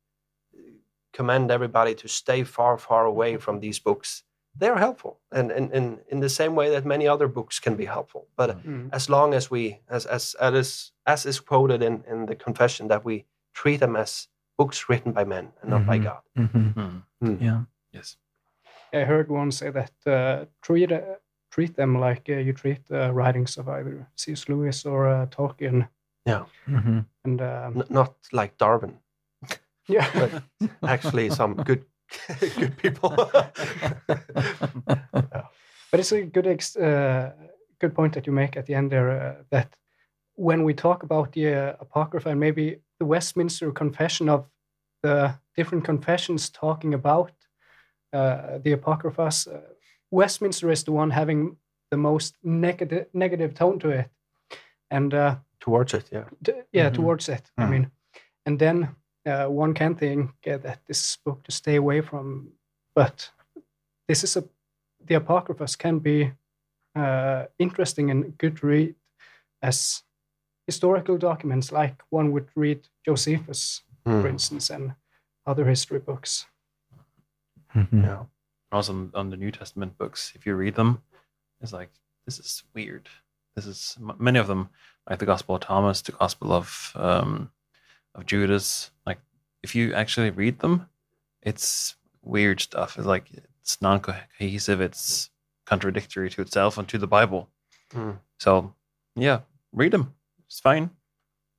commend 1.13 1.49
everybody 1.49 1.95
to 1.95 2.07
stay 2.07 2.43
far, 2.43 2.77
far 2.77 3.05
away 3.05 3.37
from 3.37 3.59
these 3.59 3.79
books. 3.79 4.23
They're 4.59 4.77
helpful, 4.77 5.19
and 5.31 5.51
in, 5.51 5.71
in, 5.71 5.99
in 6.11 6.19
the 6.19 6.29
same 6.29 6.55
way 6.55 6.69
that 6.71 6.85
many 6.85 7.07
other 7.07 7.27
books 7.27 7.59
can 7.59 7.75
be 7.75 7.85
helpful. 7.85 8.27
But 8.35 8.49
Mm. 8.65 8.89
as 8.91 9.09
long 9.09 9.33
as 9.33 9.51
we, 9.51 9.79
as 9.89 10.05
as 10.05 10.35
as 10.39 10.53
is, 10.53 10.91
as 11.05 11.25
is 11.25 11.39
quoted 11.39 11.81
in, 11.81 12.03
in 12.07 12.25
the 12.25 12.35
confession, 12.35 12.87
that 12.87 13.05
we 13.05 13.25
treat 13.53 13.79
them 13.79 13.95
as 13.95 14.29
books 14.57 14.89
written 14.89 15.11
by 15.13 15.23
men 15.25 15.51
and 15.61 15.69
not 15.69 15.85
by 15.85 15.97
Mhm. 15.99 16.03
God. 16.03 16.21
Mhm. 16.35 16.73
Mm. 16.73 17.03
Mm. 17.21 17.41
Yeah. 17.41 17.61
Yes. 17.91 18.17
I 18.93 19.03
heard 19.05 19.29
one 19.29 19.51
say 19.51 19.71
that 19.71 19.91
uh, 20.05 20.45
treat 20.61 20.91
uh, 20.91 21.01
treat 21.51 21.75
them 21.75 21.99
like 21.99 22.29
uh, 22.29 22.39
you 22.39 22.53
treat 22.53 22.85
the 22.87 23.11
writings 23.13 23.57
of 23.57 23.67
either 23.69 24.07
C.S. 24.15 24.47
Lewis 24.49 24.85
or 24.85 25.07
uh, 25.07 25.25
Tolkien, 25.27 25.87
Mhm. 26.25 27.05
and 27.25 27.41
um, 27.41 27.77
N- 27.77 27.83
not 27.89 28.13
like 28.31 28.57
Darwin, 28.57 28.99
yeah, 29.87 30.09
but 30.13 30.43
actually 30.89 31.29
some 31.29 31.55
good 31.63 31.85
good 32.59 32.77
people. 32.77 33.15
But 35.91 35.99
it's 36.01 36.11
a 36.11 36.21
good 36.23 36.47
ex- 36.47 36.75
uh, 36.75 37.31
good 37.79 37.93
point 37.95 38.13
that 38.13 38.27
you 38.27 38.33
make 38.33 38.57
at 38.57 38.65
the 38.65 38.75
end 38.75 38.91
there 38.91 39.09
uh, 39.09 39.43
that 39.51 39.77
when 40.35 40.63
we 40.65 40.73
talk 40.73 41.03
about 41.03 41.31
the 41.31 41.47
uh, 41.55 41.73
apocrypha 41.79 42.29
and 42.29 42.39
maybe 42.39 42.81
the 42.99 43.05
Westminster 43.05 43.71
Confession 43.71 44.29
of 44.29 44.45
the 45.01 45.33
different 45.55 45.85
confessions 45.85 46.49
talking 46.49 46.93
about 46.93 47.31
uh, 48.13 48.57
the 48.63 48.73
apocryphas, 48.73 49.47
uh, 49.47 49.61
Westminster 50.11 50.69
is 50.71 50.83
the 50.83 50.91
one 50.91 51.11
having 51.11 51.57
the 51.91 51.97
most 51.97 52.35
negative 52.43 53.05
negative 53.13 53.53
tone 53.53 53.79
to 53.79 53.89
it, 53.89 54.09
and 54.91 55.13
uh, 55.13 55.35
Towards 55.59 55.93
it, 55.93 56.09
yeah. 56.11 56.25
yeah 56.73 56.89
Mhm. 56.89 56.95
towards 56.95 57.29
it. 57.29 57.51
I 57.57 57.63
Mhm. 57.63 57.69
mean, 57.69 57.91
and 58.45 58.59
then 58.59 58.87
uh, 59.27 59.47
one 59.47 59.73
can 59.73 59.95
think 59.95 60.31
uh, 60.47 60.57
that 60.57 60.79
this 60.87 61.17
book 61.25 61.43
to 61.43 61.51
stay 61.51 61.75
away 61.75 62.01
from, 62.01 62.49
but 62.95 63.29
this 64.07 64.23
is 64.23 64.37
a 64.37 64.43
the 65.05 65.15
apocryphas 65.15 65.75
can 65.77 65.99
be 65.99 66.31
uh, 66.95 67.45
interesting 67.59 68.11
and 68.11 68.37
good 68.37 68.63
read 68.63 68.95
as 69.61 70.03
historical 70.65 71.17
documents, 71.17 71.71
like 71.71 72.01
one 72.09 72.31
would 72.31 72.47
read 72.55 72.87
Josephus, 73.05 73.83
Mm. 74.07 74.21
for 74.21 74.27
instance, 74.29 74.69
and 74.73 74.95
other 75.45 75.65
history 75.65 75.99
books. 75.99 76.45
Mhm. 77.75 78.03
Yeah. 78.03 78.25
Also 78.71 78.93
on, 78.93 79.11
on 79.13 79.29
the 79.29 79.37
New 79.37 79.51
Testament 79.51 79.97
books, 79.97 80.31
if 80.35 80.45
you 80.45 80.55
read 80.55 80.75
them, 80.75 81.01
it's 81.61 81.73
like 81.73 81.89
this 82.25 82.39
is 82.39 82.63
weird. 82.73 83.09
This 83.55 83.65
is 83.65 83.97
many 84.19 84.39
of 84.39 84.47
them, 84.47 84.69
like 85.09 85.19
the 85.19 85.25
Gospel 85.25 85.55
of 85.55 85.61
Thomas, 85.61 86.01
the 86.01 86.11
Gospel 86.11 86.51
of 86.53 86.91
um, 86.95 87.51
of 88.17 88.25
Judas. 88.25 88.91
Like 89.05 89.19
if 89.63 89.75
you 89.75 89.93
actually 89.93 90.31
read 90.31 90.59
them, 90.59 90.87
it's 91.41 91.95
weird 92.23 92.59
stuff. 92.59 92.97
It's 92.97 93.07
like 93.07 93.29
it's 93.61 93.81
non-cohesive. 93.81 94.81
It's 94.81 95.29
contradictory 95.65 96.29
to 96.31 96.41
itself 96.41 96.77
and 96.77 96.87
to 96.89 96.97
the 96.97 97.07
Bible. 97.07 97.49
Mm. 97.93 98.17
So 98.39 98.73
yeah, 99.15 99.41
read 99.71 99.91
them. 99.91 100.13
it's 100.47 100.59
fine. 100.59 100.89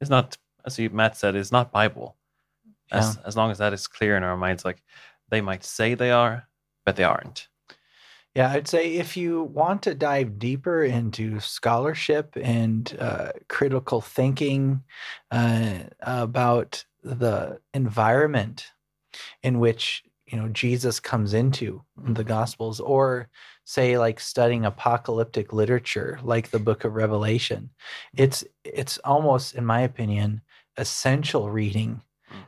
It's 0.01 0.11
not, 0.11 0.37
as 0.65 0.79
you, 0.79 0.91
Matt 0.91 1.17
said, 1.17 1.35
it's 1.35 1.53
not 1.53 1.73
Bible. 1.73 2.17
As 2.91 3.19
as 3.27 3.37
long 3.37 3.51
as 3.51 3.59
that 3.59 3.75
is 3.75 3.87
clear 3.87 4.17
in 4.17 4.23
our 4.23 4.37
minds, 4.37 4.65
like 4.65 4.83
they 5.29 5.43
might 5.43 5.63
say 5.63 5.95
they 5.95 6.11
are, 6.11 6.49
but 6.87 6.97
they 6.97 7.05
aren't. 7.05 7.49
Yeah, 8.35 8.51
I'd 8.51 8.69
say 8.69 8.95
if 8.95 9.17
you 9.17 9.43
want 9.45 9.83
to 9.83 9.95
dive 9.95 10.39
deeper 10.39 10.85
into 10.85 11.41
scholarship 11.41 12.37
and 12.41 12.97
uh, 13.01 13.33
critical 13.49 14.01
thinking 14.01 14.83
uh, 15.31 15.79
about 16.01 16.85
the 17.03 17.59
environment 17.75 18.67
in 19.43 19.59
which 19.59 20.05
you 20.27 20.39
know 20.39 20.49
Jesus 20.49 21.01
comes 21.01 21.35
into 21.35 21.83
the 21.97 22.25
Gospels, 22.25 22.81
or 22.81 23.29
say 23.65 23.99
like 23.99 24.21
studying 24.21 24.65
apocalyptic 24.67 25.53
literature, 25.53 26.19
like 26.23 26.51
the 26.51 26.59
Book 26.61 26.85
of 26.85 26.95
Revelation, 26.95 27.71
it's 28.17 28.45
it's 28.65 28.99
almost, 28.99 29.55
in 29.55 29.65
my 29.67 29.81
opinion, 29.83 30.43
essential 30.77 31.51
reading 31.51 32.03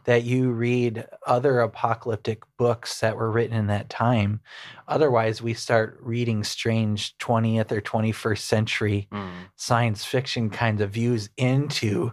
that 0.04 0.24
you 0.24 0.50
read 0.50 1.06
other 1.26 1.60
apocalyptic 1.60 2.42
books 2.58 3.00
that 3.00 3.16
were 3.16 3.30
written 3.30 3.56
in 3.56 3.66
that 3.68 3.88
time. 3.88 4.40
Otherwise, 4.88 5.42
we 5.42 5.54
start 5.54 5.98
reading 6.00 6.44
strange 6.44 7.16
20th 7.18 7.72
or 7.72 7.80
21st 7.80 8.44
century 8.46 9.08
Mm. 9.12 9.30
science 9.56 10.04
fiction 10.04 10.50
kinds 10.50 10.80
of 10.80 10.90
views 10.90 11.30
into 11.36 12.12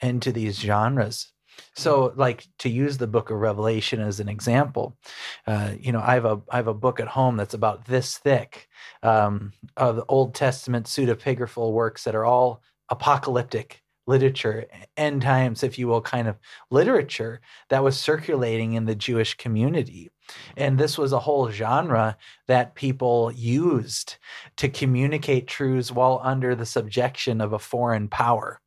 into 0.00 0.32
these 0.32 0.58
genres. 0.60 1.32
So, 1.76 2.12
like 2.16 2.46
to 2.58 2.68
use 2.68 2.98
the 2.98 3.06
Book 3.06 3.30
of 3.30 3.38
Revelation 3.38 4.00
as 4.00 4.20
an 4.20 4.28
example, 4.28 4.96
uh, 5.46 5.72
you 5.78 5.92
know, 5.92 6.00
I 6.00 6.14
have 6.14 6.24
a 6.24 6.40
I 6.50 6.56
have 6.56 6.66
a 6.68 6.74
book 6.74 7.00
at 7.00 7.08
home 7.08 7.36
that's 7.36 7.54
about 7.54 7.86
this 7.86 8.18
thick 8.18 8.68
um, 9.02 9.52
of 9.76 9.96
the 9.96 10.04
Old 10.06 10.34
Testament 10.34 10.86
pseudepigraphal 10.86 11.72
works 11.72 12.04
that 12.04 12.14
are 12.14 12.24
all 12.24 12.62
apocalyptic 12.90 13.82
literature, 14.06 14.66
end 14.96 15.22
times, 15.22 15.62
if 15.62 15.78
you 15.78 15.88
will, 15.88 16.00
kind 16.00 16.28
of 16.28 16.36
literature 16.70 17.40
that 17.70 17.82
was 17.82 17.98
circulating 17.98 18.74
in 18.74 18.84
the 18.84 18.94
Jewish 18.94 19.34
community. 19.34 20.10
And 20.56 20.78
this 20.78 20.96
was 20.96 21.12
a 21.12 21.18
whole 21.18 21.50
genre 21.50 22.16
that 22.46 22.74
people 22.74 23.32
used 23.32 24.16
to 24.56 24.68
communicate 24.68 25.46
truths 25.46 25.90
while 25.92 26.20
under 26.22 26.54
the 26.54 26.66
subjection 26.66 27.40
of 27.40 27.52
a 27.52 27.58
foreign 27.58 28.08
power. 28.08 28.60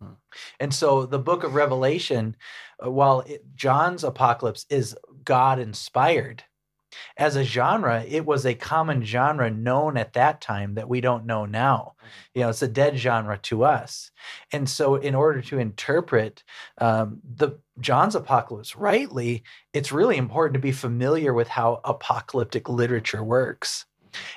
Hmm. 0.00 0.14
And 0.60 0.74
so 0.74 1.06
the 1.06 1.18
book 1.18 1.42
of 1.44 1.54
Revelation, 1.54 2.36
uh, 2.84 2.90
while 2.90 3.20
it, 3.20 3.44
John's 3.54 4.04
apocalypse 4.04 4.66
is 4.70 4.96
God 5.24 5.58
inspired, 5.58 6.44
as 7.16 7.36
a 7.36 7.44
genre, 7.44 8.04
it 8.06 8.24
was 8.24 8.46
a 8.46 8.54
common 8.54 9.04
genre 9.04 9.50
known 9.50 9.96
at 9.96 10.12
that 10.14 10.40
time 10.40 10.74
that 10.74 10.88
we 10.88 11.00
don't 11.00 11.26
know 11.26 11.46
now. 11.46 11.94
You 12.34 12.42
know, 12.42 12.48
it's 12.50 12.62
a 12.62 12.68
dead 12.68 12.98
genre 12.98 13.38
to 13.44 13.64
us. 13.64 14.10
And 14.52 14.68
so, 14.68 14.96
in 14.96 15.14
order 15.14 15.42
to 15.42 15.58
interpret 15.58 16.42
um, 16.78 17.20
the 17.24 17.58
John's 17.80 18.14
apocalypse 18.14 18.76
rightly, 18.76 19.42
it's 19.72 19.92
really 19.92 20.16
important 20.16 20.54
to 20.54 20.60
be 20.60 20.72
familiar 20.72 21.32
with 21.34 21.48
how 21.48 21.80
apocalyptic 21.84 22.68
literature 22.68 23.22
works. 23.22 23.86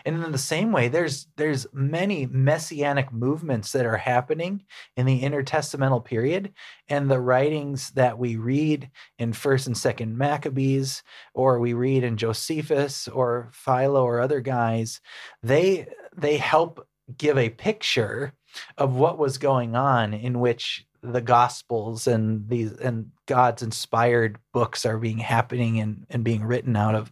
And 0.05 0.23
in 0.23 0.31
the 0.31 0.37
same 0.37 0.71
way, 0.71 0.87
there's 0.87 1.27
there's 1.37 1.67
many 1.73 2.25
messianic 2.25 3.11
movements 3.11 3.71
that 3.71 3.85
are 3.85 3.97
happening 3.97 4.63
in 4.97 5.05
the 5.05 5.21
intertestamental 5.21 6.03
period, 6.03 6.53
and 6.87 7.09
the 7.09 7.19
writings 7.19 7.91
that 7.91 8.17
we 8.17 8.35
read 8.35 8.89
in 9.17 9.33
First 9.33 9.67
and 9.67 9.77
Second 9.77 10.17
Maccabees, 10.17 11.03
or 11.33 11.59
we 11.59 11.73
read 11.73 12.03
in 12.03 12.17
Josephus 12.17 13.07
or 13.07 13.49
Philo 13.53 14.03
or 14.03 14.19
other 14.19 14.41
guys, 14.41 15.01
they 15.43 15.87
they 16.15 16.37
help 16.37 16.87
give 17.17 17.37
a 17.37 17.49
picture 17.49 18.33
of 18.77 18.95
what 18.95 19.17
was 19.17 19.37
going 19.37 19.75
on 19.75 20.13
in 20.13 20.39
which 20.39 20.85
the 21.01 21.21
gospels 21.21 22.07
and 22.07 22.47
these 22.49 22.73
and 22.73 23.11
god's 23.25 23.61
inspired 23.61 24.37
books 24.53 24.85
are 24.85 24.97
being 24.97 25.17
happening 25.17 25.79
and, 25.79 26.05
and 26.09 26.23
being 26.23 26.43
written 26.43 26.75
out 26.75 26.95
of. 26.95 27.11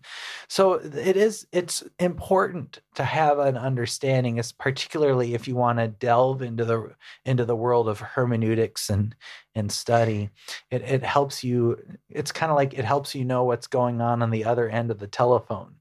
So 0.49 0.73
it 0.73 1.15
is 1.15 1.47
it's 1.51 1.83
important 1.99 2.81
to 2.95 3.03
have 3.03 3.39
an 3.39 3.57
understanding 3.57 4.39
as 4.39 4.51
particularly 4.51 5.33
if 5.33 5.47
you 5.47 5.55
want 5.55 5.79
to 5.79 5.88
delve 5.88 6.41
into 6.41 6.65
the 6.65 6.95
into 7.25 7.45
the 7.45 7.55
world 7.55 7.88
of 7.88 7.99
hermeneutics 7.99 8.89
and 8.89 9.15
and 9.55 9.71
study. 9.71 10.29
It, 10.69 10.81
it 10.81 11.03
helps 11.03 11.43
you 11.43 11.77
it's 12.09 12.31
kind 12.31 12.51
of 12.51 12.55
like 12.55 12.73
it 12.73 12.85
helps 12.85 13.15
you 13.15 13.23
know 13.23 13.43
what's 13.43 13.67
going 13.67 14.01
on 14.01 14.21
on 14.21 14.31
the 14.31 14.45
other 14.45 14.69
end 14.69 14.91
of 14.91 14.99
the 14.99 15.07
telephone 15.07 15.75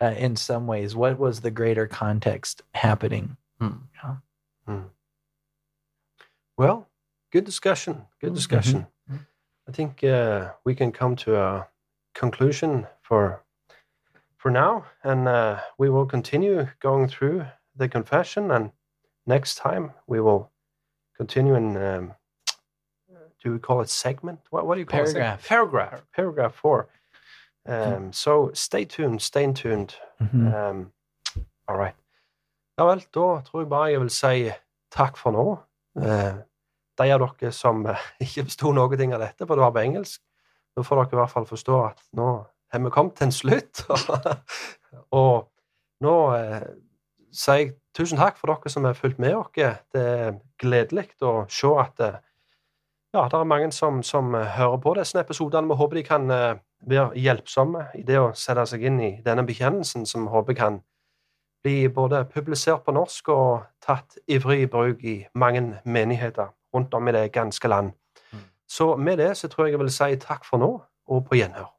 uh, 0.00 0.14
in 0.16 0.36
some 0.36 0.66
ways. 0.66 0.96
What 0.96 1.18
was 1.18 1.40
the 1.40 1.50
greater 1.50 1.86
context 1.86 2.62
happening? 2.74 3.36
Hmm. 4.66 4.80
Well, 6.56 6.88
good 7.32 7.44
discussion. 7.44 8.06
Good 8.20 8.34
discussion. 8.34 8.86
Mhm. 9.10 9.26
I 9.68 9.72
think 9.72 10.02
uh, 10.04 10.52
we 10.64 10.74
can 10.74 10.92
come 10.92 11.16
to 11.16 11.36
a 11.36 11.66
conclusion 12.14 12.86
for 13.00 13.42
for 14.36 14.50
now, 14.50 14.84
and 15.02 15.28
uh, 15.28 15.60
we 15.78 15.88
will 15.88 16.06
continue 16.06 16.66
going 16.80 17.08
through 17.08 17.46
the 17.78 17.88
confession. 17.88 18.50
And 18.50 18.72
next 19.26 19.54
time 19.58 19.92
we 20.06 20.20
will 20.20 20.50
continue 21.16 21.54
in. 21.56 21.76
Um, 21.76 22.14
do 23.44 23.52
we 23.52 23.58
call 23.58 23.80
it 23.82 23.88
segment? 23.90 24.38
What, 24.50 24.66
what 24.66 24.74
do 24.74 24.80
you 24.80 24.86
call 24.86 25.00
Paragraph. 25.00 25.44
it? 25.44 25.48
Paragraph. 25.48 25.90
Paragraph 25.90 26.12
Paragraph 26.12 26.54
four. 26.54 26.88
Um, 27.66 28.12
so 28.12 28.50
stay 28.54 28.84
tuned. 28.84 29.20
Stay 29.22 29.52
tuned. 29.52 29.94
Mhm. 30.20 30.54
Um, 30.54 30.92
all 31.68 31.76
right. 31.76 31.94
Ja 32.78 32.84
vel, 32.86 33.00
da 33.14 33.40
tror 33.40 33.60
jeg 33.60 33.68
bare 33.68 33.90
jeg 33.90 34.00
vil 34.00 34.10
si 34.10 34.50
takk 34.90 35.16
for 35.16 35.30
nå. 35.30 35.58
Eh, 36.02 36.34
de 37.02 37.12
av 37.14 37.22
dere 37.24 37.52
som 37.54 37.84
eh, 37.86 38.08
ikke 38.24 38.46
forsto 38.50 38.72
noe 38.76 38.98
ting 39.00 39.14
av 39.14 39.24
dette, 39.24 39.46
for 39.46 39.58
det 39.58 39.66
var 39.66 39.74
på 39.76 39.84
engelsk, 39.84 40.22
nå 40.76 40.86
får 40.86 41.02
dere 41.02 41.18
i 41.18 41.20
hvert 41.20 41.34
fall 41.34 41.48
forstå 41.48 41.82
at 41.90 42.02
nå 42.16 42.30
har 42.72 42.80
vi 42.80 42.90
kommet 42.90 43.18
til 43.18 43.28
en 43.28 43.36
slutt. 43.36 43.84
og 45.22 45.48
nå 46.02 46.16
eh, 46.36 46.68
sier 47.32 47.60
jeg 47.60 47.72
tusen 47.96 48.20
takk 48.20 48.38
for 48.40 48.52
dere 48.52 48.72
som 48.72 48.86
har 48.88 48.98
fulgt 48.98 49.20
med 49.20 49.36
oss. 49.36 49.52
Det 49.54 50.02
er 50.02 50.38
gledelig 50.60 51.10
å 51.24 51.42
se 51.52 51.72
at 51.80 52.00
eh, 52.00 52.20
ja, 53.12 53.26
det 53.28 53.36
er 53.36 53.44
mange 53.48 53.72
som, 53.76 54.00
som 54.02 54.32
hører 54.32 54.78
på 54.80 54.94
disse 54.96 55.20
episodene. 55.20 55.68
Vi 55.68 55.76
håper 55.76 56.00
de 56.00 56.06
kan 56.06 56.30
eh, 56.32 56.62
være 56.88 57.12
hjelpsomme 57.20 57.90
i 57.98 58.06
det 58.08 58.18
å 58.20 58.32
sette 58.36 58.64
seg 58.70 58.86
inn 58.88 59.00
i 59.04 59.12
denne 59.24 59.44
bekjennelsen, 59.46 60.06
som 60.08 60.24
vi 60.26 60.32
håper 60.32 60.56
kan 60.56 60.80
bli 61.62 61.86
både 61.92 62.24
publisert 62.32 62.82
på 62.86 62.94
norsk 62.96 63.28
og 63.30 63.68
tatt 63.84 64.16
ivrig 64.26 64.64
i 64.64 64.70
bruk 64.70 65.04
i 65.04 65.20
mange 65.38 65.78
menigheter 65.84 66.50
rundt 66.74 66.94
om 66.94 67.08
i 67.08 67.12
det 67.12 67.32
ganske 67.32 67.68
land. 67.68 67.92
Mm. 68.32 68.38
Så 68.68 68.96
med 68.96 69.18
det 69.18 69.36
så 69.36 69.48
tror 69.48 69.66
jeg 69.66 69.76
jeg 69.76 69.80
vil 69.80 69.92
si 69.92 70.16
takk 70.16 70.46
for 70.48 70.62
nå, 70.62 70.72
og 71.08 71.24
på 71.28 71.38
gjenhør. 71.38 71.70